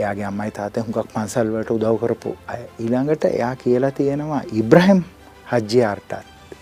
[0.00, 2.62] එයාගේ අම්මයි තාත්තයි හුඟක් පන්සල් වලට උදව් කරපු අය.
[2.82, 5.00] ඊළඟට එයා කියලා තියෙනවා ඉබ්‍රහිම්
[5.52, 6.12] හජ්ජියාර්ටත්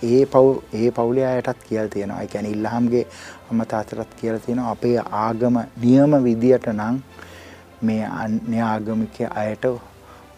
[0.02, 0.46] ඒ පව්
[0.80, 2.22] ඒ පවුලේ අයටත් කියලා තියෙනවා.
[2.22, 3.04] ඒ කියන්නේ ඉල්හම්ගේ
[3.50, 4.70] අම්ම තාත්තටත් කියලා තියෙනවා.
[4.70, 7.02] අපේ ආගම නියම විදියට නම්
[7.82, 9.64] මේ අන්‍ය ආගමික අයට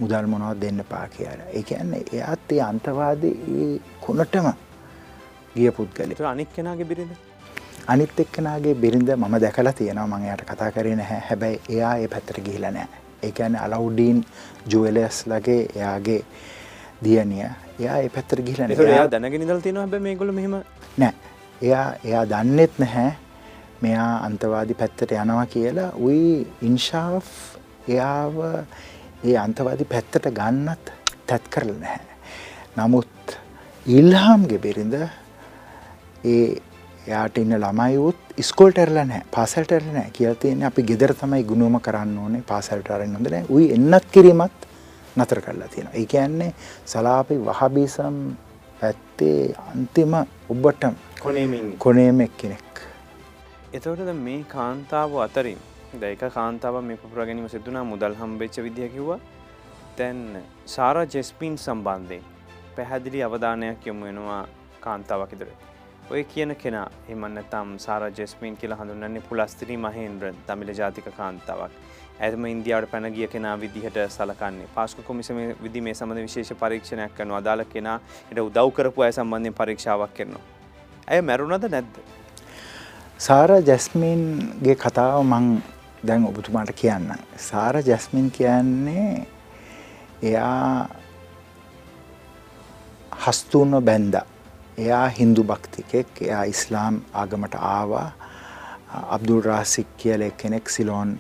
[0.01, 1.49] මුදල් මොනවත් දෙන්න පා කියලා.
[1.57, 3.73] ඒ කියන්නේ එයාත් ඒ අන්තවාදී ඒ
[4.07, 4.53] කුණටම
[5.57, 6.11] ගිය පුද්ගලෙක්.
[6.11, 7.30] ඒතර අනික් කෙනාගේ බිරිඳ.
[7.93, 10.19] අනිත් එක්කනාගේ බිරිඳ මම දැකලා තියෙනවා.
[10.19, 11.23] මම එයාට කතා කරේ නැහැ.
[11.29, 13.01] හැබැයි එයා ඒ පැත්තට ගිහිලා නැහැ.
[13.23, 14.19] ඒ කියන්නේ අලවුඩීන්
[14.73, 16.21] ජුවෙලර්ස් ලගේ එයාගේ
[17.05, 17.49] දියනිය
[17.81, 20.55] එයා ඒ පැත්තර ගිහිලන එතකොට එයා දැනගෙන ඉඳලා තියෙනවා හැබැයි මේගොල්ලෝ මෙහෙම?
[20.99, 21.15] නෑ
[21.63, 23.11] එයා එයා දන්නෙත් නැහැ.
[23.83, 25.91] මෙයා අන්තවාදි පැත්තට යනවා කියලා.
[26.07, 27.29] උයි ඉන්ශාෆ්
[27.89, 28.37] එයාව
[29.25, 30.95] ඒ අන්තවාදි පැත්තට ගන්නත්
[31.27, 32.05] තැත් කරල නැහැ.
[32.79, 33.37] නමුත්
[33.87, 36.61] ඉල්හාම්ගෙ බිරිඳ ඒ
[37.07, 42.43] එයාට ඉන්න ළමයිවුත් ස්කෝල්ටරල නෑ පාසල්ටර නෑ කියල් තියෙන අපි ගෙදර තමයි ගුණුවම කරන්න ඕනේ
[42.47, 44.67] පාසල්ටරෙන් හොඳ නෑ උයි එන්නත් කිරීමත්
[45.17, 45.95] නතර කරලා තියෙනවා.
[45.95, 46.53] ඒ කියන්නේ
[46.87, 48.19] සලාපි වහබීසම්
[48.81, 50.15] පැත්තේ අන්තිම
[50.49, 52.85] ඔබ්බටම කොනේමින් කොනේම එක්කෙනෙක්.
[53.73, 55.59] එතවටද මේ කාන්තාව අතරින්
[56.01, 59.19] දැක කාන්තාව මේ පුරගැනීම සිදුනා මුදල් හම්බෙච්ච විදිහ කිව්වා
[59.97, 60.21] තැන්
[60.67, 62.23] සාරා ජෙස්පීන් සම්බන්ධයෙන්
[62.77, 64.45] පැහැදිලි අවධානයක් යොමු වෙනවා
[64.81, 65.70] කාන්තාවක් ඉදිරි.
[66.11, 71.71] ඔය කියන කෙනා එමන්නතම් සාර ජෙස්මීන් කියලා හඳුන්නන්නේ පුලස්තිරී මහේන්ද්‍ර දමිල ජාතික කාන්තාවක්.
[72.21, 77.63] ඇතම ඉන්දියාවට පැනගිය කෙනා විදිහට සලකන්නේ පාස්ක කොමිසම විදි මේ සමඳ විශේෂ පරීක්ෂණයක් කන අදාල
[77.65, 77.99] කෙනා
[78.31, 80.43] එට උදව් කරපු අය සම්බන්ධය පරීක්ෂාවක් කරනවා.
[81.09, 81.95] ඇය මැරුණද නැද්ද.
[83.19, 85.49] සාර ජැස්මීන්ගේ කතාව මං
[86.07, 87.15] දැන් ඔබතුමාට කියන්න.
[87.37, 89.27] සාර ජැස්මින් කියන්නේ
[90.23, 90.89] එයා
[93.23, 94.21] හස්තුූන්න බැන්ද.
[94.81, 98.09] එයා හින්දු භක්තිකෙක් එයා ඉස්ලාම් ආගමට ආවා
[99.09, 101.11] අබ්දුල් රාසික් කියල කෙනෙක් සිලෝන්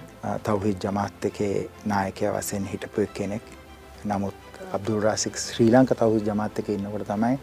[0.42, 1.56] තවහිත් ජමාත් එකේ
[1.86, 3.42] නායකය වසයෙන් හිටපු කෙනෙක්
[4.04, 7.36] නමුත් අබ්දුල් රාසික් ශ්‍රී ලංක තවහි ජමාත් එක ඉන්නකොට තමයි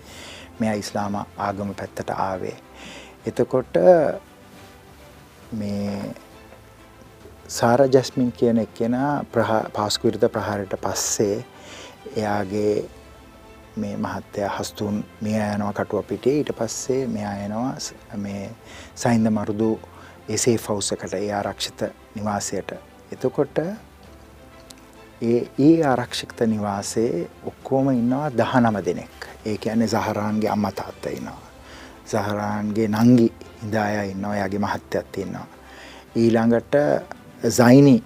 [0.60, 2.56] මෙයා ඉස්ලාම ආගම පැත්තට ආවේ.
[3.26, 3.77] එතකොට
[5.53, 6.14] මේ
[7.49, 8.95] සාර ජැස්මින් කියන එක්කෙන
[9.73, 11.35] පාස්කුවිරත ප්‍රහාරයට පස්සේ
[12.15, 12.73] එයාගේ
[13.78, 17.76] මේ මහත්තයා හස්තුන් මිය යනවා කටුව පිටේ ඊට පස්සේ මෙයා යනවා
[18.18, 18.49] මේ
[18.95, 19.80] සයින්ද මරුදු
[20.30, 21.84] එසේ ෆෞසකට ඒ ආරක්ෂිත
[22.16, 22.72] නිවාසයට.
[23.12, 23.58] එතකොට
[25.22, 29.28] ඒ ඒ ආරක්ෂිත නිවාසේ ඔක්කෝම ඉන්නවා දහනම දෙනෙක්.
[29.45, 31.41] ඒ කියන්නේ සහරාන්ගේ අම්ම තාත්තා ඉන්නවා.
[32.06, 33.34] සහරාන්ගේ නංගි
[33.64, 34.36] හිදාය ඉන්නවා.
[34.36, 35.48] යාගේ මහත්තයත් ඉන්නවා.
[36.16, 36.76] ඊළඟට
[37.49, 38.04] සයිනි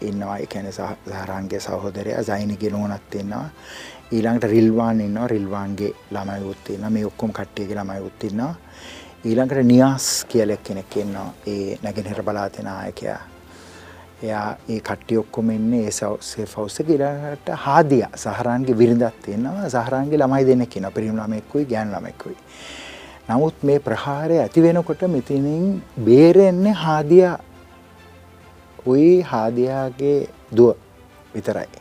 [0.00, 0.36] ඉන්නවා.
[0.38, 3.48] එකැන සහරන්ගේ සහෝදරය සයිනිගේ නෝනත් ඉන්නවා.
[4.12, 5.26] ඊළඟට රිල්වාන් ඉන්නවා.
[5.26, 8.54] රිල්වාන්ගේ ළමයි උත්තින්න මේ ඔක්කොම කට්ටියගේ ළමයි උත්තින්නවා
[9.24, 11.32] ඊළඟට නියාස් කියලෙක් කෙනෙක් ඉන්නවා.
[11.46, 13.20] ඒ නැගෙනහිර බලාතනායකයා
[14.22, 18.04] එයා ඒ කට්ටි ඔක්කොම ඉන්නේ ඒ සවසේ ෆෞසක ඉරට හාදිය.
[18.16, 22.36] සහරන්ගේ විරිඳත් තියෙනවා සහරන්ගේ ළමයි දෙන්න කියන පිරිම් ළමෙක්කුයි ගෑන් ළමෙක්කුයි.
[23.28, 27.28] නමුත් මේ ප්‍රහාරය ඇති වෙනකොට මෙතිනින් බේරෙන්නේ හාදිය.
[28.86, 30.18] උයි හාදයාගේ
[30.56, 30.74] දුව
[31.34, 31.79] විතරයි.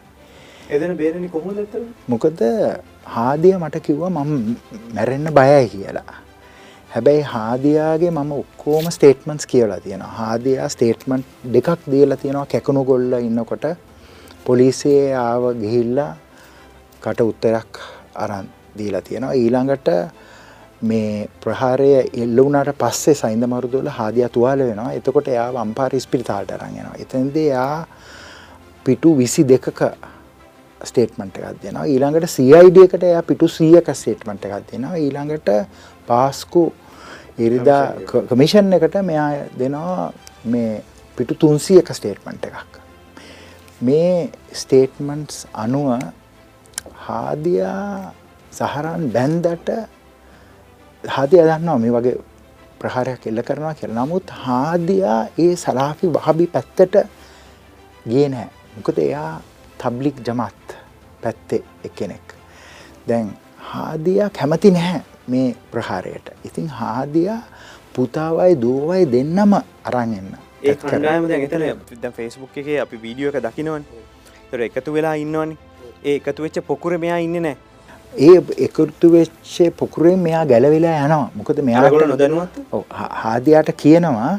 [0.70, 1.80] එදන බේරණි කොහොම දත්ත
[2.14, 2.42] මොකද
[3.14, 4.56] හාදිය මට කිව්වා මම
[4.96, 6.18] මැරෙන්න බයයි කියලා.
[6.92, 11.26] හැබැයි හාදයාගේ මම ඔක්කෝම ස්ටේට්මන්ස් කියලා තියෙන හාදයා ස්ටේට්මන්ට්
[11.56, 13.66] දෙකක් දීලා තියෙනවා කැකුණු ගොල්ල ඉන්නකොට.
[14.46, 16.12] පොලිසියේ ආව ගිහිල්ලා
[17.04, 17.82] කට උත්තරක්
[18.16, 19.34] අරන් දීලා තියෙනවා.
[19.34, 19.90] ඊළඟට
[20.82, 21.90] මේ ප්‍රහාරය
[22.24, 24.94] එල්ල වුණට පස්සේ සයින්ද මරුදුවල හාදිය තුවාල වෙනවා.
[24.94, 27.76] එතකොට එයා අම්පාර ස්පිරිතාල්ට අරගෙනවා එතන්ද එයා
[28.86, 29.84] පිටු විසි දෙකක
[30.84, 35.50] ස්ටේට්මන්ට් එකක් දෙනවා ඊළඟට සයිඩකට එයා පිටු සීයක ස්ටේට්මන්ට් එකක් දෙනවා ඊළඟට
[36.08, 36.64] පාස්කු
[37.38, 37.84] ඉරිදා
[38.30, 39.30] කමිෂන් එකට මෙයා
[39.60, 40.12] දෙනවා
[40.46, 40.82] මේ
[41.18, 42.80] පිටු තුන්සියක ස්ටේට්මන්ට් එකක්
[43.82, 46.00] මේ ස්ටේට්මන්ට්ස් අනුව
[47.06, 48.14] හාදියා
[48.52, 49.70] සහරන් බැන්දට
[51.04, 52.18] හාදිය දන්නවා මේ වගේ
[52.80, 54.06] ප්‍රහාරයක් එල්ල කරනවා කියලා.
[54.06, 56.96] නමුත් හාදියා ඒ සලාෆි වහබි පැත්තට
[58.06, 58.50] ගියේ නැහැ.
[58.76, 59.42] මොකද එයා
[59.84, 60.76] තබ්ලික් ජමාත්
[61.22, 62.36] පැත්තේ එක්කෙනෙක්.
[63.08, 63.32] දැන්
[63.72, 66.28] හාදියා කැමති නැහැ මේ ප්‍රහාරයට.
[66.48, 67.42] ඉතින් හාදියා
[67.96, 69.54] පුතාවයි දුවවයි දෙන්නම
[69.88, 70.36] අරන් එන්න.
[70.64, 71.64] ඒ කණ්ඩායම දැන් එතන
[72.04, 74.04] දැන් Facebook එකේ අපි වීඩියෝ එක දකිනවනේ.
[74.44, 75.58] ඒතර එකතු වෙලා ඉන්නවනේ.
[76.06, 77.58] ඒ එකතු වෙච්ච පොකුර මෙයා ඉන්නේ නැහැ.
[78.18, 82.56] ඒ එකතු වෙච්චේ පොකුරෙන් මෙයා ගැලවිලා යනවා මොකද මෙයාගොල නොදැනුවත්
[83.24, 84.32] හාදයාට කියනවා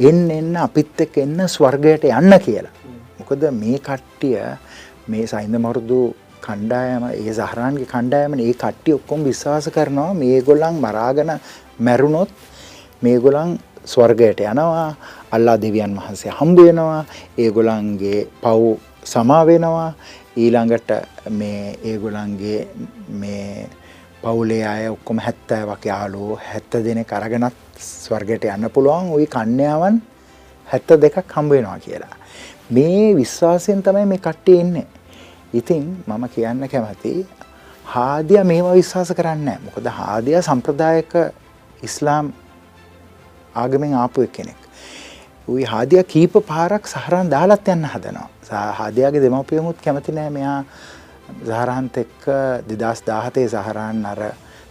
[0.00, 2.74] එන්න එන්න අපිත් එක් එන්න ස්වර්ගයට යන්න කියලා.
[3.18, 4.36] මොකද මේ කට්ටිය
[5.06, 6.00] මේ සයින්ද මරුදු
[6.42, 11.32] කණ්ඩායම ඒ සහරන්ගේ කණ්ඩායම ඒ කට්ටි ඔක්කොම් විශ්වාස කරනවා මේ ගොල්ලන් මරාගන
[11.80, 12.30] මැරුණොත්
[13.02, 14.90] මේ ගොලන් ස්වර්ගයට යනවා
[15.30, 17.02] අල්ලා දෙවියන් වහන්සේ හම්බුවෙනවා
[17.38, 18.76] ඒ ගොලන්ගේ පව්
[19.06, 19.90] සමාවෙනවා
[20.36, 20.90] ඊළඟට
[21.30, 22.68] මේ ඒගොලන්ගේ
[23.10, 23.68] මේ
[24.22, 30.00] පවුලේ අය ඔක්කොම හැත්තෑ වගේ යාලෝ හැත්ත දෙන කරගෙනත් ස්වර්ගයට යන්න පුළුවන් ඔයි කන්‍යාවන්
[30.68, 32.16] හැත්ත දෙකක් හම්බවෙනවා කියලා.
[32.70, 34.86] මේ විශ්වාසයෙන් තමයි මේ කට්ටේ එන්නේ.
[35.54, 37.26] ඉතින් මම කියන්න කැමති
[37.86, 41.12] හාදිය මේවා විශ්වාස කරන්න මොකද හාදිය සම්ප්‍රදායක
[41.82, 42.32] ඉස්ලාම්
[43.54, 44.56] ආගමෙන් ආපු කෙනෙක්.
[45.48, 48.28] උයි හාදිය කීප පාරක් සහරන් දාලත් යන්න හදනවා.
[48.72, 50.64] හාදයාගේ දෙමවපියමුත් කැමති නෑ මෙයා
[51.44, 52.24] සහරහන්ත එක්ක
[52.68, 54.20] දෙදස් දාහතේ සහරන් අර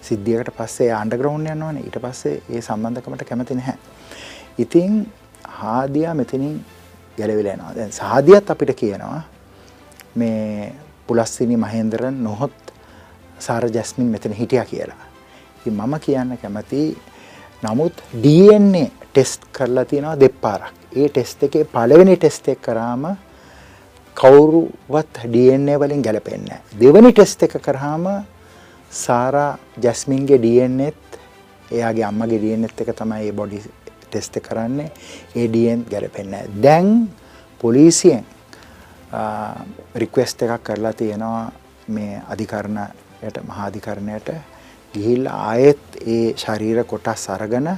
[0.01, 3.77] සිද්ධියකට පස්සේ අන්ඩග්‍රවුන්් යන්නවන ඊට පස්සේ ඒ සම්බන්ධකමට කැමති නැහැ.
[4.57, 5.11] ඉතිං
[5.59, 6.55] හාදයා මෙතනින්
[7.17, 9.21] ගැලවිලෙනවා දැන් සාධියත් අපිට කියනවා
[10.15, 10.73] මේ
[11.07, 12.73] පුලස්සිනි මහේන්දරන් නොහොත්
[13.39, 15.03] සාර ජැස්මින් මෙතන හිටිය කියලා.
[15.65, 16.97] මම කියන්න කැමති
[17.63, 20.73] නමුත් DNA ටෙස්ට් කරලා තියෙනවා දෙපාරක්.
[20.93, 23.05] ඒ ටෙස්ට් එකේ පළවෙනි ටෙස්ට් එක කරාම
[24.17, 28.05] කවුරුවත් DNA වලින් ගැලපෙන්නේ දෙවනි ටෙස්ට් එක කරාම
[28.91, 31.19] සාරා ජැස්මින්ගේ DNAත්
[31.71, 33.59] එයාගේ අම්මගේ DNAත් එක තමයි මේ බොඩි
[34.06, 34.91] ටෙස්ට් කරන්නේ.
[35.36, 37.10] ඒ DNA ගැලපෙන්නේ දැන්
[37.61, 38.26] පොලිසියෙන්
[39.95, 41.52] රික්වෙස්ට් එකක් කරලා තියෙනවා
[41.88, 44.30] මේ අධිකරණයට මහා අධිකරණයට
[44.94, 47.69] ගිහිල්ලා ආයෙත් ඒ ශරීර කොටස් අරගෙන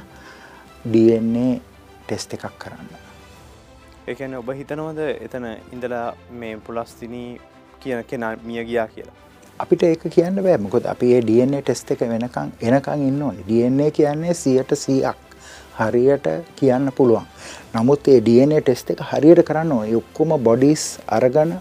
[0.93, 1.49] DNA
[2.07, 2.89] ටෙස්ට් එකක් කරන්න.
[4.07, 6.07] ඒකැන ඔබ හිතනවද එතන ඉඳලා
[6.41, 7.29] මේ පුලස්තිනී
[7.79, 9.15] කියන කෙනා මිය ගියා කියලා.
[9.59, 13.47] අපිට ඒක කියන්න බෑ මොකද අපි ඒ DNA ටෙස්ට් එක වෙනකන් එනකන් ඉන්න ඕනේ.
[13.49, 15.26] DNA කියන්නේ 100ට 100ක්
[15.79, 17.25] හරියට කියන්න පුළුවන්.
[17.73, 19.95] නමුත් ඒ DNA ටෙස්ට් එක හරියට කරන්න ඕනේ.
[20.01, 21.57] ඔක්කොම බොඩිස් අරගෙන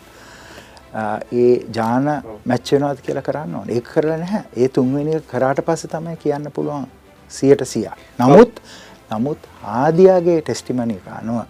[1.33, 2.07] ඒ ජාන
[2.45, 3.77] මැච් වෙනවද කියලා කරන්න ඕනේ.
[3.77, 4.45] ඒක කරලා නැහැ.
[4.57, 6.87] ඒ තුන්වෙනි එක කරාට පස්සේ තමයි කියන්න පුළුවන්
[7.31, 7.97] 100ට 100ක්.
[8.19, 8.61] නමුත්
[9.11, 11.45] නමුත් ආදියාගේ ටෙස්ටිමනි එක අනුව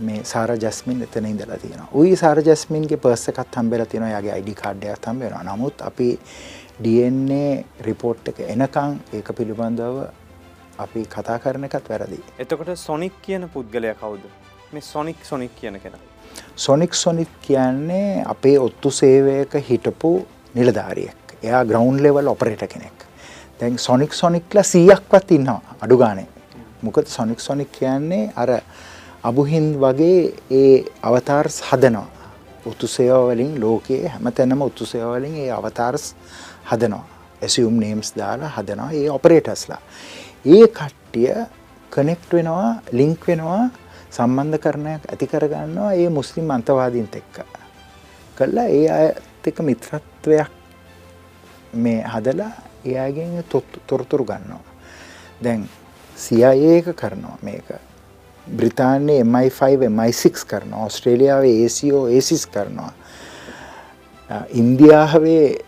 [0.00, 1.88] මේ සාර ජස්මින් එතන ඉඳලා තියෙනවා.
[1.94, 4.12] උයි සාර ජස්මින්ගේ පර්ස් එකත් හම්බෙලා තියෙනවා.
[4.16, 5.42] යාගේ ID කාඩ් එකත් හම්බ වෙනවා.
[5.50, 6.08] නමුත් අපි
[6.84, 7.44] DNA
[7.86, 9.98] රිපෝට් එක එනකන් ඒක පිළිබඳව
[10.84, 12.20] අපි කතා කරන එකත් වැරදි.
[12.38, 14.24] එතකොට සොනික් කියන පුද්ගලයා කවුද?
[14.72, 16.02] මේ සොනික් සොනික් කියන කෙනා.
[16.56, 20.10] සොනික් සොනික් කියන්නේ අපේ ඔත්තු සේවයක හිටපු
[20.54, 21.16] නිලධාරියෙක්.
[21.42, 22.98] එයා ග්‍රවුන්ඩ් ලෙවල් ඔපරේටර් කෙනෙක්.
[23.60, 26.28] දැන් සොනික් සොනික්ලා 100ක්වත් ඉන්නවා අඩු ගානේ.
[26.82, 28.50] මොකද සොනික් සොනික් කියන්නේ අර
[29.22, 32.08] අබුහින්ද් වගේ ඒ අවතාර්ස් හදනවා.
[32.66, 36.14] උතුසේව වලින් ලෝකයේ හැමතැනම උතුසේව වලින් ඒ අවතාර්ස්
[36.70, 37.04] හදනවා.
[37.42, 39.80] ඇසියුම් නේම්ස් දාලා හදනවා ඒ ඔපරේටර්ස්ලා.
[40.44, 41.34] ඒ කට්ටිය
[41.90, 43.70] කනෙක්ට් වෙනවා ලින්ක් වෙනවා
[44.10, 47.44] සම්බන්ධ කරණයක් ඇති කරගන්නවා ඒ මුස්ලිම් අන්තවාදීන්ත එක්ක.
[48.36, 50.50] කළා ඒ අයත් එක මිත්‍රත්වයක්
[51.74, 52.52] මේ හදලා
[52.84, 53.44] එයාගෙන්
[53.86, 54.64] තොරතුරු ගන්නවා.
[55.44, 55.68] දැන්
[56.16, 57.68] CIA එක කරනවා මේක.
[58.46, 60.84] බ්‍රිතාන්‍යයේ MI5 MI6 කරනවා.
[60.84, 62.92] ඕස්ට්‍රේලියාවේ ACO ACIS කරනවා.
[64.52, 65.58] ඉන්දියාවේ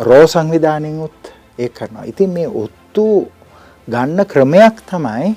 [0.00, 2.04] රෝ සංවිධානයෙන් උත් ඒ කරනවා.
[2.04, 3.30] ඉතින් මේ ඔත්තු
[3.88, 5.34] ගන්න ක්‍රමයක් තමයි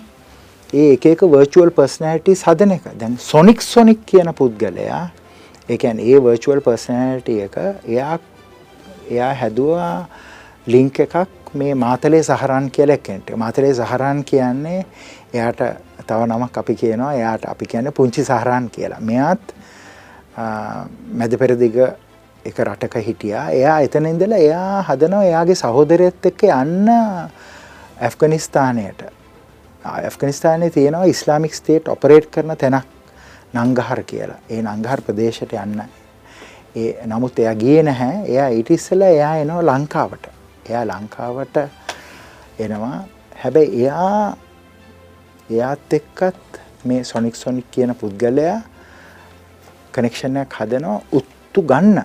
[0.73, 2.85] ඒ එක එක වර්චුවල් පර්සනැලිටිස් හදන එක.
[2.95, 5.01] දැන් සොනික් සොනික් කියන පුද්ගලයා
[5.69, 7.57] ඒ කියන්නේ ඒ වර්චුවල් පර්සනැලිටි එක
[7.87, 8.19] එයා
[9.09, 10.07] එයා හැදුවා
[10.67, 13.35] ලින්ක් එකක් මේ මාතලේ සහරන් කියලා කෙනෙක්ට.
[13.35, 14.85] මාතලේ සහරන් කියන්නේ
[15.33, 15.61] එයාට
[16.07, 18.99] තව නමක් අපි කියනවා එයාට අපි කියන්නේ පුංචි සහරන් කියලා.
[19.01, 19.43] මෙයාත්
[21.13, 21.77] මැද පෙරදිග
[22.45, 23.49] එක රටක හිටියා.
[23.51, 26.89] එයා එතන ඉඳලා එයා හදනවා එයාගේ සහෝදරයත් එක්ක යන්න
[28.01, 29.01] ඇෆ්ගනිස්තානයට.
[29.85, 32.85] ඇෆ්ගනිස්තානයේ තියෙනවා ඉස්ලාමික් ස්ටේට් ඔපරේට් කරන තැනක්
[33.53, 34.39] නංගහර කියලා.
[34.49, 35.81] ඒ නංගහර ප්‍රදේශයට යන්න.
[36.75, 38.23] ඒ නමුත් එයා ගියේ නැහැ.
[38.25, 40.27] එයා ඊට ඉස්සෙල්ලා එයා එනවා ලංකාවට.
[40.69, 41.57] එයා ලංකාවට
[42.59, 43.05] එනවා
[43.43, 44.37] හැබැයි එයා
[45.49, 48.61] එයාත් එක්කත් මේ සොනික් සොනික් කියන පුද්ගලයා
[49.91, 52.01] කනෙක්ෂණයක් හදනවා උත්තු ගන්න.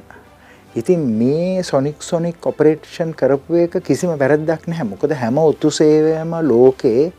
[0.74, 4.86] ඉතින් මේ සොනික් සොනික් ඔපරේෂන් කරපු එක කිසිම වැරද්දක් නැහැ.
[4.88, 7.12] මොකද හැම උතු සේවයම ලෝකේ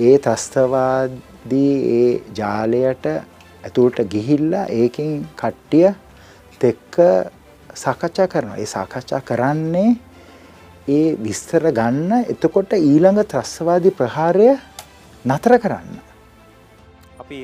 [0.00, 3.06] ඒ ත්‍රස්තවාදී ඒ ජාලයට
[3.64, 5.90] ඇතුළට ගිහිල්ලා ඒකෙන් කට්ටිය
[6.60, 6.94] තෙක්ක
[7.74, 8.56] සාකච්ඡා කරනවා.
[8.56, 9.90] ඒ සාකච්ඡා කරන්නේ
[10.88, 14.50] ඒ විස්තර ගන්න එතකොට ඊළඟ ත්‍රස්වාදී ප්‍රහාරය
[15.24, 15.98] නතර කරන්න.
[17.18, 17.38] අපි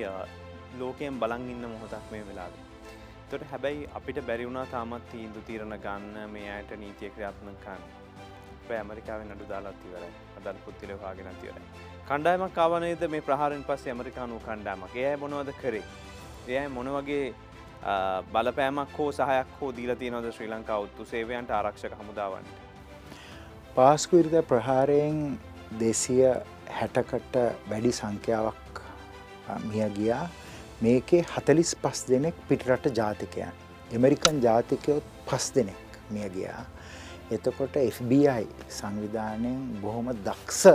[0.78, 2.63] ලෝකයෙන් බලන් ඉන්න මොහොතක් මේ වෙලාද.
[3.34, 7.80] තොට හැබැයි අපිට බැරිවුණා තාමත් තීන්දු තීරණ ගන්න මේ අයට නීතිය ක්‍රියාත්මක කන්න.
[8.66, 10.10] බෑ ඇමරිකාවෙන් අඩු දාලාත් ඉවරයි.
[10.38, 11.64] අදල් පුත්තිල හාගෙන ඉවරයි.
[12.10, 14.94] කණ්ඩායමක් ආවනේද මේ ප්‍රහාරෙන් පස්සේ ඇමරිකානු කණ්ඩායමක්.
[14.96, 15.82] එයයි මොනවද කරේ?
[16.48, 17.34] එයයි මොන වගේ
[18.36, 22.54] බලපෑමක් හෝ සහයක් හෝ දීලා තියෙනවද ශ්‍රී ලංකා උත්තු සේවයන්ට ආරක්ෂක හමුදාවන්ට.
[23.74, 25.20] පාස්කු විරුද ප්‍රහාරයෙන්
[25.82, 26.22] දෙසිය
[26.78, 28.82] හැටකට වැඩි සංඛ්‍යාවක්
[29.68, 30.24] මිය ගියා
[30.80, 33.52] මේකේ හතලිස් පස් දෙනෙක් පිටරට ජාතිකයන්.
[33.92, 36.64] එමරිකන් ජාතිකයොත් පස් දෙනෙක් මිය ගියා.
[37.30, 40.66] එතකොට FBI සංවිධානයෙන් බොහොම දක්ෂ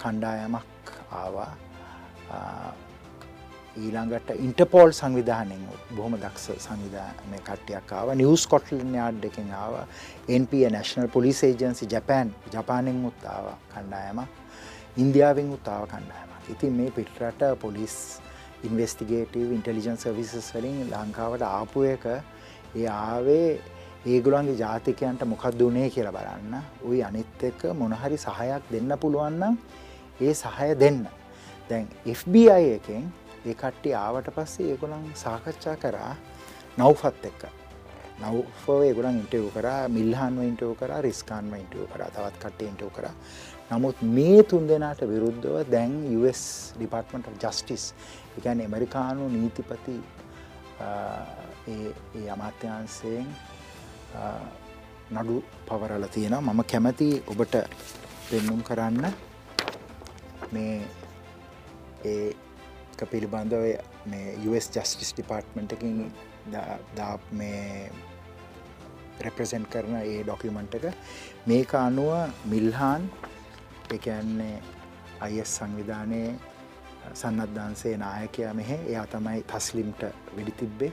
[0.00, 1.52] කණ්ඩායමක් ආවා
[3.76, 5.64] ඊළඟට ඉන්ටපෝල් සංවිධානයෙන්
[5.96, 9.74] බොහොම දක්ෂ සංවිධානය කට්ටියක් ආව නිවස් කොට්ලන් යාඩ් එකෙන් ආව
[10.40, 14.22] NP national police agency Japan ජපානෙන් උත්තාව කණ්ඩායම
[14.98, 17.96] ඉන්දියාවෙන් උත්තාව කණ්ඩායමක් ඉතින් මේ පිටරට පොලිස්
[18.64, 23.60] ඉන්වස්ටිගේටව ඉන්ටලිජන් සවිසස් වලින් ලංකාවට ආපු එක ඒ ආවේ
[24.06, 26.54] ඒගුලන්ගේ ජාතිකයන්ට මොකක්ද වනේ කියලා බලන්න.
[26.82, 29.54] උයි අනිත් එක මොනහරි සහයක් දෙන්න පුළුවන්නම්
[30.20, 31.06] ඒ සහය දෙන්න.
[31.68, 33.04] දැන් FBI එකෙන්
[33.44, 36.12] ඒ කට්ටි ආවට පස්සේ ඒගොලන් සාකච්ඡා කරා
[36.78, 37.42] නව්ෆත් එක්ක.
[38.20, 43.06] නව්ෝ ඒගොලන් ඉන්ටව කරා මිල්හන්ව ඉන්ටව කර රිස්කාන්ම ඉන්ටව කර තවත් කට ඉන්ටව කර.
[43.70, 46.42] නමුත් මේ තුන් දෙනාට විරුද්ධව දැන් US
[46.76, 47.84] ඩිපර්ටමට ජස්ටිස්
[48.38, 49.96] එකන් ඇමරිකානු නීතිපති
[51.68, 53.28] ඒ අමාත්‍යන්සයෙන්
[55.12, 55.36] නඩු
[55.68, 57.56] පවරල තියෙන මම කැමති ඔබට
[58.30, 59.06] පෙන්නුම් කරන්න
[60.52, 60.74] මේ
[62.04, 62.34] ඒ
[63.06, 63.64] පිළිබඳව
[64.06, 65.96] මේ US ජස්ටිස් ඩිපාර්ට්මෙන්ටකින්
[66.96, 67.90] දා මේ
[69.20, 70.86] රෙප්‍රසෙන්ට් කරන ඒ ඩොකිමන්ට් එක.
[71.46, 72.12] මේක අනුව
[72.44, 73.10] මිල්හාන්
[73.92, 74.62] එකන්නේ
[75.20, 76.30] අයිස් සංවිධානයේ
[77.14, 78.76] සන්නද්ධන්සේ නායකයා මෙහෙ.
[78.90, 80.02] එයා තමයි තස්ලිම්ට
[80.36, 80.92] වෙඩි තිබ්බේ.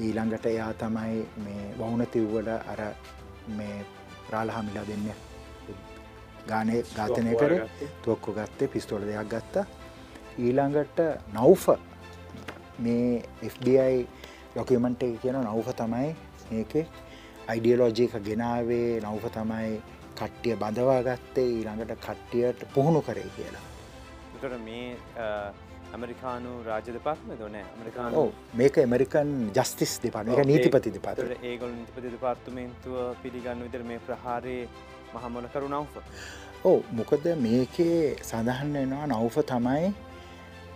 [0.00, 2.80] ඊළඟට එයා තමයි මේ වවුන තිව්වල අර
[3.58, 3.84] මේ
[4.30, 5.06] රාලහමිලා දෙන්න.
[6.48, 7.54] ගානය ඝාතනය කර
[8.04, 9.64] තුවක්කො ගත්තේ පිස්තෝල දෙයක් ගත්තා.
[10.38, 10.98] ඊළඟට
[11.34, 11.64] නෞෆ.
[12.78, 13.22] මේ
[13.52, 14.06] FBI
[14.54, 16.14] ඩොකමන්ට කියන නෞෆ තමයි
[16.50, 16.72] මේක.
[17.48, 19.82] අයිඩියලෝජයක ගෙනාවේ නෞෆ තමයි
[20.12, 23.66] කට්ටිය බඳවා ගත්තේ ඊළඟට කට්ටියට පුහුණු කරේ කියලා.
[24.40, 24.86] තොට මේ
[25.92, 28.14] ඇමරිකානු රාජ දෙපාත්ම දොන ඇමරිකාන
[28.54, 34.62] මේක එමරිකන් ජස්තිස් දෙපාන එක නීතිපති දෙපාත ඒගොල් නිතිපති දෙපාර්තුමේන්තුව පිළිගන්න විතර මේ ප්‍රහාරයේ
[35.14, 36.06] මහමොල කරු නව්ව
[36.64, 39.92] ඕ මොකද මේකේ සඳහන් වෙනවා නෞෆ තමයි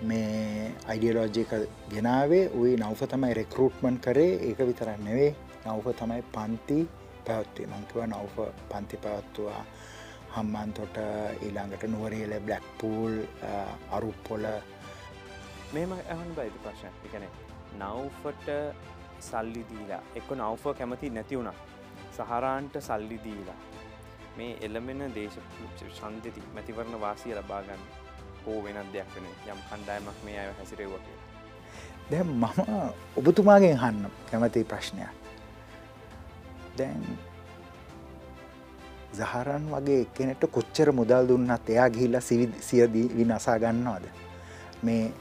[0.02, 1.56] මේ අයිඩියලෝජික
[1.90, 5.30] ගෙනාවේ උයි නෞෆ තමයි රෙකරූට්මන් කරේ ඒක විතරන්න නෙවේ
[5.64, 6.80] නෞෆ තමයි පන්ති
[7.28, 8.35] පැවත්වේ මංකිව නෞෆ
[8.70, 9.62] පන්ති පැවත්තුවා.
[10.35, 10.97] හම්මන්තොට
[11.43, 13.15] ඊළඟට නුවරියල බ්ලක්පූල්
[13.98, 14.44] අරුප්පොල.
[15.74, 17.24] මෙම ඇහන් බයිති ප්‍රශ්න එකන
[17.81, 18.48] නව්ෆට
[19.28, 21.57] සල්ලි දීලා එක්ක නව්ෆ කැමති නැති වුණා.
[22.16, 23.61] සහරාන්ට සල්ලි දීලා.
[24.36, 25.36] මේ එළමෙන දේශ
[25.98, 27.85] ශන්තිති මැතිවරණ වාසිය ලබාගන්න
[28.47, 31.16] හෝ වෙනත් දෙයක් වෙන යම් කණ්ඩායමක් මේ අය හැසිරෙව්ව කිය
[32.11, 32.44] දැ මම
[33.20, 35.26] ඔබතුමාගෙන් හන්න කැමති ප්‍රශ්නයක්
[36.78, 37.03] දැන්
[39.12, 42.20] සහරන් වගේ එකනෙට කොච්චර මුදල් දුන්නත් එයා ගිහිල්ල
[42.61, 44.05] සියදී විනසා ගන්නවාද?
[44.82, 45.12] මේ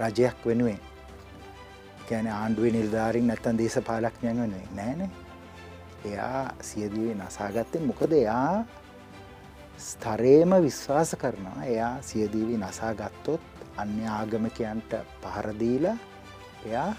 [0.00, 0.80] රජයක් වෙනුවෙන්.
[2.08, 5.10] කැන ආණ්ඩුව නිල්ධාරින් නැත්තන් දේශ පාලක්ඥයන් වෙනුවෙන් නෑනේ
[6.04, 8.64] එයා සියදී නසාගත්තෙන් මොකද එයා
[9.78, 11.64] ස්තරේම විශ්වාස කරනවා.
[11.64, 13.42] එයා සියදීවී නසා ගත්තොත්
[13.76, 15.86] අන්‍ය ආගමකයන්ට පහරදීල
[16.66, 16.90] එයා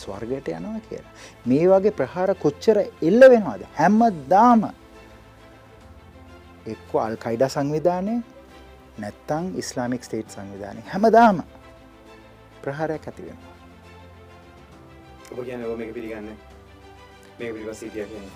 [0.00, 1.12] ස්වර්ගයට යනවා කියලා.
[1.46, 3.62] මේ වගේ ප්‍රහාර කොච්චර එල්ල වෙනවාද?
[3.78, 4.00] හැම්ම
[4.30, 4.62] දාම
[6.66, 8.16] එක්ක අල්කයිඩ සංවිධානය
[8.98, 10.80] නැත්තං ඉස්ලාමික් ස්ටේට් සංවිධානය.
[10.92, 11.36] හැමදාම
[12.62, 13.38] ප්‍රහාරයක් ඇතිවෙන
[15.32, 15.62] කියන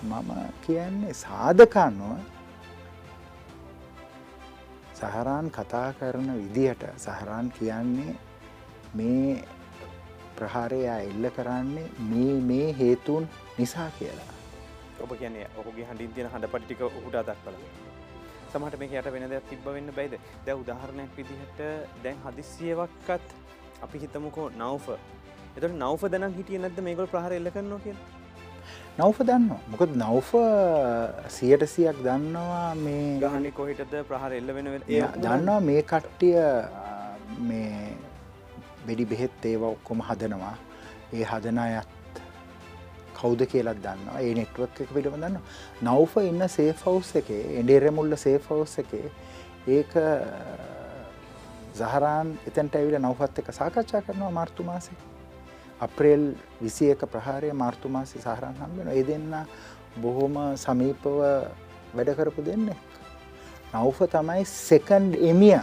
[0.04, 0.30] මම
[0.64, 2.20] කියන්නේ සාධකන්නුව
[4.98, 8.14] සහරාන් කතා කරන විදිහට සහරාන් කියන්නේ
[8.94, 9.44] මේ
[10.42, 14.30] ප්‍රහාරයා එල්ල කරන්නේ මේ මේ හේතුන් නිසා කියලා.
[15.04, 17.56] ඔබ කියන්නේ ඔහුගේ හඬින් තියෙන හඬ පටික ඔහුට දක්වල
[18.52, 20.14] සමහට මේ යට වෙන දෙයක් තිබ්බ වෙන්න බයිද
[20.46, 21.60] දැ උදාහරණයක් විදිහට
[22.04, 23.28] දැන් හදිසියවක්කත්
[23.84, 24.86] අපි හිතමුකෝ නව්ෆ.
[25.56, 27.96] එතට නව්ෆ දනම් හිටිය නැද මේගොල් ප්‍රහර එල්ල කරනවා කිය
[29.00, 30.30] නෞෆ දන්න මොකද නෞෆ
[31.36, 33.94] සියට සියක් දන්නවා මේ ගහන්න කොහිටද?
[34.10, 34.70] ප්‍රහර එල්ල වෙන
[35.24, 36.38] දන්නවා මේ කට්ටිය
[37.48, 37.74] මේ
[38.86, 40.56] බෙඩි බෙහෙත් ඒව ඔක්කොම හදනවා.
[41.12, 42.20] ඒ හදන අයත්
[43.14, 45.38] කෞද කියලත් දන්න ඒ නෙට්වක් එක පිළිම දන්න
[45.82, 49.06] නෞෆ ඉන්න සේෆවස් එකේ එඩේරමුල්ල සේෆවස් එකේ
[49.68, 49.96] ඒක
[51.74, 54.96] සහරාන් එතැන්ට ඇවිල නෞෆත් එක සාකච්ඡා කරනවා මාර්තු මාසේ.
[55.80, 56.24] අප්‍රේල්
[56.60, 59.32] විසි එක ප්‍රහාරය මාර්තු මාසි සහරන් හම්බෙන ඒ දෙන්න
[59.96, 61.06] බොහොම සමීපව
[61.94, 62.68] වැඩකරපු දෙන්න
[63.74, 65.58] නෞෆ තමයි සෙකන්ඩ් එමිය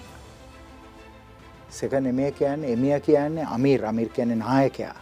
[1.70, 4.96] සෙක එමිය කියන්න එමිය කියන්නේ අමීර් අමිර් කියන නායකයා.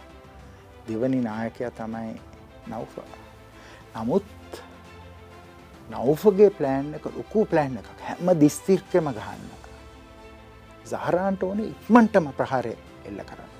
[0.88, 2.20] දෙවනි නායකයා තමයි
[2.68, 2.98] නෞෆ.
[3.96, 4.24] නමුත්
[5.90, 7.88] නෞෆගේ ප්ලෑන් එක ලොකු ප්ලෑන් එකක්.
[8.08, 9.58] හැම දිස්තිර්කම ගහන්න.
[10.86, 12.74] සහරාන්ට ඕන ඉක්මන්ටම ප්‍රහාරය
[13.04, 13.50] එල්ල කරන්න.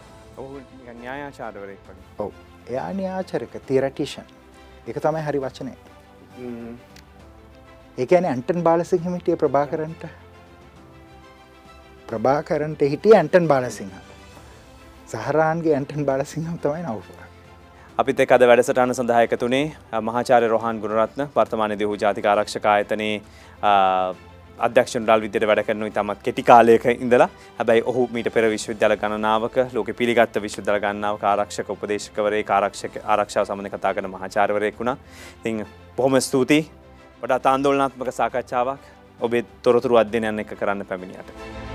[1.88, 2.06] වගේ.
[2.18, 2.32] ඔව.
[2.68, 4.28] එයා න්‍යාචරක තිරටිෂන්
[4.88, 5.74] එක තමයි හරි වචනය.
[7.98, 10.08] ඒකන ඇන්ටන් බාලසිංහමිටිය ප්‍රභාකරන්ට
[12.10, 13.94] ප්‍රභාකරන්ට හිටිය ඇන්ටන් බාලසිංහ
[15.12, 17.26] සහරාන්ගේ ඇන්ටන් බාලසිංහම් තමයි නවපුර
[17.98, 19.64] අපිත් එක් අද වැඩසටහන සඳහා එකතුනේ
[20.08, 23.14] මහාචාර්ය රොහන් ගුණරත්න වර්තමාන දෙහු ජාතික ආරක්ෂක ආයතනයේ
[24.66, 27.28] අධ්‍යක්ෂ ඩල් විදියට වැඩ කරනු ඉතාමත් කෙටි කාලයක ඉඳලා
[27.58, 33.76] හැබැයි ඔහු මීට පෙර විශ්වවිද්‍යාල ගණනාවක ලෝක පිළිගත්ත විශ්වවිද්‍යාල ගණනාවක ආරක්ෂක උපදේශකවරේ ආරක්ෂක ආරක්ෂාව සම්බන්ධ
[33.76, 34.96] කතා කරන මහාචාර්යවරයෙක් වුණා.
[35.38, 35.64] ඉතින්
[35.96, 36.68] බොහොම ස්තුතියි.
[37.22, 41.67] වඩාත් ආందోලනාත්මක සාකච්ඡාවක් ඔබේ තොරතුරු අධ්‍යයනයන් එක කරන්න පැමිණියට.